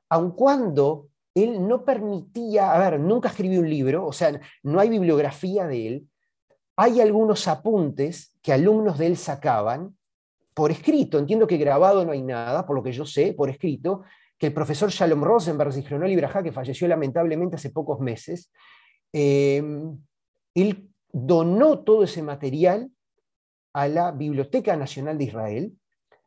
aun 0.09 0.31
cuando 0.31 1.09
él 1.35 1.67
no 1.69 1.85
permitía, 1.85 2.73
a 2.73 2.79
ver, 2.79 2.99
nunca 2.99 3.29
escribió 3.29 3.61
un 3.61 3.69
libro, 3.69 4.07
o 4.07 4.13
sea, 4.13 4.41
no 4.63 4.81
hay 4.81 4.89
bibliografía 4.89 5.67
de 5.67 5.87
él, 5.87 6.09
hay 6.77 7.03
algunos 7.03 7.47
apuntes 7.49 8.35
que 8.41 8.55
alumnos 8.55 8.97
de 8.97 9.09
él 9.09 9.17
sacaban 9.19 9.95
por 10.55 10.71
escrito, 10.71 11.19
entiendo 11.19 11.47
que 11.47 11.59
grabado 11.59 12.07
no 12.07 12.13
hay 12.13 12.23
nada, 12.23 12.65
por 12.65 12.77
lo 12.77 12.83
que 12.83 12.93
yo 12.93 13.05
sé, 13.05 13.35
por 13.35 13.51
escrito, 13.51 14.05
que 14.39 14.49
el 14.49 14.53
profesor 14.53 14.91
Shalom 14.91 15.23
Rosenberg, 15.23 15.73
Zichronol 15.73 16.11
Ibrahá, 16.11 16.43
que 16.43 16.53
falleció 16.53 16.87
lamentablemente 16.89 17.57
hace 17.57 17.71
pocos 17.71 18.01
meses, 18.01 18.51
eh, 19.13 19.63
él 20.55 20.91
donó 21.13 21.81
todo 21.81 22.05
ese 22.05 22.23
material 22.23 22.91
a 23.73 23.89
la 23.89 24.13
Biblioteca 24.13 24.77
Nacional 24.77 25.19
de 25.19 25.25
Israel, 25.25 25.73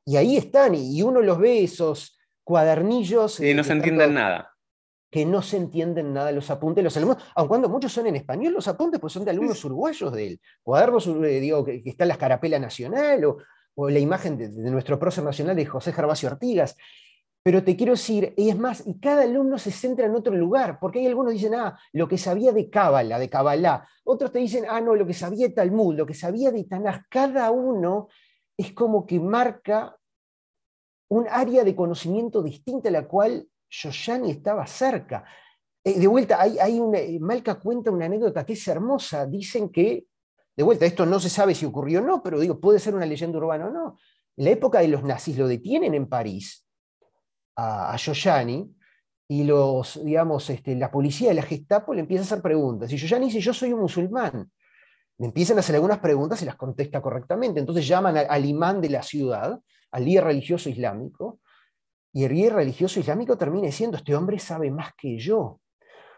y 0.06 0.18
ahí 0.18 0.38
están, 0.38 0.74
y 0.74 1.02
uno 1.04 1.22
los 1.22 1.38
ve, 1.38 1.64
esos 1.64 2.18
cuadernillos. 2.44 3.40
Y 3.40 3.54
no 3.54 3.64
se 3.64 3.74
entienden 3.74 4.16
nada. 4.16 4.56
Que 5.12 5.24
no 5.24 5.44
se 5.44 5.58
entienden 5.58 6.14
nada 6.14 6.32
los 6.32 6.50
apuntes 6.50 6.78
de 6.78 6.84
los 6.84 6.98
alumnos, 6.98 7.24
aun 7.36 7.48
cuando 7.48 7.70
muchos 7.70 7.92
son 7.92 8.08
en 8.08 8.16
español, 8.16 8.54
los 8.54 8.68
apuntes 8.68 9.00
pues 9.00 9.14
son 9.14 9.24
de 9.24 9.32
alumnos 9.32 9.64
uruguayos 9.66 10.12
del 10.14 10.40
cuadernos, 10.64 11.06
eh, 11.08 11.40
digo, 11.40 11.64
que, 11.64 11.84
está 11.86 12.06
la 12.06 12.14
escarapela 12.14 12.58
nacional, 12.58 13.24
o, 13.26 13.38
la 13.90 14.00
imagen 14.00 14.38
de, 14.38 14.50
nuestro 14.72 15.00
prócer 15.00 15.24
nacional 15.24 15.56
de 15.56 15.66
José 15.66 15.94
Gervasio 15.94 16.28
Artigas. 16.28 16.76
Pero 17.42 17.64
te 17.64 17.76
quiero 17.76 17.94
decir, 17.94 18.34
y 18.36 18.50
es 18.50 18.58
más, 18.58 18.86
y 18.86 19.00
cada 19.00 19.24
alumno 19.24 19.58
se 19.58 19.72
centra 19.72 20.06
en 20.06 20.16
otro 20.16 20.36
lugar, 20.36 20.78
porque 20.80 21.00
hay 21.00 21.08
algunos 21.08 21.32
que 21.32 21.38
dicen, 21.38 21.56
ah, 21.56 21.80
lo 21.94 22.08
que 22.08 22.18
sabía 22.18 22.52
de 22.52 22.70
Cábala, 22.70 23.18
de 23.18 23.30
Kabbalah, 23.30 23.88
otros 24.04 24.32
te 24.32 24.40
dicen, 24.40 24.66
ah, 24.70 24.82
no, 24.82 24.96
lo 24.96 25.08
que 25.08 25.14
sabía 25.14 25.48
de 25.48 25.54
Talmud, 25.54 25.96
lo 25.96 26.06
que 26.06 26.14
sabía 26.14 26.52
de 26.52 26.66
Tanaj, 26.66 27.04
cada 27.10 27.50
uno 27.52 28.10
es 28.58 28.74
como 28.74 29.06
que 29.06 29.20
marca 29.20 29.98
un 31.10 31.28
área 31.30 31.64
de 31.64 31.76
conocimiento 31.76 32.44
distinta 32.44 32.90
a 32.90 32.92
la 32.92 33.08
cual 33.08 33.48
Yoshani 33.70 34.32
estaba 34.32 34.68
cerca. 34.68 35.26
Eh, 35.84 35.98
de 35.98 36.08
vuelta, 36.08 36.42
hay, 36.42 36.60
hay 36.60 36.80
una, 36.80 37.00
eh, 37.00 37.20
Malca 37.20 37.56
cuenta 37.56 37.90
una 37.90 38.06
anécdota 38.06 38.46
que 38.46 38.54
es 38.54 38.68
hermosa, 38.68 39.26
dicen 39.26 39.70
que, 39.70 40.06
de 40.56 40.64
vuelta, 40.64 40.86
esto 40.86 41.06
no 41.06 41.20
se 41.20 41.30
sabe 41.30 41.56
si 41.56 41.66
ocurrió 41.66 42.02
o 42.02 42.04
no, 42.04 42.22
pero 42.22 42.40
digo, 42.40 42.60
puede 42.60 42.80
ser 42.80 42.96
una 42.96 43.06
leyenda 43.06 43.38
urbana 43.38 43.68
o 43.68 43.72
no. 43.72 43.98
En 44.36 44.46
la 44.46 44.52
época 44.52 44.80
de 44.80 44.90
los 44.90 45.04
nazis 45.04 45.38
lo 45.38 45.48
detienen 45.48 45.94
en 45.94 46.08
París, 46.08 46.69
a, 47.60 47.96
Yoyani 47.96 48.76
y 49.28 49.44
los, 49.44 50.04
digamos, 50.04 50.50
este, 50.50 50.76
la 50.76 50.90
policía 50.90 51.30
de 51.30 51.36
la 51.36 51.44
Gestapo 51.44 51.94
le 51.94 52.02
empieza 52.02 52.24
a 52.24 52.26
hacer 52.26 52.42
preguntas. 52.42 52.92
Y 52.92 52.98
Yoyani 52.98 53.28
dice, 53.28 53.40
yo 53.40 53.54
soy 53.54 53.74
un 53.74 53.82
musulmán. 53.82 54.50
Le 55.18 55.26
empiezan 55.26 55.58
a 55.58 55.60
hacer 55.60 55.76
algunas 55.76 56.00
preguntas 56.00 56.42
y 56.42 56.46
las 56.46 56.56
contesta 56.56 57.02
correctamente. 57.02 57.60
Entonces 57.60 57.88
llaman 57.88 58.18
al, 58.18 58.46
imán 58.46 58.82
de 58.82 58.90
la 58.90 59.04
ciudad, 59.04 59.60
al 59.92 60.06
líder 60.06 60.24
religioso 60.24 60.70
islámico, 60.70 61.40
y 62.12 62.24
el 62.24 62.34
líder 62.34 62.54
religioso 62.54 63.00
islámico 63.00 63.38
termina 63.38 63.68
diciendo, 63.68 63.98
este 63.98 64.16
hombre 64.16 64.40
sabe 64.40 64.72
más 64.72 64.94
que 64.98 65.20
yo. 65.20 65.60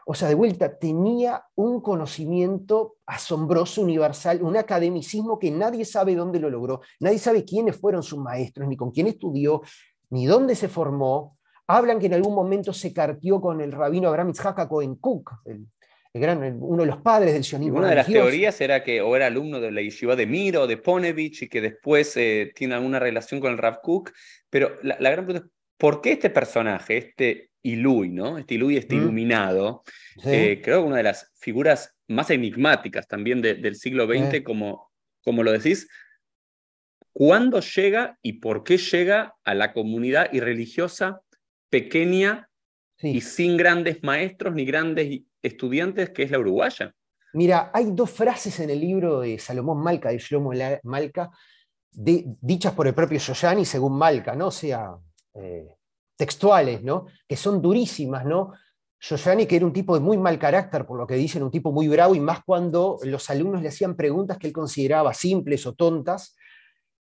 O 0.05 0.13
sea, 0.13 0.27
de 0.27 0.35
vuelta, 0.35 0.77
tenía 0.77 1.43
un 1.55 1.81
conocimiento 1.81 2.95
asombroso, 3.05 3.81
universal, 3.81 4.41
un 4.41 4.57
academicismo 4.57 5.37
que 5.37 5.51
nadie 5.51 5.85
sabe 5.85 6.15
dónde 6.15 6.39
lo 6.39 6.49
logró, 6.49 6.81
nadie 6.99 7.19
sabe 7.19 7.45
quiénes 7.45 7.77
fueron 7.77 8.01
sus 8.01 8.19
maestros, 8.19 8.67
ni 8.67 8.75
con 8.75 8.91
quién 8.91 9.07
estudió, 9.07 9.61
ni 10.11 10.25
dónde 10.25 10.55
se 10.55 10.67
formó. 10.67 11.35
Hablan 11.67 11.99
que 11.99 12.05
en 12.05 12.13
algún 12.13 12.35
momento 12.35 12.73
se 12.73 12.93
cartió 12.93 13.41
con 13.41 13.61
el 13.61 13.71
rabino 13.71 14.09
Abraham 14.09 14.29
Itzhak 14.29 14.67
Cohen 14.67 14.95
Cook, 14.95 15.31
el, 15.45 15.65
gran, 16.13 16.57
uno 16.61 16.83
de 16.83 16.87
los 16.87 17.01
padres 17.01 17.33
del 17.33 17.43
sionismo. 17.43 17.79
Una 17.79 17.89
de 17.89 17.95
las 17.95 18.07
teorías 18.07 18.59
era 18.61 18.83
que 18.83 19.01
o 19.01 19.15
era 19.15 19.27
alumno 19.27 19.59
de 19.59 19.71
la 19.71 19.81
yeshiva 19.81 20.15
de 20.15 20.27
Miro 20.27 20.63
o 20.63 20.67
de 20.67 20.77
Ponevich 20.77 21.43
y 21.43 21.47
que 21.49 21.61
después 21.61 22.15
eh, 22.17 22.51
tiene 22.53 22.75
alguna 22.75 22.99
relación 22.99 23.39
con 23.39 23.51
el 23.51 23.57
Rav 23.57 23.79
Cook. 23.81 24.11
Pero 24.49 24.75
la, 24.83 24.97
gran 24.97 25.25
pregunta 25.25 25.47
es, 25.47 25.53
¿por 25.77 26.01
qué 26.01 26.13
este 26.13 26.29
personaje, 26.29 26.97
este 26.97 27.51
Ilui, 27.63 28.09
¿no? 28.09 28.37
este 28.37 28.55
Ilui, 28.55 28.75
este 28.75 28.95
mm. 28.95 29.01
iluminado, 29.01 29.83
eh, 30.25 30.59
creo 30.61 30.81
que 30.81 30.87
una 30.87 30.97
de 30.97 31.03
las 31.03 31.31
figuras 31.39 31.95
más 32.09 32.29
enigmáticas 32.31 33.07
también 33.07 33.41
del 33.41 33.75
siglo 33.75 34.05
XX, 34.05 34.41
como, 34.43 34.91
como 35.23 35.43
lo 35.43 35.53
decís, 35.53 35.87
¿Cuándo 37.13 37.59
llega 37.59 38.17
y 38.21 38.33
por 38.33 38.63
qué 38.63 38.77
llega 38.77 39.35
a 39.43 39.53
la 39.53 39.73
comunidad 39.73 40.31
irreligiosa 40.31 41.21
pequeña 41.69 42.49
y 42.99 43.21
sin 43.21 43.57
grandes 43.57 44.03
maestros 44.03 44.53
ni 44.53 44.65
grandes 44.65 45.21
estudiantes 45.41 46.11
que 46.11 46.23
es 46.23 46.31
la 46.31 46.39
uruguaya? 46.39 46.93
Mira, 47.33 47.71
hay 47.73 47.91
dos 47.91 48.09
frases 48.09 48.59
en 48.59 48.69
el 48.69 48.79
libro 48.79 49.21
de 49.21 49.39
Salomón 49.39 49.81
Malca, 49.81 50.09
de 50.09 50.17
Shlomo 50.17 50.51
Malca, 50.83 51.31
dichas 51.91 52.73
por 52.73 52.87
el 52.87 52.93
propio 52.93 53.19
Yoyani 53.19 53.65
según 53.65 53.97
Malca, 53.97 54.35
¿no? 54.35 54.47
O 54.47 54.51
sea, 54.51 54.95
eh, 55.33 55.75
textuales, 56.15 56.83
¿no? 56.83 57.07
Que 57.27 57.35
son 57.35 57.61
durísimas, 57.61 58.25
¿no? 58.25 58.53
Yoyani, 58.99 59.47
que 59.47 59.55
era 59.55 59.65
un 59.65 59.73
tipo 59.73 59.95
de 59.95 60.01
muy 60.01 60.17
mal 60.17 60.37
carácter, 60.37 60.85
por 60.85 60.97
lo 60.97 61.07
que 61.07 61.15
dicen, 61.15 61.41
un 61.41 61.51
tipo 61.51 61.71
muy 61.71 61.87
bravo, 61.87 62.13
y 62.15 62.19
más 62.19 62.43
cuando 62.45 62.99
los 63.03 63.29
alumnos 63.29 63.61
le 63.61 63.69
hacían 63.69 63.95
preguntas 63.95 64.37
que 64.37 64.47
él 64.47 64.53
consideraba 64.53 65.13
simples 65.13 65.65
o 65.65 65.73
tontas, 65.73 66.35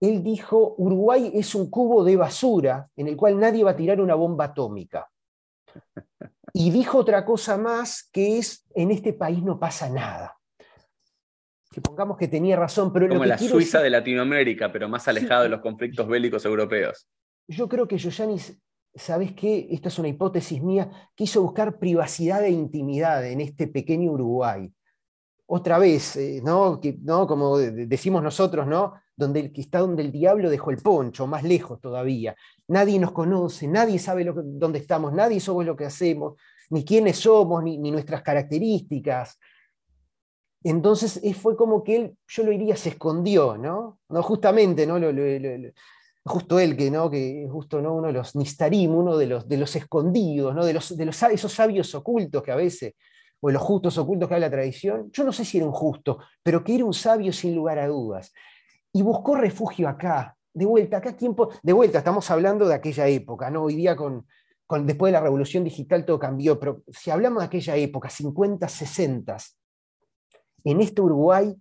él 0.00 0.22
dijo, 0.22 0.74
Uruguay 0.78 1.30
es 1.34 1.54
un 1.54 1.68
cubo 1.70 2.04
de 2.04 2.16
basura 2.16 2.88
en 2.96 3.08
el 3.08 3.16
cual 3.16 3.38
nadie 3.38 3.64
va 3.64 3.72
a 3.72 3.76
tirar 3.76 4.00
una 4.00 4.14
bomba 4.14 4.44
atómica. 4.46 5.08
Y 6.52 6.70
dijo 6.70 6.98
otra 6.98 7.24
cosa 7.24 7.58
más, 7.58 8.08
que 8.12 8.38
es, 8.38 8.64
en 8.74 8.90
este 8.90 9.12
país 9.12 9.42
no 9.42 9.58
pasa 9.58 9.88
nada. 9.88 10.34
supongamos 11.72 12.16
que 12.16 12.28
tenía 12.28 12.56
razón, 12.56 12.92
pero 12.92 13.06
Como 13.08 13.18
lo 13.18 13.22
que 13.24 13.28
la 13.28 13.38
Suiza 13.38 13.80
de 13.80 13.90
Latinoamérica, 13.90 14.72
pero 14.72 14.88
más 14.88 15.06
alejado 15.08 15.42
de 15.44 15.48
los 15.50 15.60
conflictos 15.60 16.08
bélicos 16.08 16.44
europeos. 16.44 17.06
yo 17.46 17.68
creo 17.68 17.86
que 17.86 17.98
Yoyanis, 17.98 18.58
¿sabes 18.94 19.32
qué? 19.34 19.68
Esta 19.70 19.88
es 19.88 19.98
una 19.98 20.08
hipótesis 20.08 20.62
mía, 20.62 20.90
quiso 21.14 21.42
buscar 21.42 21.78
privacidad 21.78 22.42
e 22.44 22.50
intimidad 22.50 23.24
en 23.26 23.40
este 23.40 23.68
pequeño 23.68 24.12
Uruguay. 24.12 24.72
Otra 25.46 25.78
vez, 25.78 26.16
eh, 26.16 26.40
¿no? 26.44 26.80
Que, 26.80 26.96
¿no? 27.02 27.26
Como 27.26 27.58
de- 27.58 27.86
decimos 27.86 28.22
nosotros, 28.22 28.66
¿no? 28.66 28.94
Donde 29.18 29.40
el 29.40 29.52
está 29.56 29.80
donde 29.80 30.02
el 30.02 30.12
diablo 30.12 30.48
dejó 30.48 30.70
el 30.70 30.76
poncho, 30.78 31.26
más 31.26 31.42
lejos 31.42 31.80
todavía. 31.80 32.36
Nadie 32.68 32.98
nos 33.00 33.10
conoce, 33.12 33.66
nadie 33.66 33.98
sabe 33.98 34.24
dónde 34.24 34.78
estamos, 34.78 35.12
nadie 35.12 35.40
sabe 35.40 35.64
lo 35.64 35.76
que 35.76 35.84
hacemos, 35.86 36.34
ni 36.70 36.84
quiénes 36.84 37.18
somos, 37.18 37.62
ni, 37.64 37.76
nuestras 37.90 38.22
características. 38.22 39.38
Entonces 40.62 41.20
eh, 41.22 41.34
fue 41.34 41.56
como 41.56 41.82
que 41.82 41.96
él, 41.96 42.16
yo 42.28 42.44
lo 42.44 42.50
diría, 42.50 42.76
se 42.76 42.90
escondió, 42.90 43.56
¿no? 43.56 43.98
no 44.08 44.22
justamente, 44.22 44.86
¿no? 44.86 44.98
Lo- 44.98 45.12
lo- 45.12 45.70
justo 46.24 46.58
él, 46.60 46.76
que, 46.76 46.90
¿no? 46.90 47.10
que 47.10 47.48
justo 47.50 47.80
¿no? 47.80 47.94
uno 47.94 48.08
de 48.08 48.12
los 48.12 48.36
Nistarim, 48.36 48.94
uno 48.94 49.16
de 49.16 49.26
los, 49.26 49.48
de 49.48 49.56
los 49.56 49.74
escondidos, 49.76 50.54
¿no? 50.54 50.64
de, 50.64 50.74
los, 50.74 50.96
de 50.96 51.06
los, 51.06 51.22
esos 51.22 51.52
sabios 51.52 51.94
ocultos 51.94 52.42
que 52.42 52.52
a 52.52 52.56
veces, 52.56 52.94
o 53.40 53.50
los 53.50 53.62
justos 53.62 53.96
ocultos 53.98 54.28
que 54.28 54.34
habla 54.34 54.46
la 54.48 54.52
tradición, 54.52 55.10
yo 55.12 55.24
no 55.24 55.32
sé 55.32 55.44
si 55.44 55.56
era 55.58 55.66
un 55.66 55.72
justo, 55.72 56.18
pero 56.42 56.62
que 56.62 56.74
era 56.74 56.84
un 56.84 56.92
sabio 56.92 57.32
sin 57.32 57.54
lugar 57.54 57.78
a 57.78 57.86
dudas. 57.88 58.32
Y 58.92 59.02
buscó 59.02 59.36
refugio 59.36 59.88
acá, 59.88 60.36
de 60.52 60.64
vuelta, 60.66 60.96
acá 60.98 61.16
tiempo, 61.16 61.50
de 61.62 61.72
vuelta, 61.72 61.98
estamos 61.98 62.30
hablando 62.30 62.66
de 62.66 62.74
aquella 62.74 63.06
época, 63.06 63.50
¿no? 63.50 63.64
Hoy 63.64 63.76
día 63.76 63.94
con, 63.96 64.26
con, 64.66 64.86
después 64.86 65.10
de 65.10 65.18
la 65.18 65.20
revolución 65.22 65.64
digital 65.64 66.04
todo 66.04 66.18
cambió, 66.18 66.58
pero 66.58 66.82
si 66.88 67.10
hablamos 67.10 67.42
de 67.42 67.46
aquella 67.46 67.76
época, 67.76 68.10
50, 68.10 68.66
60, 68.68 69.36
en 70.64 70.80
este 70.80 71.00
Uruguay, 71.00 71.54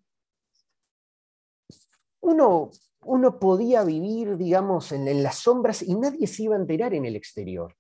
uno, 2.22 2.72
uno 3.02 3.40
podía 3.40 3.84
vivir, 3.84 4.38
digamos, 4.38 4.92
en, 4.92 5.08
en, 5.08 5.24
las 5.24 5.36
sombras 5.38 5.82
y 5.82 5.96
nadie 5.96 6.28
se 6.28 6.44
iba 6.44 6.56
a 6.56 6.60
enterar 6.60 6.94
en 6.94 7.06
el 7.06 7.16
exterior. 7.16 7.76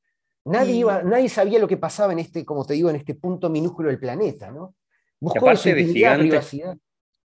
Nadie, 0.45 0.73
Y- 0.73 0.79
iba, 0.79 1.03
nadie 1.03 1.29
sabía 1.29 1.59
lo 1.59 1.67
que 1.67 1.77
pasaba 1.77 2.13
en 2.13 2.19
este, 2.19 2.45
como 2.45 2.65
te 2.65 2.73
digo, 2.75 2.89
en 2.89 2.95
este 2.97 3.15
punto 3.15 3.49
minúsculo 3.49 3.89
del 3.89 3.99
planeta, 3.99 4.51
¿no? 4.51 4.75
Buscó 5.19 5.39
aparte 5.39 5.73
de 5.73 5.85
gigantes- 5.87 6.19
privacidad. 6.29 6.77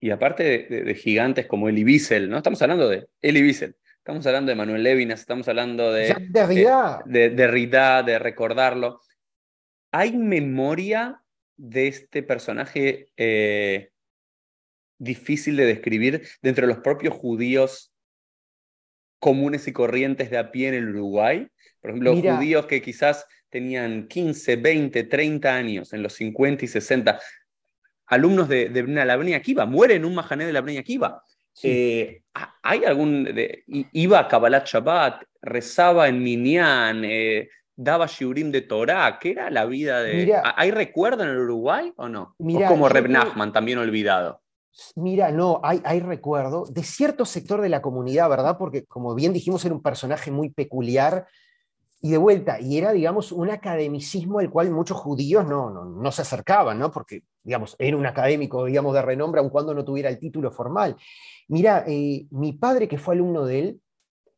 Y 0.01 0.11
aparte 0.11 0.43
de, 0.43 0.59
de- 0.69 0.85
de 0.85 0.95
gigantes 0.95 1.47
como 1.47 1.69
Elie 1.69 1.85
Wiesel, 1.85 2.29
¿no? 2.29 2.37
Estamos 2.37 2.61
hablando 2.63 2.89
de 2.89 3.09
Elie 3.23 3.43
Wiesel, 3.43 3.77
estamos 3.99 4.27
hablando 4.27 4.51
de 4.51 4.57
Manuel 4.57 4.83
Levinas, 4.83 5.21
estamos 5.21 5.49
hablando 5.49 5.93
de, 5.93 6.15
Derrida, 6.29 7.03
de, 7.07 7.31
de 7.31 7.31
Derrida, 7.37 8.03
de 8.03 8.19
recordarlo. 8.19 9.01
¿Hay 9.93 10.17
memoria 10.17 11.23
de 11.57 11.89
este 11.89 12.23
personaje 12.23 13.09
eh, 13.17 13.91
difícil 14.99 15.57
de 15.57 15.67
describir 15.67 16.29
dentro 16.43 16.67
de 16.67 16.75
los 16.75 16.83
propios 16.83 17.15
judíos 17.15 17.93
comunes 19.19 19.67
y 19.67 19.73
corrientes 19.73 20.31
de 20.31 20.39
a 20.39 20.51
pie 20.51 20.69
en 20.69 20.75
el 20.75 20.89
Uruguay? 20.91 21.49
Por 21.81 21.91
ejemplo, 21.91 22.15
Mira. 22.15 22.37
judíos 22.37 22.67
que 22.67 22.83
quizás 22.83 23.27
tenían 23.49 24.09
15, 24.09 24.57
20, 24.57 25.05
30 25.05 25.55
años 25.55 25.93
en 25.93 26.03
los 26.03 26.13
50 26.15 26.65
y 26.65 26.69
60, 26.69 27.19
alumnos 28.07 28.49
de, 28.49 28.69
de 28.69 28.83
la 28.83 29.13
Avenida 29.13 29.41
Kiva, 29.41 29.67
mueren 29.67 29.99
en 29.99 30.05
un 30.05 30.15
majané 30.15 30.47
de 30.47 30.53
la 30.53 30.61
Avenida 30.61 30.83
Kiva. 30.83 31.23
sí. 31.53 31.69
Eh, 31.71 32.23
¿Hay 32.63 32.85
algún... 32.85 33.25
de- 33.25 33.65
iba 33.67 34.19
a 34.19 34.29
Kabbalat 34.29 34.67
Shabbat, 34.67 35.23
rezaba 35.41 36.09
en 36.09 36.23
Minyan, 36.23 37.03
eh, 37.05 37.49
daba 37.75 38.07
shiurim 38.07 38.51
de 38.51 38.63
Torah? 38.63 39.19
¿Qué 39.19 39.31
era 39.31 39.51
la 39.51 39.65
vida 39.65 40.03
de...? 40.03 40.35
¿Hay 40.57 40.71
recuerdo 40.71 41.23
en 41.23 41.31
el 41.31 41.39
Uruguay 41.39 41.93
o 41.97 42.09
no? 42.09 42.35
Mira, 42.39 42.69
o 42.69 42.73
como 42.73 42.89
Reb 42.89 43.09
Nachman, 43.09 43.53
también 43.53 43.79
olvidado. 43.79 44.43
Mira, 44.97 45.31
no, 45.33 45.61
hay, 45.63 45.81
hay 45.85 46.01
recuerdo 46.01 46.67
de 46.67 46.83
cierto 46.83 47.25
sector 47.25 47.63
de 47.63 47.71
la 47.71 47.81
comunidad, 47.81 48.29
¿verdad? 48.29 48.59
Porque, 48.59 48.85
como 48.85 49.15
bien 49.15 49.33
dijimos, 49.33 49.65
era 49.65 49.75
un 49.75 49.83
personaje 49.83 50.31
muy 50.31 50.51
peculiar 50.51 51.27
y 52.03 52.11
de 52.11 52.19
vuelta, 52.19 52.61
y 52.61 52.77
era, 52.77 52.93
digamos, 52.93 53.33
un 53.33 53.49
academicismo 53.49 54.39
al 54.41 54.51
cual 54.51 54.71
muchos 54.71 54.99
judíos 54.99 55.47
no, 55.47 55.71
no, 55.71 55.87
no 55.87 56.13
se 56.13 56.21
acercaban, 56.21 56.79
¿no? 56.79 56.91
Porque, 56.91 57.23
digamos, 57.47 57.77
era 57.79 57.97
un 57.97 58.05
académico, 58.07 58.65
digamos, 58.65 58.93
de 58.93 59.03
renombre, 59.03 59.41
aun 59.41 59.51
cuando 59.51 59.73
no 59.73 59.85
tuviera 59.85 60.09
el 60.11 60.19
título 60.19 60.51
formal. 60.51 60.97
Mira, 61.49 61.85
eh, 61.87 62.27
mi 62.31 62.53
padre, 62.55 62.89
que 62.89 62.99
fue 62.99 63.15
alumno 63.15 63.47
de 63.47 63.59
él, 63.61 63.81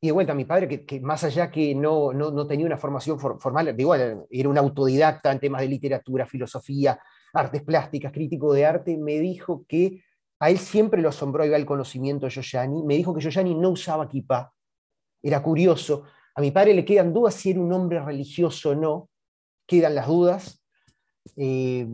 y 0.01 0.09
de 0.09 0.13
vuelta, 0.13 0.35
mi 0.35 0.45
padre, 0.45 0.85
que, 0.87 1.01
más 1.01 1.25
allá 1.25 1.51
que 1.51 1.75
no, 1.75 2.13
no, 2.13 2.31
no 2.31 2.47
tenía 2.47 2.67
una 2.67 2.77
formación 2.77 3.19
for- 3.19 3.41
formal, 3.41 3.75
igual, 3.77 4.27
era 4.31 4.49
un 4.49 4.59
autodidacta 4.59 5.33
en 5.33 5.41
temas 5.41 5.63
de 5.63 5.69
literatura, 5.69 6.27
filosofía, 6.27 7.01
artes 7.33 7.63
plásticas, 7.63 8.13
crítico 8.13 8.53
de 8.53 8.67
arte, 8.67 8.97
me 8.99 9.19
dijo 9.19 9.65
que 9.67 10.03
a 10.41 10.51
él 10.51 10.59
siempre 10.59 11.01
lo 11.03 11.09
asombró 11.09 11.45
iba 11.45 11.57
el 11.57 11.67
conocimiento 11.67 12.27
de 12.27 12.31
Yoyani. 12.31 12.85
Me 12.85 12.95
dijo 12.97 13.15
que 13.15 13.21
Yoyani 13.23 13.55
no 13.55 13.71
usaba 13.71 14.09
kippah. 14.09 14.53
Era 15.23 15.43
curioso. 15.43 16.05
A 16.37 16.41
mi 16.41 16.53
padre 16.53 16.75
le 16.75 16.85
quedan 16.85 17.13
dudas 17.13 17.35
si 17.35 17.51
era 17.51 17.61
un 17.61 17.73
hombre 17.73 17.99
religioso 18.01 18.71
o 18.71 18.75
no. 18.77 19.09
Quedan 19.67 19.97
las 19.97 20.07
dudas. 20.07 20.63
Eh, 21.37 21.87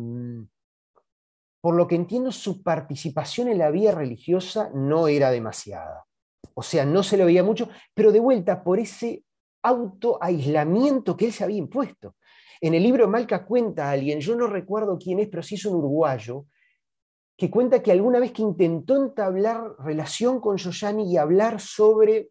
por 1.65 1.77
lo 1.77 1.89
que 1.89 1.95
entiendo, 1.95 2.31
su 2.31 2.63
participación 2.63 3.49
en 3.49 3.57
la 3.57 3.71
vida 3.71 3.91
religiosa 3.91 4.71
no 4.75 5.09
era 5.09 5.31
demasiada. 5.31 6.05
O 6.53 6.63
sea, 6.63 6.85
no 6.85 7.03
se 7.03 7.17
lo 7.17 7.25
veía 7.25 7.43
mucho, 7.43 7.71
pero 7.95 8.13
de 8.13 8.21
vuelta 8.21 8.63
por 8.63 8.79
ese 8.79 9.25
autoaislamiento 9.63 11.17
que 11.17 11.25
él 11.25 11.33
se 11.33 11.43
había 11.43 11.57
impuesto. 11.57 12.17
En 12.61 12.75
el 12.75 12.83
libro 12.83 13.09
Malca 13.09 13.47
cuenta 13.47 13.89
a 13.89 13.93
alguien, 13.93 14.21
yo 14.21 14.37
no 14.37 14.47
recuerdo 14.47 14.99
quién 14.99 15.21
es, 15.21 15.29
pero 15.29 15.43
sí 15.43 15.55
es 15.55 15.65
un 15.65 15.77
uruguayo, 15.77 16.45
que 17.35 17.51
cuenta 17.51 17.83
que 17.83 17.93
alguna 17.93 18.21
vez 18.21 18.33
que 18.33 18.43
intentó 18.43 19.03
entablar 19.03 19.75
relación 19.79 20.43
con 20.43 20.59
Yoyani 20.59 21.11
y 21.11 21.17
hablar 21.17 21.63
sobre 21.63 22.29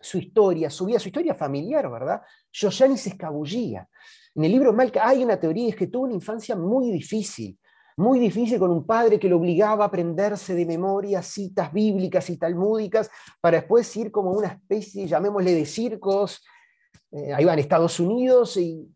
su 0.00 0.16
historia, 0.16 0.70
su 0.70 0.86
vida, 0.86 0.98
su 0.98 1.08
historia 1.08 1.34
familiar, 1.34 1.90
¿verdad? 1.90 2.22
Yoyani 2.50 2.96
se 2.96 3.10
escabullía. 3.10 3.86
En 4.34 4.44
el 4.44 4.52
libro 4.52 4.72
Malca 4.72 5.06
hay 5.06 5.22
una 5.22 5.38
teoría, 5.38 5.68
es 5.68 5.76
que 5.76 5.88
tuvo 5.88 6.04
una 6.04 6.14
infancia 6.14 6.56
muy 6.56 6.90
difícil, 6.90 7.58
muy 7.96 8.18
difícil 8.18 8.58
con 8.58 8.70
un 8.70 8.86
padre 8.86 9.18
que 9.18 9.28
lo 9.28 9.36
obligaba 9.36 9.84
a 9.84 9.88
aprenderse 9.88 10.54
de 10.54 10.66
memoria 10.66 11.22
citas 11.22 11.72
bíblicas 11.72 12.28
y 12.30 12.36
talmúdicas 12.36 13.10
para 13.40 13.58
después 13.58 13.94
ir 13.96 14.10
como 14.10 14.32
una 14.32 14.48
especie, 14.48 15.06
llamémosle, 15.06 15.52
de 15.52 15.66
circos, 15.66 16.44
eh, 17.12 17.32
ahí 17.32 17.44
va 17.44 17.52
en 17.52 17.60
Estados 17.60 18.00
Unidos 18.00 18.56
y, 18.56 18.88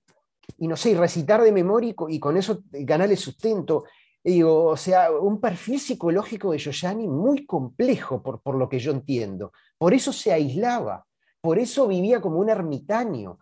y 0.59 0.67
no 0.67 0.77
sé, 0.77 0.95
recitar 0.95 1.43
de 1.43 1.53
memoria 1.53 1.95
y 2.09 2.19
con, 2.19 2.37
eso 2.37 2.63
ganarle 2.71 3.17
sustento. 3.17 3.85
Digo, 4.25 4.65
o 4.65 4.77
sea, 4.77 5.13
un 5.13 5.41
perfil 5.41 5.79
psicológico 5.79 6.51
de 6.51 6.59
Yoyani 6.59 7.07
muy 7.07 7.47
complejo 7.47 8.23
por, 8.23 8.43
por 8.43 8.57
lo 8.57 8.69
que 8.69 8.79
yo 8.79 8.91
entiendo. 8.91 9.53
Por 9.79 9.95
eso 9.95 10.13
se 10.13 10.33
aislaba, 10.33 11.07
por 11.41 11.59
eso 11.59 11.87
vivía 11.87 12.21
como 12.21 12.41
un 12.41 12.49
ermitaño, 12.49 13.39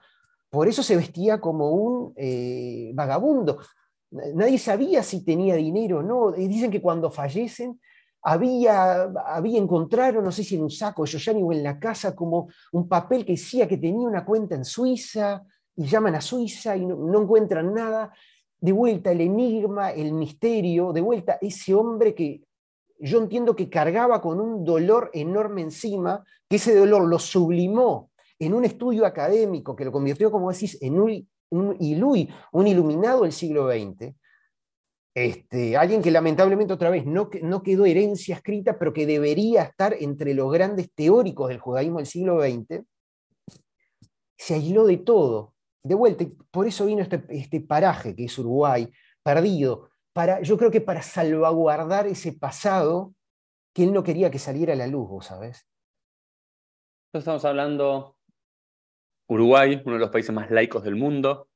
por 0.51 0.69
eso 0.69 0.83
se 0.83 0.97
vestía 0.97 1.41
como 1.41 1.71
un 1.71 2.13
eh, 2.17 2.93
vagabundo. 2.95 3.59
Nadie 4.11 4.59
sabía 4.59 5.03
si 5.03 5.25
tenía 5.25 5.57
dinero 5.57 5.99
o 5.99 6.03
no. 6.03 6.37
Y 6.37 6.47
dicen 6.49 6.71
que 6.71 6.81
cuando 6.81 7.11
fallecen 7.11 7.81
había, 8.23 9.05
había 9.27 9.59
encontraron, 9.59 10.25
no 10.25 10.33
sé 10.33 10.43
si 10.43 10.57
en 10.57 10.63
un 10.63 10.71
saco 10.71 11.05
de 11.05 11.11
Yoyani 11.11 11.43
o 11.43 11.53
en 11.53 11.63
la 11.63 11.79
casa, 11.79 12.15
como 12.15 12.49
un 12.73 12.89
papel 12.89 13.25
que 13.25 13.33
decía 13.33 13.69
que 13.69 13.79
tenía 13.79 14.07
una 14.07 14.25
cuenta 14.25 14.55
en 14.55 14.65
Suiza 14.65 15.43
y 15.77 15.87
llaman 15.87 16.17
a 16.17 16.21
Suiza 16.21 16.77
y 16.77 16.87
no, 16.87 16.97
no 16.97 17.23
encuentran 17.23 17.73
nada 17.73 18.13
de 18.59 18.73
vuelta 18.73 19.13
el 19.13 19.21
enigma, 19.21 19.91
el 19.91 20.13
misterio, 20.13 20.93
de 20.93 21.01
vuelta 21.01 21.39
ese 21.41 21.75
hombre 21.75 22.15
que 22.15 22.43
yo 22.99 23.21
entiendo 23.21 23.55
que 23.55 23.69
cargaba 23.69 24.21
con 24.21 24.41
un 24.41 24.65
dolor 24.65 25.11
enorme 25.13 25.63
encima, 25.63 26.25
que 26.49 26.57
ese 26.57 26.75
dolor 26.75 27.07
lo 27.07 27.19
sublimó 27.19 28.11
en 28.39 28.55
un 28.55 28.65
estudio 28.65 29.07
académico 29.07 29.77
que 29.77 29.85
lo 29.85 29.93
convirtió, 29.93 30.31
como 30.31 30.51
decís, 30.51 30.79
en 30.81 31.01
un, 31.01 31.29
un 31.51 31.77
un 32.53 32.67
iluminado 32.67 33.23
del 33.23 33.33
siglo 33.33 33.69
XX. 33.69 34.15
Este, 35.15 35.79
alguien 35.79 36.03
que 36.03 36.11
lamentablemente 36.11 36.75
otra 36.75 36.91
vez 36.91 37.07
no, 37.07 37.31
no 37.43 37.63
quedó 37.63 37.87
herencia 37.87 38.37
escrita, 38.37 38.79
pero 38.79 38.93
que 38.93 39.07
debería 39.07 39.63
estar 39.63 39.95
entre 39.99 40.35
los 40.35 40.53
grandes 40.53 40.93
teóricos 40.93 41.49
del 41.49 41.59
judaísmo 41.59 41.97
del 41.97 42.07
siglo 42.07 42.39
XX, 42.43 42.85
se 44.37 44.55
aisló 44.55 44.85
de 44.85 44.99
todo, 44.99 45.55
de 45.83 45.95
vuelta, 45.95 46.27
por 46.51 46.67
eso 46.67 46.85
vino 46.85 47.01
este, 47.01 47.25
este 47.31 47.63
paraje 47.63 48.15
que 48.15 48.25
es 48.25 48.39
Uruguay, 48.39 48.93
perdido, 49.23 49.89
para, 50.13 50.43
yo 50.43 50.59
creo 50.59 50.71
que 50.71 50.83
para 50.83 51.01
salvaguardar 51.01 52.07
ese 52.07 52.33
pasado 52.33 53.15
que 53.73 53.85
él 53.85 53.95
no 53.95 54.03
quería 54.03 54.31
que 54.31 54.39
saliera 54.39 54.75
a 54.75 54.77
la 54.77 54.87
luz, 54.87 55.09
vos 55.09 55.27
sabés. 55.27 55.67
Estamos 57.15 57.45
hablando 57.47 58.16
Uruguay, 59.29 59.83
uno 59.85 59.95
de 59.95 60.01
los 60.01 60.11
países 60.11 60.35
más 60.35 60.51
laicos 60.51 60.85
del 60.85 60.97
mundo, 60.97 61.49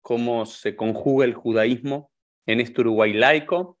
cómo 0.00 0.46
se 0.46 0.76
conjuga 0.76 1.24
el 1.24 1.34
judaísmo 1.34 2.10
en 2.46 2.60
este 2.60 2.80
Uruguay 2.80 3.12
laico, 3.12 3.78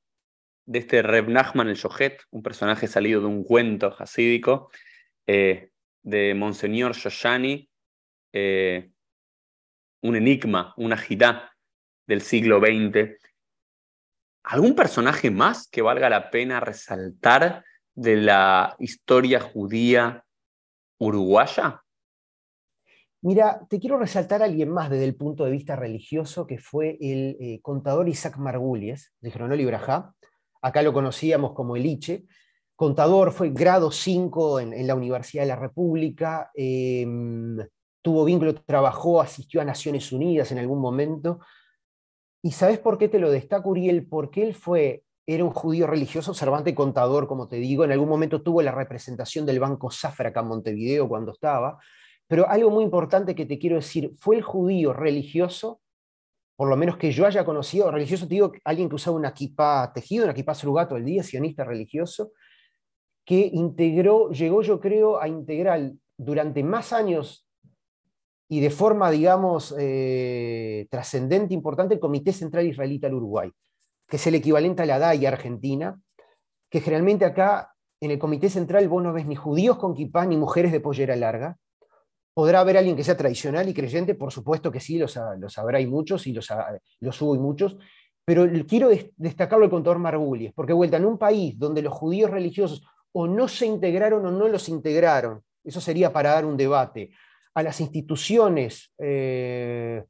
de 0.64 0.78
este 0.78 1.02
Reb 1.02 1.28
Nachman 1.28 1.68
el 1.68 1.76
Yohet, 1.76 2.22
un 2.30 2.42
personaje 2.42 2.86
salido 2.86 3.20
de 3.20 3.26
un 3.26 3.42
cuento 3.42 3.94
hasídico, 3.98 4.70
eh, 5.26 5.70
de 6.02 6.34
Monseñor 6.34 6.92
Yoshani, 6.94 7.68
eh, 8.32 8.90
un 10.02 10.16
enigma, 10.16 10.74
una 10.76 10.96
agitá 10.96 11.52
del 12.06 12.22
siglo 12.22 12.60
XX. 12.60 13.18
¿Algún 14.44 14.74
personaje 14.74 15.30
más 15.30 15.68
que 15.68 15.82
valga 15.82 16.10
la 16.10 16.30
pena 16.30 16.60
resaltar 16.60 17.64
de 17.94 18.16
la 18.16 18.74
historia 18.78 19.40
judía 19.40 20.24
uruguaya? 20.98 21.81
Mira, 23.24 23.64
te 23.70 23.78
quiero 23.78 23.98
resaltar 23.98 24.42
a 24.42 24.46
alguien 24.46 24.68
más 24.68 24.90
desde 24.90 25.04
el 25.04 25.14
punto 25.14 25.44
de 25.44 25.52
vista 25.52 25.76
religioso, 25.76 26.44
que 26.44 26.58
fue 26.58 26.98
el 27.00 27.36
eh, 27.38 27.60
contador 27.62 28.08
Isaac 28.08 28.36
Margulies, 28.36 29.12
de 29.20 29.30
Cronoli 29.30 29.64
Brajá. 29.64 30.12
Acá 30.60 30.82
lo 30.82 30.92
conocíamos 30.92 31.52
como 31.52 31.76
Eliche. 31.76 32.24
Contador, 32.74 33.30
fue 33.30 33.50
grado 33.50 33.92
5 33.92 34.58
en, 34.58 34.86
la 34.88 34.96
Universidad 34.96 35.44
de 35.44 35.48
la 35.50 35.56
República, 35.56 36.50
em, 36.52 37.58
tuvo 38.02 38.24
vínculo, 38.24 38.56
trabajó, 38.56 39.20
asistió 39.20 39.60
a 39.60 39.64
Naciones 39.64 40.10
Unidas 40.10 40.50
en 40.50 40.58
algún 40.58 40.80
momento. 40.80 41.38
¿Y 42.42 42.50
sabes 42.50 42.80
por 42.80 42.98
qué 42.98 43.08
te 43.08 43.20
lo 43.20 43.30
destaco, 43.30 43.70
Uriel? 43.70 44.04
Porque 44.08 44.42
él 44.42 44.52
fue, 44.52 45.04
era 45.26 45.44
un 45.44 45.52
judío 45.52 45.86
religioso, 45.86 46.32
observante 46.32 46.74
contador, 46.74 47.28
como 47.28 47.46
te 47.46 47.56
digo. 47.56 47.84
En 47.84 47.92
algún 47.92 48.08
momento 48.08 48.42
tuvo 48.42 48.62
la 48.62 48.72
representación 48.72 49.46
del 49.46 49.60
Banco 49.60 49.92
Zafra 49.92 50.30
acá 50.30 50.40
en 50.40 50.48
Montevideo 50.48 51.08
cuando 51.08 51.30
estaba 51.30 51.78
pero 52.28 52.48
algo 52.48 52.70
muy 52.70 52.84
importante 52.84 53.34
que 53.34 53.46
te 53.46 53.58
quiero 53.58 53.76
decir, 53.76 54.12
fue 54.16 54.36
el 54.36 54.42
judío 54.42 54.92
religioso, 54.92 55.80
por 56.56 56.68
lo 56.68 56.76
menos 56.76 56.96
que 56.96 57.12
yo 57.12 57.26
haya 57.26 57.44
conocido, 57.44 57.90
religioso 57.90 58.26
te 58.26 58.34
digo, 58.34 58.52
alguien 58.64 58.88
que 58.88 58.94
usaba 58.94 59.16
una 59.16 59.30
equipa 59.30 59.90
tejido, 59.94 60.24
una 60.24 60.32
equipa 60.32 60.54
surgato 60.54 60.96
el 60.96 61.04
día, 61.04 61.22
sionista 61.22 61.64
religioso, 61.64 62.32
que 63.24 63.50
integró, 63.52 64.30
llegó 64.30 64.62
yo 64.62 64.80
creo 64.80 65.20
a 65.20 65.28
integrar 65.28 65.92
durante 66.16 66.62
más 66.62 66.92
años 66.92 67.46
y 68.48 68.60
de 68.60 68.70
forma, 68.70 69.10
digamos, 69.10 69.74
eh, 69.78 70.86
trascendente, 70.90 71.54
importante, 71.54 71.94
el 71.94 72.00
Comité 72.00 72.32
Central 72.32 72.66
Israelita 72.66 73.06
del 73.06 73.16
Uruguay, 73.16 73.50
que 74.06 74.16
es 74.16 74.26
el 74.26 74.34
equivalente 74.34 74.82
a 74.82 74.86
la 74.86 74.98
DAI 74.98 75.24
argentina, 75.24 75.98
que 76.68 76.80
generalmente 76.80 77.24
acá 77.24 77.72
en 78.00 78.10
el 78.10 78.18
Comité 78.18 78.50
Central 78.50 78.88
vos 78.88 79.02
no 79.02 79.12
ves 79.12 79.26
ni 79.26 79.36
judíos 79.36 79.78
con 79.78 79.94
kipá 79.94 80.26
ni 80.26 80.36
mujeres 80.36 80.70
de 80.70 80.80
pollera 80.80 81.16
larga, 81.16 81.56
¿Podrá 82.34 82.60
haber 82.60 82.78
alguien 82.78 82.96
que 82.96 83.04
sea 83.04 83.16
tradicional 83.16 83.68
y 83.68 83.74
creyente? 83.74 84.14
Por 84.14 84.32
supuesto 84.32 84.72
que 84.72 84.80
sí, 84.80 84.98
los, 84.98 85.18
los 85.38 85.58
habrá 85.58 85.80
y 85.80 85.86
muchos, 85.86 86.26
y 86.26 86.32
los, 86.32 86.48
los 87.00 87.22
hubo 87.22 87.34
y 87.34 87.38
muchos, 87.38 87.76
pero 88.24 88.46
quiero 88.66 88.88
destacarlo 89.16 89.64
el 89.64 89.70
contador 89.70 89.98
Margulies, 89.98 90.52
porque 90.54 90.72
vuelta 90.72 90.96
en 90.96 91.04
un 91.04 91.18
país 91.18 91.58
donde 91.58 91.82
los 91.82 91.92
judíos 91.92 92.30
religiosos 92.30 92.82
o 93.12 93.26
no 93.26 93.48
se 93.48 93.66
integraron 93.66 94.24
o 94.24 94.30
no 94.30 94.48
los 94.48 94.68
integraron, 94.68 95.42
eso 95.64 95.80
sería 95.80 96.12
para 96.12 96.30
dar 96.30 96.44
un 96.44 96.56
debate, 96.56 97.10
a 97.54 97.62
las 97.62 97.80
instituciones 97.80 98.92
eh, 98.98 100.04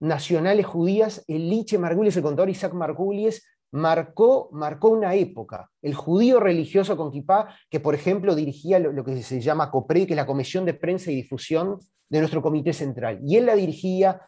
nacionales 0.00 0.66
judías, 0.66 1.24
el 1.26 1.48
Liche 1.48 1.78
Margulies, 1.78 2.16
el 2.16 2.22
contador 2.22 2.50
Isaac 2.50 2.74
Margulies, 2.74 3.44
marcó, 3.72 4.48
marcó 4.52 4.88
una 4.88 5.14
época. 5.14 5.70
El 5.82 5.94
judío 5.94 6.40
religioso 6.40 6.96
con 6.96 7.10
kipá, 7.10 7.54
que 7.70 7.80
por 7.80 7.94
ejemplo 7.94 8.34
dirigía 8.34 8.78
lo, 8.78 9.04
que 9.04 9.22
se 9.22 9.40
llama 9.40 9.70
COPRE, 9.70 10.06
que 10.06 10.12
es 10.12 10.16
la 10.16 10.26
Comisión 10.26 10.64
de 10.64 10.74
Prensa 10.74 11.10
y 11.10 11.16
Difusión 11.16 11.78
de 12.08 12.18
nuestro 12.20 12.42
Comité 12.42 12.72
Central. 12.72 13.20
Y 13.22 13.36
él 13.36 13.46
la 13.46 13.54
dirigía 13.54 14.20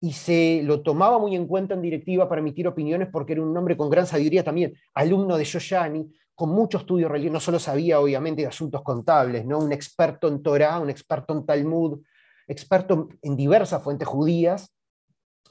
y 0.00 0.12
se 0.12 0.62
lo 0.64 0.82
tomaba 0.82 1.18
muy 1.18 1.34
en 1.34 1.46
cuenta 1.46 1.74
en 1.74 1.82
directiva 1.82 2.28
para 2.28 2.40
emitir 2.40 2.68
opiniones 2.68 3.08
porque 3.10 3.32
era 3.32 3.42
un 3.42 3.56
hombre 3.56 3.76
con 3.76 3.90
gran 3.90 4.06
sabiduría 4.06 4.44
también, 4.44 4.74
alumno 4.94 5.36
de 5.36 5.44
Shoshani, 5.44 6.12
con 6.34 6.50
mucho 6.50 6.78
estudio 6.78 7.08
religioso, 7.08 7.32
no 7.32 7.40
solo 7.40 7.58
sabía 7.58 7.98
obviamente 7.98 8.42
de 8.42 8.48
asuntos 8.48 8.82
contables, 8.82 9.44
¿no? 9.44 9.58
un 9.58 9.72
experto 9.72 10.28
en 10.28 10.40
Torah, 10.40 10.78
un 10.78 10.88
experto 10.88 11.32
en 11.32 11.44
Talmud, 11.44 12.00
experto 12.46 13.08
en 13.22 13.36
diversas 13.36 13.82
fuentes 13.82 14.06
judías. 14.06 14.72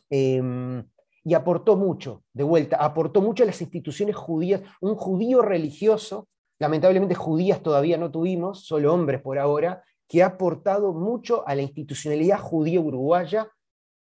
Em, 0.10 0.84
y 1.28 1.34
aportó 1.34 1.76
mucho, 1.76 2.24
de 2.32 2.46
vuelta, 2.46 2.78
aportó 2.78 3.22
mucho 3.22 3.44
a 3.44 3.48
las 3.48 3.60
instituciones 3.62 4.16
judías, 4.16 4.62
un 4.80 4.96
judío 4.96 5.42
religioso, 5.42 6.30
lamentablemente 6.58 7.16
judías 7.16 7.62
todavía 7.62 7.98
no 7.98 8.10
tuvimos, 8.10 8.66
solo 8.66 8.94
hombres 8.94 9.22
por 9.22 9.38
ahora, 9.38 9.84
que 10.08 10.24
ha 10.24 10.28
aportado 10.28 10.94
mucho 10.94 11.46
a 11.46 11.54
la 11.54 11.64
institucionalidad 11.64 12.40
judía 12.40 12.80
uruguaya, 12.80 13.52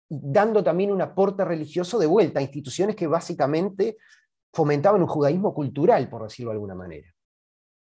dando 0.08 0.64
también 0.64 0.94
un 0.94 1.02
aporte 1.02 1.44
religioso 1.44 2.00
de 2.00 2.06
vuelta 2.06 2.40
a 2.40 2.42
instituciones 2.42 2.96
que 2.96 3.08
básicamente 3.08 3.98
fomentaban 4.54 5.02
un 5.02 5.08
judaísmo 5.10 5.54
cultural, 5.54 6.08
por 6.08 6.24
decirlo 6.24 6.52
de 6.52 6.56
alguna 6.56 6.76
manera. 6.76 7.14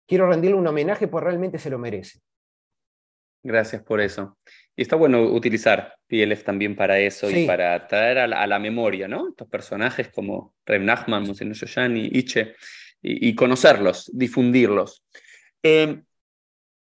Quiero 0.05 0.27
rendirle 0.27 0.57
un 0.57 0.67
homenaje, 0.67 1.07
pues 1.07 1.23
realmente 1.23 1.59
se 1.59 1.69
lo 1.69 1.79
merece. 1.79 2.19
Gracias 3.41 3.81
por 3.83 4.01
eso. 4.01 4.37
Y 4.75 4.81
está 4.81 4.95
bueno 4.95 5.21
utilizar 5.21 5.95
PLF 6.07 6.43
también 6.43 6.75
para 6.75 6.99
eso 6.99 7.29
y 7.29 7.45
para 7.45 7.87
traer 7.87 8.19
a 8.19 8.47
la, 8.47 8.59
memoria, 8.59 9.07
¿no? 9.07 9.29
Estos 9.29 9.47
personajes 9.47 10.09
como 10.09 10.55
Reb 10.65 10.81
Nachman, 10.81 11.27
Monsignor 11.27 11.55
Shoshani, 11.55 12.09
Iche, 12.11 12.55
y, 13.01 13.35
conocerlos, 13.35 14.09
difundirlos. 14.13 15.03
Em, 15.61 16.03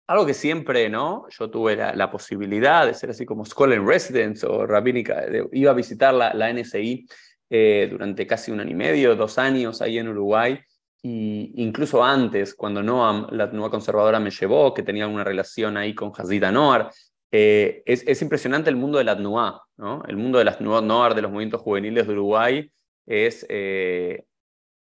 algo 0.06 0.26
que 0.26 0.34
siempre, 0.34 0.88
¿no? 0.88 1.26
Yo 1.30 1.50
tuve 1.50 1.76
la, 1.76 2.10
posibilidad 2.10 2.86
de 2.86 2.94
ser 2.94 3.10
así 3.10 3.24
como 3.24 3.44
Scholar 3.44 3.78
in 3.78 3.86
Residence 3.86 4.46
o 4.46 4.66
rabínica, 4.66 5.24
iba 5.52 5.70
a 5.70 5.74
visitar 5.74 6.12
la, 6.12 6.34
la 6.34 6.52
NSI 6.52 7.06
eh, 7.48 7.88
durante 7.90 8.26
casi 8.26 8.52
un 8.52 8.60
año 8.60 8.72
y 8.72 8.74
medio, 8.74 9.16
dos 9.16 9.38
años 9.38 9.82
ahí 9.82 9.98
en 9.98 10.08
Uruguay, 10.08 10.60
y 11.02 11.52
incluso 11.62 12.04
antes, 12.04 12.54
cuando 12.54 12.82
Noam, 12.82 13.26
la 13.30 13.46
nueva 13.46 13.70
conservadora, 13.70 14.20
me 14.20 14.30
llevó, 14.30 14.74
que 14.74 14.82
tenía 14.82 15.08
una 15.08 15.24
relación 15.24 15.76
ahí 15.76 15.94
con 15.94 16.12
Hazida 16.14 16.52
Noar, 16.52 16.90
eh, 17.32 17.82
es, 17.86 18.22
impresionante 18.22 18.70
el 18.70 18.76
mundo 18.76 18.98
de 18.98 19.04
la 19.04 19.16
TNUA, 19.16 19.62
¿no? 19.76 20.02
El 20.08 20.16
mundo 20.16 20.38
de 20.38 20.44
las 20.44 20.60
Noar, 20.60 21.14
de 21.14 21.22
los 21.22 21.30
movimientos 21.30 21.60
juveniles 21.60 22.06
de 22.06 22.12
Uruguay, 22.12 22.70
es 23.06 23.46
eh, 23.48 24.24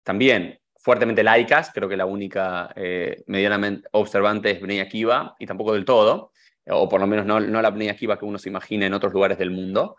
también 0.04 0.60
fuertemente 0.78 1.24
laicas, 1.24 1.72
creo 1.74 1.88
que 1.88 1.98
la 1.98 2.08
única 2.08 2.72
eh, 2.76 3.24
medianamente 3.28 3.88
observante 3.92 4.52
es 4.52 4.62
Bnei 4.62 4.80
Akiva, 4.80 5.36
y 5.40 5.46
tampoco 5.46 5.74
del 5.74 5.86
todo, 5.86 6.32
o 6.68 6.90
por 6.90 7.00
lo 7.00 7.08
menos 7.08 7.26
no, 7.26 7.40
no 7.40 7.62
la 7.62 7.70
Bnei 7.70 7.90
Akiva 7.90 8.18
que 8.18 8.26
uno 8.26 8.40
se 8.40 8.50
imagina 8.50 8.86
en 8.88 8.94
otros 8.94 9.14
lugares 9.14 9.38
del 9.38 9.52
mundo. 9.52 9.98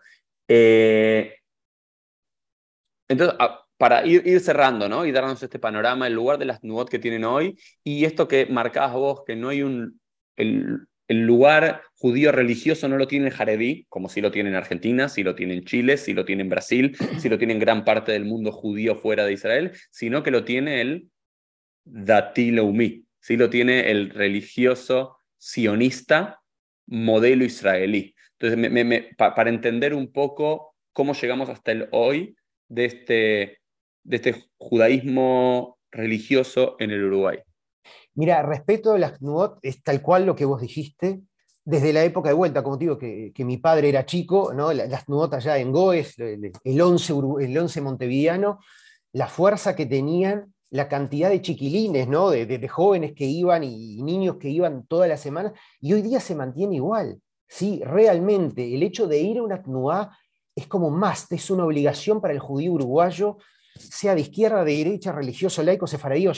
entonces, 3.07 3.37
para 3.77 4.05
ir, 4.05 4.39
cerrando 4.39 4.87
¿no? 4.89 5.05
y 5.05 5.11
darnos 5.11 5.41
este 5.43 5.59
panorama, 5.59 6.07
el 6.07 6.13
lugar 6.13 6.37
de 6.37 6.45
las 6.45 6.63
NUOT 6.63 6.89
que 6.89 6.99
tienen 6.99 7.25
hoy, 7.25 7.57
y 7.83 8.05
esto 8.05 8.27
que 8.27 8.45
marcabas 8.45 8.93
vos, 8.93 9.23
que 9.25 9.35
no 9.35 9.49
hay 9.49 9.61
un... 9.63 9.99
El, 10.35 10.87
el 11.07 11.25
lugar 11.25 11.81
judío 11.95 12.31
religioso 12.31 12.87
no 12.87 12.97
lo 12.97 13.07
tiene 13.07 13.27
el 13.27 13.33
jaredí, 13.33 13.85
como 13.89 14.09
si 14.09 14.21
lo 14.21 14.31
tiene 14.31 14.49
en 14.49 14.55
Argentina, 14.55 15.09
si 15.09 15.23
lo 15.23 15.35
tiene 15.35 15.55
en 15.55 15.63
Chile, 15.65 15.97
si 15.97 16.13
lo 16.13 16.25
tiene 16.25 16.43
en 16.43 16.49
Brasil, 16.49 16.95
si 17.19 17.29
lo 17.29 17.37
tiene 17.37 17.53
en 17.53 17.59
gran 17.59 17.83
parte 17.83 18.11
del 18.11 18.25
mundo 18.25 18.51
judío 18.51 18.95
fuera 18.95 19.25
de 19.25 19.33
Israel, 19.33 19.71
sino 19.91 20.23
que 20.23 20.31
lo 20.31 20.43
tiene 20.43 20.81
el 20.81 21.09
dati 21.83 22.51
leumi, 22.51 23.05
si 23.19 23.37
lo 23.37 23.49
tiene 23.49 23.91
el 23.91 24.09
religioso 24.09 25.17
sionista 25.37 26.41
modelo 26.87 27.43
israelí. 27.43 28.15
Entonces, 28.39 29.05
para 29.17 29.49
entender 29.49 29.93
un 29.93 30.11
poco 30.11 30.75
cómo 30.91 31.13
llegamos 31.13 31.49
hasta 31.49 31.71
el 31.71 31.87
hoy 31.91 32.35
de 32.67 32.85
este, 32.85 33.59
de 34.03 34.15
este 34.15 34.35
judaísmo 34.57 35.77
religioso 35.91 36.75
en 36.79 36.91
el 36.91 37.03
Uruguay. 37.03 37.39
Mira, 38.15 38.41
respecto 38.43 38.93
a 38.93 38.99
las 38.99 39.21
NUOT, 39.21 39.57
es 39.61 39.81
tal 39.81 40.01
cual 40.01 40.25
lo 40.25 40.35
que 40.35 40.45
vos 40.45 40.61
dijiste, 40.61 41.21
desde 41.65 41.93
la 41.93 42.03
época 42.03 42.29
de 42.29 42.35
vuelta, 42.35 42.61
como 42.61 42.77
te 42.77 42.85
digo, 42.85 42.97
que, 42.97 43.33
mi 43.39 43.57
padre 43.57 43.89
era 43.89 44.05
chico, 44.05 44.53
¿no? 44.53 44.71
las 44.73 45.07
NUOT 45.07 45.33
allá 45.33 45.57
en 45.57 45.71
Goes, 45.71 46.15
el 46.19 46.81
11, 46.81 47.13
el 47.41 47.57
11 47.57 47.81
montevideano, 47.81 48.59
la 49.13 49.27
fuerza 49.27 49.75
que 49.75 49.85
tenían, 49.85 50.53
la 50.69 50.87
cantidad 50.87 51.29
de 51.29 51.41
chiquilines, 51.41 52.07
¿no? 52.07 52.29
de, 52.31 52.67
jóvenes 52.67 53.13
que 53.13 53.25
iban 53.25 53.63
y, 53.63 54.01
niños 54.03 54.37
que 54.37 54.49
iban 54.49 54.85
toda 54.85 55.07
la 55.07 55.17
semana, 55.17 55.53
y 55.79 55.93
hoy 55.93 56.01
día 56.01 56.19
se 56.19 56.35
mantiene 56.35 56.75
igual. 56.75 57.19
Sí, 57.47 57.81
realmente, 57.85 58.73
el 58.73 58.83
hecho 58.83 59.07
de 59.07 59.19
ir 59.19 59.37
a 59.37 59.43
una 59.43 59.61
TNUA 59.61 60.17
es 60.55 60.67
como 60.67 60.89
más, 60.89 61.31
es 61.31 61.49
una 61.49 61.65
obligación 61.65 62.21
para 62.21 62.33
el 62.33 62.39
judío 62.39 62.73
uruguayo 62.73 63.37
sea 63.75 64.15
de 64.15 64.21
izquierda, 64.21 64.63
de 64.63 64.75
derecha, 64.75 65.11
religioso, 65.11 65.63
laico, 65.63 65.87
sefaradí 65.87 66.27
o 66.27 66.33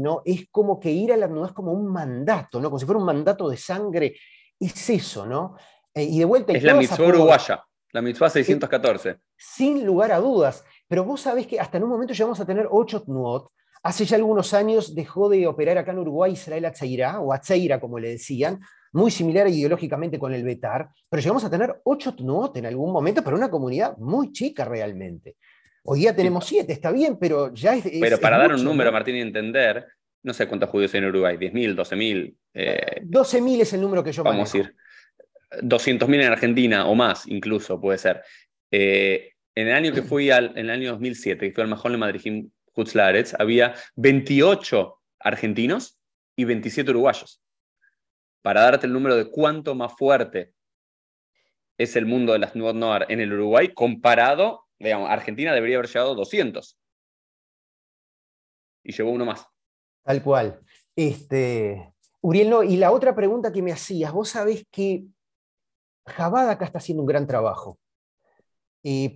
¿no? 0.00 0.22
Es 0.24 0.46
como 0.50 0.78
que 0.78 0.90
ir 0.90 1.12
a 1.12 1.16
la 1.16 1.26
es 1.46 1.52
como 1.52 1.72
un 1.72 1.86
mandato, 1.86 2.60
¿no? 2.60 2.68
Como 2.68 2.78
si 2.78 2.86
fuera 2.86 3.00
un 3.00 3.06
mandato 3.06 3.48
de 3.48 3.56
sangre. 3.56 4.16
Es 4.58 4.88
eso, 4.90 5.26
¿no? 5.26 5.56
Eh, 5.94 6.04
y 6.04 6.18
de 6.18 6.24
vuelta... 6.24 6.52
Es 6.52 6.62
la 6.62 6.74
mitzvah 6.74 7.06
uruguaya, 7.06 7.64
la 7.92 8.02
mitzvah 8.02 8.30
614. 8.30 9.18
sin 9.36 9.84
lugar 9.84 10.12
a 10.12 10.18
dudas. 10.18 10.64
Pero 10.88 11.04
vos 11.04 11.20
sabés 11.20 11.46
que 11.46 11.58
hasta 11.58 11.78
en 11.78 11.84
un 11.84 11.90
momento 11.90 12.14
llegamos 12.14 12.38
a 12.40 12.46
tener 12.46 12.68
ocho 12.70 13.02
tnuot. 13.02 13.48
Hace 13.82 14.04
ya 14.04 14.16
algunos 14.16 14.54
años 14.54 14.94
dejó 14.94 15.28
de 15.28 15.46
operar 15.46 15.78
acá 15.78 15.92
en 15.92 15.98
Uruguay 15.98 16.32
Israel 16.32 16.64
Atzeira, 16.64 17.20
o 17.20 17.32
Atzeira 17.32 17.80
como 17.80 17.98
le 17.98 18.10
decían, 18.10 18.60
muy 18.92 19.10
similar 19.10 19.46
ideológicamente 19.48 20.18
con 20.18 20.32
el 20.32 20.42
Betar, 20.42 20.88
pero 21.08 21.20
llegamos 21.20 21.44
a 21.44 21.50
tener 21.50 21.80
ocho 21.84 22.14
tnuot 22.14 22.56
en 22.56 22.66
algún 22.66 22.92
momento, 22.92 23.22
pero 23.22 23.36
una 23.36 23.50
comunidad 23.50 23.96
muy 23.98 24.32
chica 24.32 24.64
realmente. 24.64 25.36
Hoy 25.88 26.00
día 26.00 26.16
tenemos 26.16 26.44
siete, 26.44 26.72
está 26.72 26.90
bien, 26.90 27.16
pero 27.16 27.54
ya 27.54 27.76
es. 27.76 27.84
pero 28.00 28.18
para 28.18 28.38
dar 28.38 28.52
un 28.52 28.64
número, 28.64 28.90
Martín, 28.90 29.14
y 29.14 29.20
entender, 29.20 29.86
no 30.24 30.34
sé 30.34 30.48
cuántos 30.48 30.68
judíos 30.68 30.92
hay 30.94 30.98
en 30.98 31.06
Uruguay, 31.06 31.36
10.000, 31.36 31.76
12.000. 31.76 32.36
Eh, 32.54 33.02
12.000 33.04 33.60
es 33.60 33.72
el 33.72 33.80
número 33.80 34.02
que 34.02 34.10
yo 34.10 34.24
Vamos 34.24 34.52
a 34.52 34.58
ir. 34.58 34.74
200.000 35.62 36.14
en 36.14 36.32
Argentina 36.32 36.86
o 36.86 36.94
más, 36.96 37.28
incluso, 37.28 37.80
puede 37.80 37.98
ser. 37.98 38.22
Eh, 38.72 39.32
en 39.54 39.68
el 39.68 39.74
año 39.74 39.92
que 39.92 40.02
fui, 40.02 40.30
al, 40.30 40.50
en 40.50 40.66
el 40.66 40.70
año 40.70 40.90
2007, 40.90 41.46
que 41.46 41.54
fui 41.54 41.62
al 41.62 41.70
Majón 41.70 41.92
de 41.92 41.98
Madrid 41.98 42.46
Hutzlaretz, 42.74 43.34
había 43.38 43.74
28 43.94 45.00
argentinos 45.20 46.00
y 46.34 46.44
27 46.44 46.90
uruguayos. 46.90 47.40
Para 48.42 48.62
darte 48.62 48.86
el 48.86 48.92
número 48.92 49.16
de 49.16 49.30
cuánto 49.30 49.74
más 49.76 49.92
fuerte 49.96 50.52
es 51.78 51.94
el 51.96 52.06
mundo 52.06 52.32
de 52.32 52.40
las 52.40 52.56
Nuevas 52.56 52.74
Noir 52.74 53.06
en 53.08 53.20
el 53.20 53.32
Uruguay, 53.32 53.72
comparado, 53.72 54.65
digamos, 54.78 55.10
Argentina 55.10 55.54
debería 55.54 55.76
haber 55.78 55.88
llegado 55.88 56.14
200. 56.14 56.78
Y 58.84 58.92
llevó 58.92 59.10
uno 59.10 59.24
más. 59.24 59.46
Tal 60.04 60.22
cual. 60.22 60.60
Este, 60.94 61.92
Uriel, 62.20 62.50
no, 62.50 62.62
y 62.62 62.76
la 62.76 62.92
otra 62.92 63.14
pregunta 63.14 63.52
que 63.52 63.62
me 63.62 63.72
hacías, 63.72 64.12
vos 64.12 64.30
sabés 64.30 64.64
que 64.70 65.04
Jabad 66.06 66.48
acá 66.50 66.64
está 66.64 66.78
haciendo 66.78 67.02
un 67.02 67.08
gran 67.08 67.26
trabajo. 67.26 67.78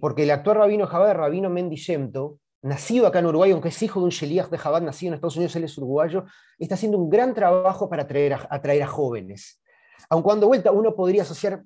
Porque 0.00 0.24
el 0.24 0.30
actual 0.32 0.56
rabino 0.56 0.86
Jabad, 0.88 1.14
rabino 1.14 1.48
Mendicento, 1.48 2.40
nacido 2.62 3.06
acá 3.06 3.20
en 3.20 3.26
Uruguay, 3.26 3.52
aunque 3.52 3.68
es 3.68 3.82
hijo 3.82 4.00
de 4.00 4.04
un 4.04 4.10
Sheliach 4.10 4.48
de 4.48 4.58
Jabad, 4.58 4.82
nacido 4.82 5.10
en 5.10 5.14
Estados 5.14 5.36
Unidos, 5.36 5.54
él 5.54 5.64
es 5.64 5.78
uruguayo, 5.78 6.24
está 6.58 6.74
haciendo 6.74 6.98
un 6.98 7.08
gran 7.08 7.34
trabajo 7.34 7.88
para 7.88 8.02
atraer 8.02 8.34
a, 8.34 8.48
atraer 8.50 8.82
a 8.82 8.88
jóvenes. 8.88 9.62
Aun 10.08 10.22
cuando 10.22 10.48
vuelta 10.48 10.72
uno 10.72 10.96
podría 10.96 11.22
asociar, 11.22 11.62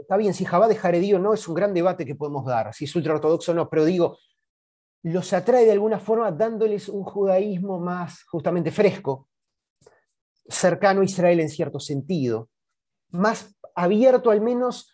está 0.00 0.16
bien, 0.16 0.34
si 0.34 0.44
Jabad 0.44 0.70
es 0.70 0.78
jaredí 0.78 1.14
o 1.14 1.18
no, 1.18 1.34
es 1.34 1.46
un 1.48 1.54
gran 1.54 1.74
debate 1.74 2.04
que 2.04 2.14
podemos 2.14 2.44
dar, 2.44 2.72
si 2.74 2.84
es 2.84 2.96
ultraortodoxo 2.96 3.52
o 3.52 3.54
no, 3.54 3.68
pero 3.68 3.84
digo, 3.84 4.18
los 5.02 5.32
atrae 5.32 5.64
de 5.66 5.72
alguna 5.72 6.00
forma 6.00 6.30
dándoles 6.32 6.88
un 6.88 7.04
judaísmo 7.04 7.78
más 7.78 8.24
justamente 8.24 8.70
fresco, 8.70 9.28
cercano 10.46 11.02
a 11.02 11.04
Israel 11.04 11.40
en 11.40 11.48
cierto 11.48 11.78
sentido, 11.78 12.48
más 13.10 13.54
abierto 13.74 14.30
al 14.30 14.40
menos 14.40 14.90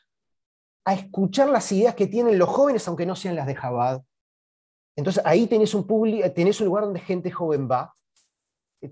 a 0.85 0.95
escuchar 0.95 1.49
las 1.49 1.71
ideas 1.73 1.95
que 1.95 2.07
tienen 2.07 2.39
los 2.39 2.49
jóvenes, 2.49 2.87
aunque 2.89 3.07
no 3.07 3.15
sean 3.15 3.37
las 3.37 3.47
de 3.47 3.55
Jabad. 3.55 4.03
Entonces 4.97 5.23
ahí 5.25 5.47
tenés 5.47 5.75
un, 5.75 5.87
tenés 6.35 6.61
un 6.61 6.67
lugar 6.67 6.85
donde 6.85 7.01
gente 7.01 7.31
joven 7.31 7.69
va. 7.71 7.93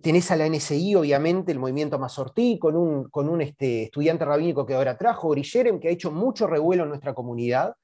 Tenés 0.03 0.31
a 0.31 0.37
la 0.37 0.49
NSI, 0.49 0.97
obviamente, 0.97 1.51
el 1.51 1.59
movimiento 1.59 1.99
Mazortí, 1.99 2.59
con 2.59 2.77
un, 2.77 3.09
con 3.09 3.29
un 3.29 3.41
este, 3.41 3.85
estudiante 3.85 4.25
rabínico 4.25 4.67
que 4.67 4.75
ahora 4.75 4.99
trajo, 4.99 5.29
Oriyerem, 5.29 5.81
que 5.81 5.89
ha 5.89 5.93
hecho 5.93 6.11
mucho 6.11 6.47
revuelo 6.47 6.83
en 6.83 6.91
nuestra 6.91 7.15
comunidad 7.15 7.75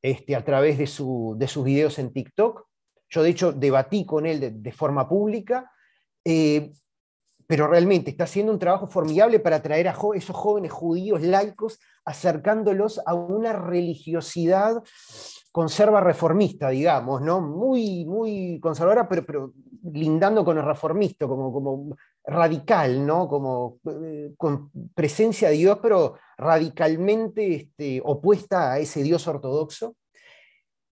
este, 0.00 0.34
a 0.34 0.44
través 0.44 0.78
de, 0.78 0.86
su, 0.86 1.34
de 1.36 1.46
sus 1.48 1.64
videos 1.64 1.98
en 1.98 2.12
TikTok. 2.12 2.66
Yo, 3.10 3.22
de 3.22 3.30
hecho, 3.30 3.52
debatí 3.52 4.06
con 4.06 4.24
él 4.24 4.62
de, 4.62 4.72
forma 4.72 5.06
pública. 5.06 5.70
Eh, 6.24 6.72
pero 7.46 7.68
realmente 7.68 8.10
está 8.10 8.24
haciendo 8.24 8.50
un 8.50 8.58
trabajo 8.58 8.86
formidable 8.86 9.38
para 9.38 9.56
atraer 9.56 9.86
a 9.88 9.96
esos 10.14 10.34
jóvenes 10.34 10.72
judíos 10.72 11.20
laicos, 11.20 11.80
acercándolos 12.02 13.00
a 13.04 13.12
una 13.12 13.52
religiosidad 13.52 14.82
conserva 15.52 16.00
reformista, 16.00 16.70
digamos, 16.70 17.20
¿no? 17.20 17.42
Muy, 17.42 18.06
muy 18.06 18.58
conservadora, 18.60 19.06
pero 19.06 19.52
lindando 19.82 20.44
con 20.44 20.58
el 20.58 20.64
reformista, 20.64 21.26
como, 21.26 21.52
como 21.52 21.96
radical, 22.24 23.04
¿no? 23.06 23.28
Como 23.28 23.78
eh, 23.84 24.32
con 24.36 24.70
presencia 24.94 25.48
de 25.48 25.56
Dios, 25.56 25.78
pero 25.82 26.14
radicalmente 26.36 27.54
este, 27.54 28.00
opuesta 28.04 28.72
a 28.72 28.78
ese 28.78 29.02
Dios 29.02 29.26
ortodoxo. 29.26 29.96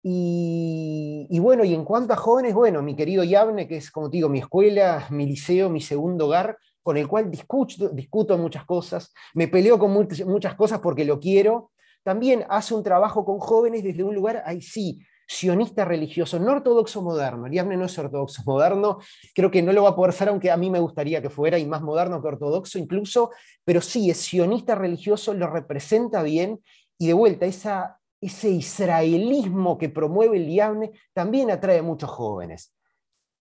Y, 0.06 1.38
bueno, 1.40 1.64
y 1.64 1.72
en 1.72 1.82
cuanto 1.82 2.12
a 2.12 2.16
jóvenes, 2.16 2.52
bueno, 2.52 2.82
mi 2.82 2.94
querido 2.94 3.24
Yavne, 3.24 3.66
que 3.66 3.78
es, 3.78 3.90
como 3.90 4.10
te 4.10 4.18
digo, 4.18 4.28
mi 4.28 4.40
escuela, 4.40 5.06
mi 5.10 5.24
liceo, 5.24 5.70
mi 5.70 5.80
segundo 5.80 6.26
hogar, 6.26 6.58
con 6.82 6.98
el 6.98 7.08
cual 7.08 7.30
discuto, 7.30 7.88
discuto 7.88 8.36
muchas 8.36 8.66
cosas, 8.66 9.14
me 9.32 9.48
peleo 9.48 9.78
con 9.78 9.90
muchas, 9.90 10.54
cosas 10.56 10.80
porque 10.80 11.06
lo 11.06 11.18
quiero, 11.18 11.70
también 12.02 12.44
hace 12.50 12.74
un 12.74 12.82
trabajo 12.82 13.24
con 13.24 13.38
jóvenes 13.38 13.82
desde 13.82 14.04
un 14.04 14.14
lugar, 14.14 14.42
ahí 14.44 14.60
sí, 14.60 15.00
sionista 15.26 15.84
religioso, 15.84 16.38
no 16.38 16.52
ortodoxo 16.52 17.02
moderno. 17.02 17.46
Yavne 17.48 17.76
no 17.76 17.86
es 17.86 17.98
ortodoxo 17.98 18.42
moderno, 18.44 18.98
creo 19.34 19.50
que 19.50 19.62
no 19.62 19.72
lo 19.72 19.84
va 19.84 19.90
a 19.90 19.96
poder 19.96 20.12
ser, 20.12 20.28
aunque 20.28 20.50
a 20.50 20.56
mí 20.56 20.70
me 20.70 20.80
gustaría 20.80 21.22
que 21.22 21.30
fuera, 21.30 21.58
y 21.58 21.66
más 21.66 21.82
moderno 21.82 22.20
que 22.20 22.28
ortodoxo 22.28 22.78
incluso, 22.78 23.30
pero 23.64 23.80
sí, 23.80 24.10
es 24.10 24.18
sionista 24.18 24.74
religioso, 24.74 25.34
lo 25.34 25.46
representa 25.46 26.22
bien, 26.22 26.60
y 26.98 27.06
de 27.08 27.12
vuelta, 27.12 27.46
esa 27.46 27.98
ese 28.24 28.48
israelismo 28.48 29.76
que 29.76 29.90
promueve 29.90 30.38
el 30.38 30.46
Liabne 30.46 30.92
también 31.12 31.50
atrae 31.50 31.80
a 31.80 31.82
muchos 31.82 32.08
jóvenes. 32.08 32.72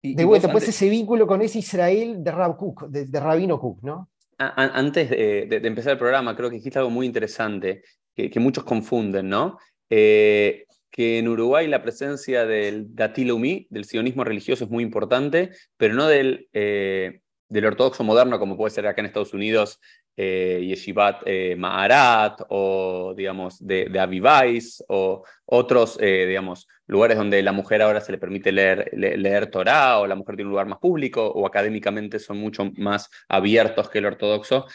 de 0.03 0.25
vuelta, 0.25 0.51
pues 0.51 0.67
ese 0.67 0.89
vínculo 0.89 1.25
con 1.25 1.41
ese 1.41 1.59
Israel 1.59 2.21
de, 2.21 2.31
Rab 2.31 2.57
de, 2.89 3.19
Rabino 3.19 3.59
Cook, 3.59 3.83
¿no? 3.83 4.09
Antes 4.37 5.09
de, 5.09 5.61
empezar 5.63 5.93
el 5.93 5.97
programa, 5.97 6.35
creo 6.35 6.49
que 6.49 6.57
dijiste 6.57 6.77
algo 6.77 6.91
muy 6.91 7.05
interesante, 7.05 7.83
que, 8.13 8.39
muchos 8.39 8.65
confunden, 8.65 9.29
¿no? 9.29 9.57
Eh, 9.89 10.65
que 10.95 11.19
en 11.19 11.27
Uruguay 11.27 11.67
la 11.67 11.81
presencia 11.81 12.45
del 12.45 12.95
datilumi, 12.95 13.67
del 13.69 13.83
sionismo 13.83 14.23
religioso, 14.23 14.63
es 14.63 14.69
muy 14.69 14.81
importante, 14.81 15.49
pero 15.75 15.93
no 15.93 16.07
del, 16.07 16.47
eh, 16.53 17.19
del 17.49 17.65
ortodoxo 17.65 18.05
moderno, 18.05 18.39
como 18.39 18.55
puede 18.55 18.71
ser 18.71 18.87
acá 18.87 19.01
en 19.01 19.07
Estados 19.07 19.33
Unidos, 19.33 19.81
eh, 20.15 20.63
Yeshivat 20.65 21.23
eh, 21.25 21.57
Ma'arat 21.57 22.43
o, 22.47 23.13
digamos, 23.13 23.57
de, 23.59 23.89
de 23.89 23.99
Avivais 23.99 24.81
o 24.87 25.25
otros, 25.43 25.97
eh, 25.99 26.27
digamos, 26.27 26.65
lugares 26.87 27.17
donde 27.17 27.43
la 27.43 27.51
mujer 27.51 27.81
ahora 27.81 27.99
se 27.99 28.13
le 28.13 28.17
permite 28.17 28.53
leer, 28.53 28.89
leer 28.93 29.47
Torah 29.47 29.99
o 29.99 30.07
la 30.07 30.15
mujer 30.15 30.37
tiene 30.37 30.47
un 30.47 30.51
lugar 30.51 30.67
más 30.67 30.79
público 30.79 31.27
o 31.27 31.45
académicamente 31.45 32.19
son 32.19 32.37
mucho 32.37 32.71
más 32.77 33.09
abiertos 33.27 33.89
que 33.89 33.97
el 33.97 34.05
ortodoxo. 34.05 34.65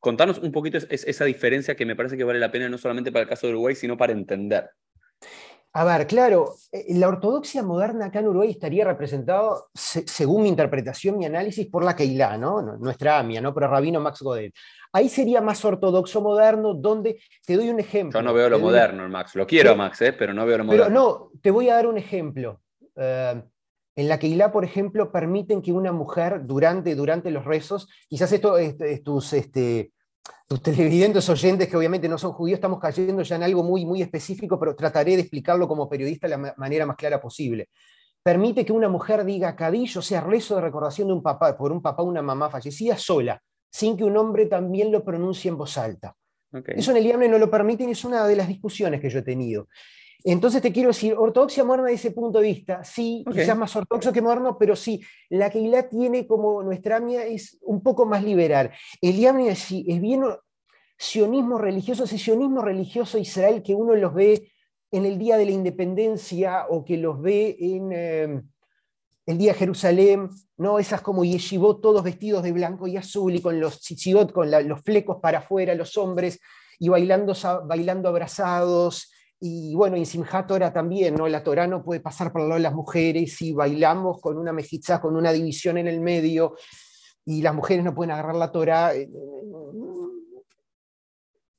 Contanos 0.00 0.38
un 0.38 0.50
poquito 0.50 0.78
esa 0.90 1.24
diferencia 1.24 1.76
que 1.76 1.86
me 1.86 1.94
parece 1.94 2.16
que 2.16 2.24
vale 2.24 2.40
la 2.40 2.50
pena 2.50 2.68
no 2.68 2.76
solamente 2.76 3.12
para 3.12 3.22
el 3.22 3.28
caso 3.28 3.46
de 3.46 3.52
Uruguay, 3.52 3.76
sino 3.76 3.96
para 3.96 4.12
entender. 4.12 4.68
A 5.74 5.84
ver, 5.84 6.06
claro, 6.06 6.54
eh, 6.70 6.84
la 6.90 7.08
ortodoxia 7.08 7.62
moderna 7.62 8.06
acá 8.06 8.18
en 8.18 8.28
Uruguay 8.28 8.50
estaría 8.50 8.84
representado, 8.84 9.68
según 9.72 10.42
mi 10.42 10.50
interpretación, 10.50 11.16
mi 11.16 11.24
análisis, 11.24 11.66
por 11.66 11.82
la 11.82 11.96
Keilah, 11.96 12.36
¿no? 12.36 12.60
Nuestra 12.60 13.18
AMIA, 13.18 13.40
¿no? 13.40 13.54
Pero 13.54 13.68
Rabino 13.68 13.98
Max 13.98 14.20
Godet. 14.20 14.54
Ahí 14.92 15.08
sería 15.08 15.40
más 15.40 15.64
ortodoxo 15.64 16.20
moderno, 16.20 16.74
donde 16.74 17.18
te 17.46 17.56
doy 17.56 17.70
un 17.70 17.80
ejemplo. 17.80 18.20
Yo 18.20 18.24
no 18.24 18.34
veo 18.34 18.50
lo 18.50 18.58
moderno, 18.58 19.08
Max. 19.08 19.34
Lo 19.34 19.46
quiero, 19.46 19.74
Max, 19.74 20.02
¿eh? 20.02 20.12
pero 20.12 20.34
no 20.34 20.44
veo 20.44 20.58
lo 20.58 20.64
moderno. 20.64 20.84
Pero 20.84 20.94
no, 20.94 21.30
te 21.40 21.50
voy 21.50 21.70
a 21.70 21.76
dar 21.76 21.86
un 21.86 21.96
ejemplo. 21.96 22.60
Eh, 22.94 23.42
en 23.96 24.08
la 24.08 24.18
Keilah, 24.18 24.52
por 24.52 24.64
ejemplo, 24.64 25.10
permiten 25.10 25.62
que 25.62 25.72
una 25.72 25.92
mujer 25.92 26.44
durante, 26.44 26.94
durante 26.94 27.30
los 27.30 27.46
rezos, 27.46 27.88
quizás 28.08 28.30
esto 28.32 28.58
es, 28.58 28.76
tus 29.02 29.32
este, 29.32 29.92
tus 30.48 30.62
televidentes 30.62 31.28
oyentes 31.28 31.68
que 31.68 31.76
obviamente 31.76 32.08
no 32.08 32.18
son 32.18 32.32
judíos, 32.32 32.58
estamos 32.58 32.78
cayendo 32.78 33.22
ya 33.22 33.36
en 33.36 33.42
algo 33.42 33.62
muy, 33.62 33.86
muy 33.86 34.02
específico, 34.02 34.58
pero 34.58 34.76
trataré 34.76 35.16
de 35.16 35.22
explicarlo 35.22 35.66
como 35.66 35.88
periodista 35.88 36.28
de 36.28 36.36
la 36.36 36.54
manera 36.56 36.86
más 36.86 36.96
clara 36.96 37.20
posible. 37.20 37.70
Permite 38.22 38.64
que 38.64 38.72
una 38.72 38.88
mujer 38.88 39.24
diga 39.24 39.56
cadillo, 39.56 40.00
o 40.00 40.02
sea, 40.02 40.20
rezo 40.20 40.56
de 40.56 40.60
recordación 40.60 41.08
de 41.08 41.14
un 41.14 41.22
papá, 41.22 41.56
por 41.56 41.72
un 41.72 41.82
papá 41.82 42.02
o 42.02 42.06
una 42.06 42.22
mamá 42.22 42.50
fallecida 42.50 42.96
sola, 42.96 43.42
sin 43.70 43.96
que 43.96 44.04
un 44.04 44.16
hombre 44.16 44.46
también 44.46 44.92
lo 44.92 45.04
pronuncie 45.04 45.48
en 45.48 45.56
voz 45.56 45.76
alta. 45.78 46.14
Eso 46.66 46.90
en 46.90 46.98
el 46.98 47.06
IAMNE 47.06 47.28
no 47.28 47.38
lo 47.38 47.50
permiten 47.50 47.88
es 47.88 48.04
una 48.04 48.26
de 48.26 48.36
las 48.36 48.46
discusiones 48.46 49.00
que 49.00 49.08
yo 49.08 49.20
he 49.20 49.22
tenido. 49.22 49.68
Entonces 50.24 50.62
te 50.62 50.72
quiero 50.72 50.88
decir, 50.88 51.14
ortodoxia 51.14 51.64
moderna 51.64 51.88
de 51.88 51.94
ese 51.94 52.12
punto 52.12 52.38
de 52.38 52.46
vista, 52.46 52.84
sí, 52.84 53.24
quizás 53.30 53.56
más 53.56 53.74
ortodoxo 53.74 54.12
que 54.12 54.22
moderno, 54.22 54.56
pero 54.58 54.76
sí, 54.76 55.02
la 55.28 55.50
Keilah 55.50 55.88
tiene 55.88 56.26
como 56.26 56.62
nuestra 56.62 56.96
AMIA 56.96 57.26
es 57.26 57.58
un 57.62 57.82
poco 57.82 58.06
más 58.06 58.22
liberal. 58.22 58.70
El 59.00 59.18
IAMNE 59.18 59.50
es, 59.50 59.66
es 59.70 60.00
bien 60.00 60.22
sionismo 60.96 61.58
religioso, 61.58 62.04
ese 62.04 62.18
sionismo 62.18 62.62
religioso 62.62 63.18
Israel 63.18 63.62
que 63.62 63.74
uno 63.74 63.96
los 63.96 64.14
ve 64.14 64.52
en 64.92 65.06
el 65.06 65.18
Día 65.18 65.36
de 65.36 65.46
la 65.46 65.50
Independencia 65.50 66.66
o 66.68 66.84
que 66.84 66.96
los 66.98 67.20
ve 67.20 67.56
en 67.58 67.92
em, 67.92 68.42
el 69.26 69.38
Día 69.38 69.52
de 69.52 69.58
Jerusalén, 69.58 70.28
¿no? 70.56 70.78
esas 70.78 71.00
como 71.00 71.24
yeshivot 71.24 71.80
todos 71.80 72.04
vestidos 72.04 72.42
de 72.42 72.52
blanco 72.52 72.86
y 72.86 72.96
azul 72.96 73.34
y 73.34 73.40
con 73.40 73.58
los 73.58 73.80
con 74.32 74.50
los 74.50 74.80
flecos 74.82 75.18
para 75.20 75.38
afuera, 75.38 75.74
los 75.74 75.96
hombres, 75.96 76.38
y 76.78 76.88
bailando, 76.88 77.34
bailando 77.66 78.08
abrazados, 78.08 79.10
y 79.44 79.74
bueno, 79.74 79.96
en 79.96 80.06
Simchat 80.06 80.46
Torah 80.46 80.72
también, 80.72 81.16
¿no? 81.16 81.26
La 81.26 81.42
Torah 81.42 81.66
no 81.66 81.82
puede 81.82 81.98
pasar 81.98 82.30
por 82.30 82.42
el 82.42 82.48
lado 82.48 82.58
de 82.58 82.62
las 82.62 82.74
mujeres 82.74 83.42
y 83.42 83.52
bailamos 83.52 84.20
con 84.20 84.38
una 84.38 84.52
mejizá, 84.52 85.00
con 85.00 85.16
una 85.16 85.32
división 85.32 85.78
en 85.78 85.88
el 85.88 86.00
medio, 86.00 86.54
y 87.24 87.42
las 87.42 87.52
mujeres 87.52 87.84
no 87.84 87.92
pueden 87.92 88.12
agarrar 88.12 88.36
la 88.36 88.52
Torah. 88.52 88.94
Eh, 88.94 89.10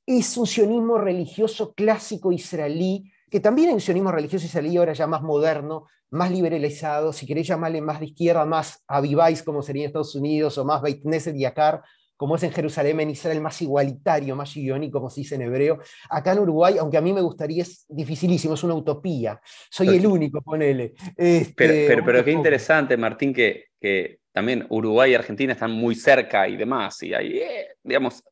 es 0.06 0.34
un 0.38 0.46
sionismo 0.46 0.96
religioso 0.96 1.74
clásico 1.74 2.32
israelí, 2.32 3.12
que 3.30 3.40
también 3.40 3.68
hay 3.68 3.74
un 3.74 3.82
sionismo 3.82 4.10
religioso 4.10 4.46
israelí 4.46 4.78
ahora 4.78 4.94
ya 4.94 5.06
más 5.06 5.20
moderno, 5.20 5.84
más 6.08 6.30
liberalizado, 6.30 7.12
si 7.12 7.26
queréis 7.26 7.48
llamarle 7.48 7.82
más 7.82 8.00
de 8.00 8.06
izquierda, 8.06 8.46
más 8.46 8.82
aviváis 8.88 9.42
como 9.42 9.60
sería 9.60 9.82
en 9.82 9.88
Estados 9.88 10.14
Unidos, 10.14 10.56
o 10.56 10.64
más 10.64 10.80
Beit 10.80 11.02
Knesset 11.02 11.36
y 11.36 11.44
Akar, 11.44 11.82
como 12.16 12.36
es 12.36 12.42
en 12.42 12.52
Jerusalén, 12.52 13.00
en 13.00 13.10
Israel, 13.10 13.40
más 13.40 13.60
igualitario, 13.62 14.36
más 14.36 14.56
iónico, 14.56 14.98
como 14.98 15.10
se 15.10 15.22
dice 15.22 15.34
en 15.34 15.42
hebreo. 15.42 15.80
Acá 16.08 16.32
en 16.32 16.40
Uruguay, 16.40 16.76
aunque 16.78 16.96
a 16.96 17.00
mí 17.00 17.12
me 17.12 17.20
gustaría, 17.20 17.62
es 17.62 17.84
dificilísimo, 17.88 18.54
es 18.54 18.62
una 18.62 18.74
utopía. 18.74 19.40
Soy 19.70 19.88
el 19.88 20.06
único, 20.06 20.40
ponele. 20.42 20.94
Este, 21.16 21.86
pero, 21.86 22.04
pero, 22.04 22.24
qué 22.24 22.32
interesante, 22.32 22.96
Martín, 22.96 23.32
que, 23.32 23.66
que 23.80 24.20
también 24.32 24.66
Uruguay 24.68 25.12
y 25.12 25.14
Argentina 25.14 25.52
están 25.52 25.72
muy 25.72 25.94
cerca 25.94 26.48
y 26.48 26.56
demás, 26.56 27.02
y 27.02 27.14
ahí, 27.14 27.38
eh, 27.38 27.68
digamos, 27.82 28.22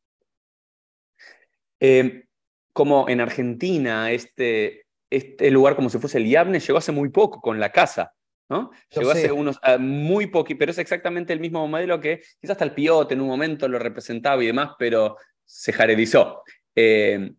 eh, 1.80 2.24
como 2.72 3.08
en 3.08 3.20
Argentina, 3.20 4.10
este, 4.12 4.86
este 5.10 5.50
lugar 5.50 5.76
como 5.76 5.90
si 5.90 5.98
fuese 5.98 6.18
el 6.18 6.28
Yabne 6.28 6.60
llegó 6.60 6.78
hace 6.78 6.92
muy 6.92 7.08
poco 7.10 7.40
con 7.40 7.60
la 7.60 7.70
casa, 7.70 8.14
¿no? 8.52 8.70
Llegó 8.90 9.10
hace 9.10 9.32
unos 9.32 9.58
muy 9.78 10.26
poquitos, 10.26 10.58
pero 10.58 10.72
es 10.72 10.78
exactamente 10.78 11.32
el 11.32 11.40
mismo 11.40 11.66
modelo 11.66 11.98
que 11.98 12.18
quizás 12.38 12.52
hasta 12.52 12.64
el 12.64 12.74
Piote 12.74 13.14
en 13.14 13.22
un 13.22 13.28
momento 13.28 13.66
lo 13.66 13.78
representaba 13.78 14.42
y 14.42 14.48
demás, 14.48 14.72
pero 14.78 15.16
se 15.44 15.72
jaredizó. 15.72 16.42
Eh, 16.74 17.32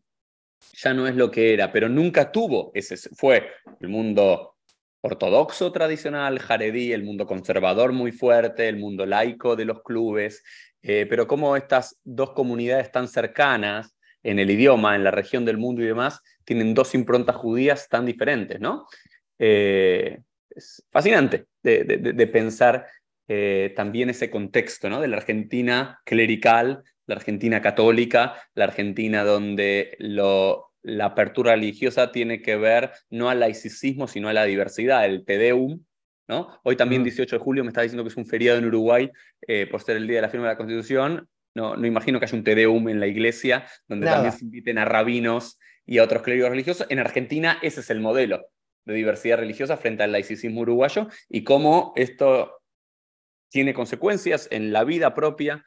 ya 0.74 0.94
no 0.94 1.08
es 1.08 1.16
lo 1.16 1.30
que 1.30 1.54
era, 1.54 1.72
pero 1.72 1.88
nunca 1.88 2.32
tuvo 2.32 2.72
ese, 2.74 2.98
fue 3.16 3.48
el 3.80 3.90
mundo 3.90 4.56
ortodoxo 5.02 5.72
tradicional, 5.72 6.40
jaredí, 6.40 6.94
el 6.94 7.04
mundo 7.04 7.28
conservador 7.28 7.92
muy 7.92 8.12
fuerte, 8.12 8.68
el 8.68 8.78
mundo 8.78 9.06
laico 9.06 9.56
de 9.56 9.66
los 9.66 9.84
clubes, 9.84 10.44
eh, 10.82 11.06
pero 11.08 11.28
como 11.28 11.56
estas 11.56 12.00
dos 12.04 12.32
comunidades 12.32 12.92
tan 12.92 13.08
cercanas 13.08 13.96
en 14.24 14.40
el 14.40 14.50
idioma, 14.50 14.96
en 14.96 15.04
la 15.04 15.12
región 15.12 15.46
del 15.46 15.58
mundo 15.58 15.84
y 15.84 15.88
demás, 15.88 16.22
tienen 16.46 16.74
dos 16.74 16.96
improntas 16.96 17.36
judías 17.36 17.88
tan 17.90 18.06
diferentes, 18.06 18.60
¿no? 18.60 18.88
Eh, 19.38 20.20
es 20.56 20.86
fascinante 20.92 21.46
de, 21.62 22.28
pensar 22.28 22.88
eh, 23.28 23.74
también 23.76 24.10
ese 24.10 24.30
contexto, 24.30 24.90
¿no? 24.90 25.02
De 25.02 25.08
la 25.08 25.18
Argentina 25.18 26.00
clerical, 26.06 26.84
la 27.06 27.16
Argentina 27.16 27.62
católica, 27.62 28.36
la 28.54 28.66
Argentina 28.66 29.24
donde 29.24 29.96
la 30.00 31.06
apertura 31.06 31.54
religiosa 31.54 32.12
tiene 32.12 32.42
que 32.42 32.56
ver 32.56 32.92
no 33.10 33.30
al 33.30 33.40
laicismo, 33.40 34.08
sino 34.08 34.30
a 34.30 34.34
la 34.34 34.46
diversidad, 34.46 35.06
el 35.06 35.26
Tedeum, 35.26 35.84
¿no? 36.28 36.60
Hoy 36.64 36.76
también, 36.76 37.04
18 37.04 37.38
de 37.38 37.44
julio, 37.44 37.64
me 37.64 37.70
está 37.70 37.82
diciendo 37.82 38.04
que 38.04 38.10
es 38.10 38.18
un 38.18 38.26
feriado 38.26 38.60
en 38.60 38.66
Uruguay 38.66 39.12
eh, 39.48 39.68
por 39.68 39.82
ser 39.82 39.98
el 39.98 40.08
día 40.08 40.18
de 40.18 40.22
la 40.22 40.30
firma 40.30 40.48
de 40.48 40.54
la 40.54 40.58
Constitución. 40.58 41.28
No, 41.56 41.76
no 41.76 41.86
imagino 41.86 42.20
que 42.20 42.26
haya 42.26 42.38
un 42.38 42.44
Tedeum 42.44 42.90
en 42.90 43.00
la 43.00 43.08
iglesia 43.08 43.68
donde 43.88 44.08
también 44.08 44.34
se 44.34 44.44
inviten 44.44 44.78
a 44.80 44.86
rabinos 44.86 45.60
y 45.86 46.00
a 46.00 46.04
otros 46.04 46.24
clérigos 46.24 46.50
religiosos. 46.50 46.88
En 46.90 47.00
Argentina 47.00 47.60
ese 47.62 47.82
es 47.82 47.90
el 47.90 48.00
modelo 48.00 48.48
de 48.86 48.94
diversidad 48.94 49.38
religiosa 49.38 49.78
frente 49.78 50.04
al 50.04 50.12
laicismo 50.12 50.62
uruguayo 50.62 51.08
y 51.30 51.44
cómo 51.44 51.94
esto 51.96 52.62
tiene 53.50 53.74
consecuencias 53.74 54.48
en 54.52 54.74
la 54.74 54.84
vida 54.84 55.14
propia, 55.14 55.64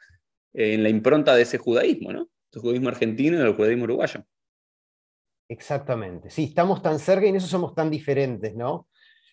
en 0.53 0.83
la 0.83 0.89
impronta 0.89 1.35
de 1.35 1.43
ese 1.43 1.59
judaísmo, 1.59 2.13
¿no? 2.13 2.29
El 2.53 2.61
judaísmo 2.61 2.89
argentino 2.89 3.39
y 3.39 3.43
el 3.43 3.55
judaísmo 3.55 3.85
uruguayo. 3.85 4.25
Exactamente. 5.49 6.31
Sí, 6.31 6.45
estamos 6.45 6.83
tan 6.83 6.99
cerca 6.99 7.27
y 7.27 7.29
en 7.29 7.37
eso 7.37 7.47
somos 7.47 7.75
tan 7.75 7.91
diferentes, 7.91 8.55
¿no? 8.55 8.89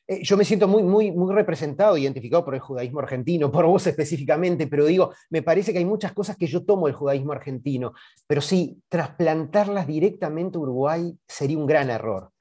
Eh, 0.06 0.22
yo 0.22 0.36
me 0.36 0.44
siento 0.44 0.68
muy, 0.68 0.84
muy, 0.84 1.12
muy 1.12 1.34
representado, 1.34 1.98
identificado 1.98 2.44
por 2.44 2.56
el 2.56 2.60
judaísmo 2.60 3.00
argentino, 3.00 3.52
por 3.52 3.66
vos 3.66 3.88
específicamente, 3.88 4.68
pero 4.68 4.86
digo, 4.86 5.14
me 5.30 5.42
parece 5.42 5.72
que 5.72 5.80
hay 5.80 5.86
muchas 5.86 6.12
cosas 6.12 6.36
que 6.36 6.46
yo 6.46 6.66
tomo 6.66 6.88
del 6.88 6.96
judaísmo 6.96 7.32
argentino, 7.32 7.94
pero 8.28 8.42
sí, 8.42 8.82
trasplantarlas 8.90 9.88
directamente 9.88 10.58
a 10.58 10.62
Uruguay 10.62 11.18
sería 11.26 11.58
un 11.58 11.66
gran 11.66 11.90
error, 11.90 12.33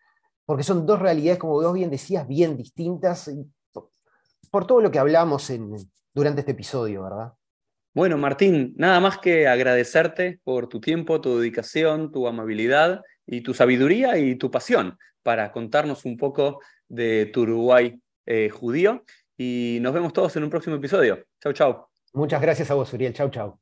porque 0.53 0.65
son 0.65 0.85
dos 0.85 0.99
realidades, 0.99 1.39
como 1.39 1.55
vos 1.55 1.73
bien 1.73 1.89
decías, 1.89 2.29
bien 2.29 2.59
distintas, 2.59 3.35
por 4.51 4.67
todo 4.67 4.83
lo 4.83 4.91
que 4.91 4.99
hablamos 4.99 5.49
en, 5.49 5.73
durante 6.13 6.41
este 6.41 6.53
episodio, 6.53 7.05
¿verdad? 7.05 7.33
Bueno, 7.95 8.19
Martín, 8.19 8.75
nada 8.77 9.01
más 9.01 9.17
que 9.17 9.49
agradecerte 9.49 10.41
por 10.45 10.69
tu 10.69 10.79
tiempo, 10.79 11.23
tu 11.23 11.39
dedicación, 11.39 12.13
tu 12.13 12.29
amabilidad 12.29 13.01
y 13.25 13.41
tu 13.41 13.55
sabiduría 13.55 14.19
y 14.19 14.37
tu 14.37 14.51
pasión 14.51 14.99
para 15.23 15.53
contarnos 15.53 16.05
un 16.05 16.19
poco 16.19 16.61
de 16.87 17.25
tu 17.33 17.45
Uruguay 17.45 17.99
eh, 18.27 18.51
judío. 18.51 19.05
Y 19.39 19.79
nos 19.81 19.95
vemos 19.95 20.13
todos 20.13 20.37
en 20.37 20.45
un 20.45 20.51
próximo 20.51 20.77
episodio. 20.77 21.25
Chau, 21.43 21.55
chau. 21.55 21.87
Muchas 22.13 22.43
gracias 22.43 22.71
a 22.71 22.75
vos, 22.75 22.93
Uriel. 22.93 23.15
Chau, 23.15 23.31
chau. 23.31 23.62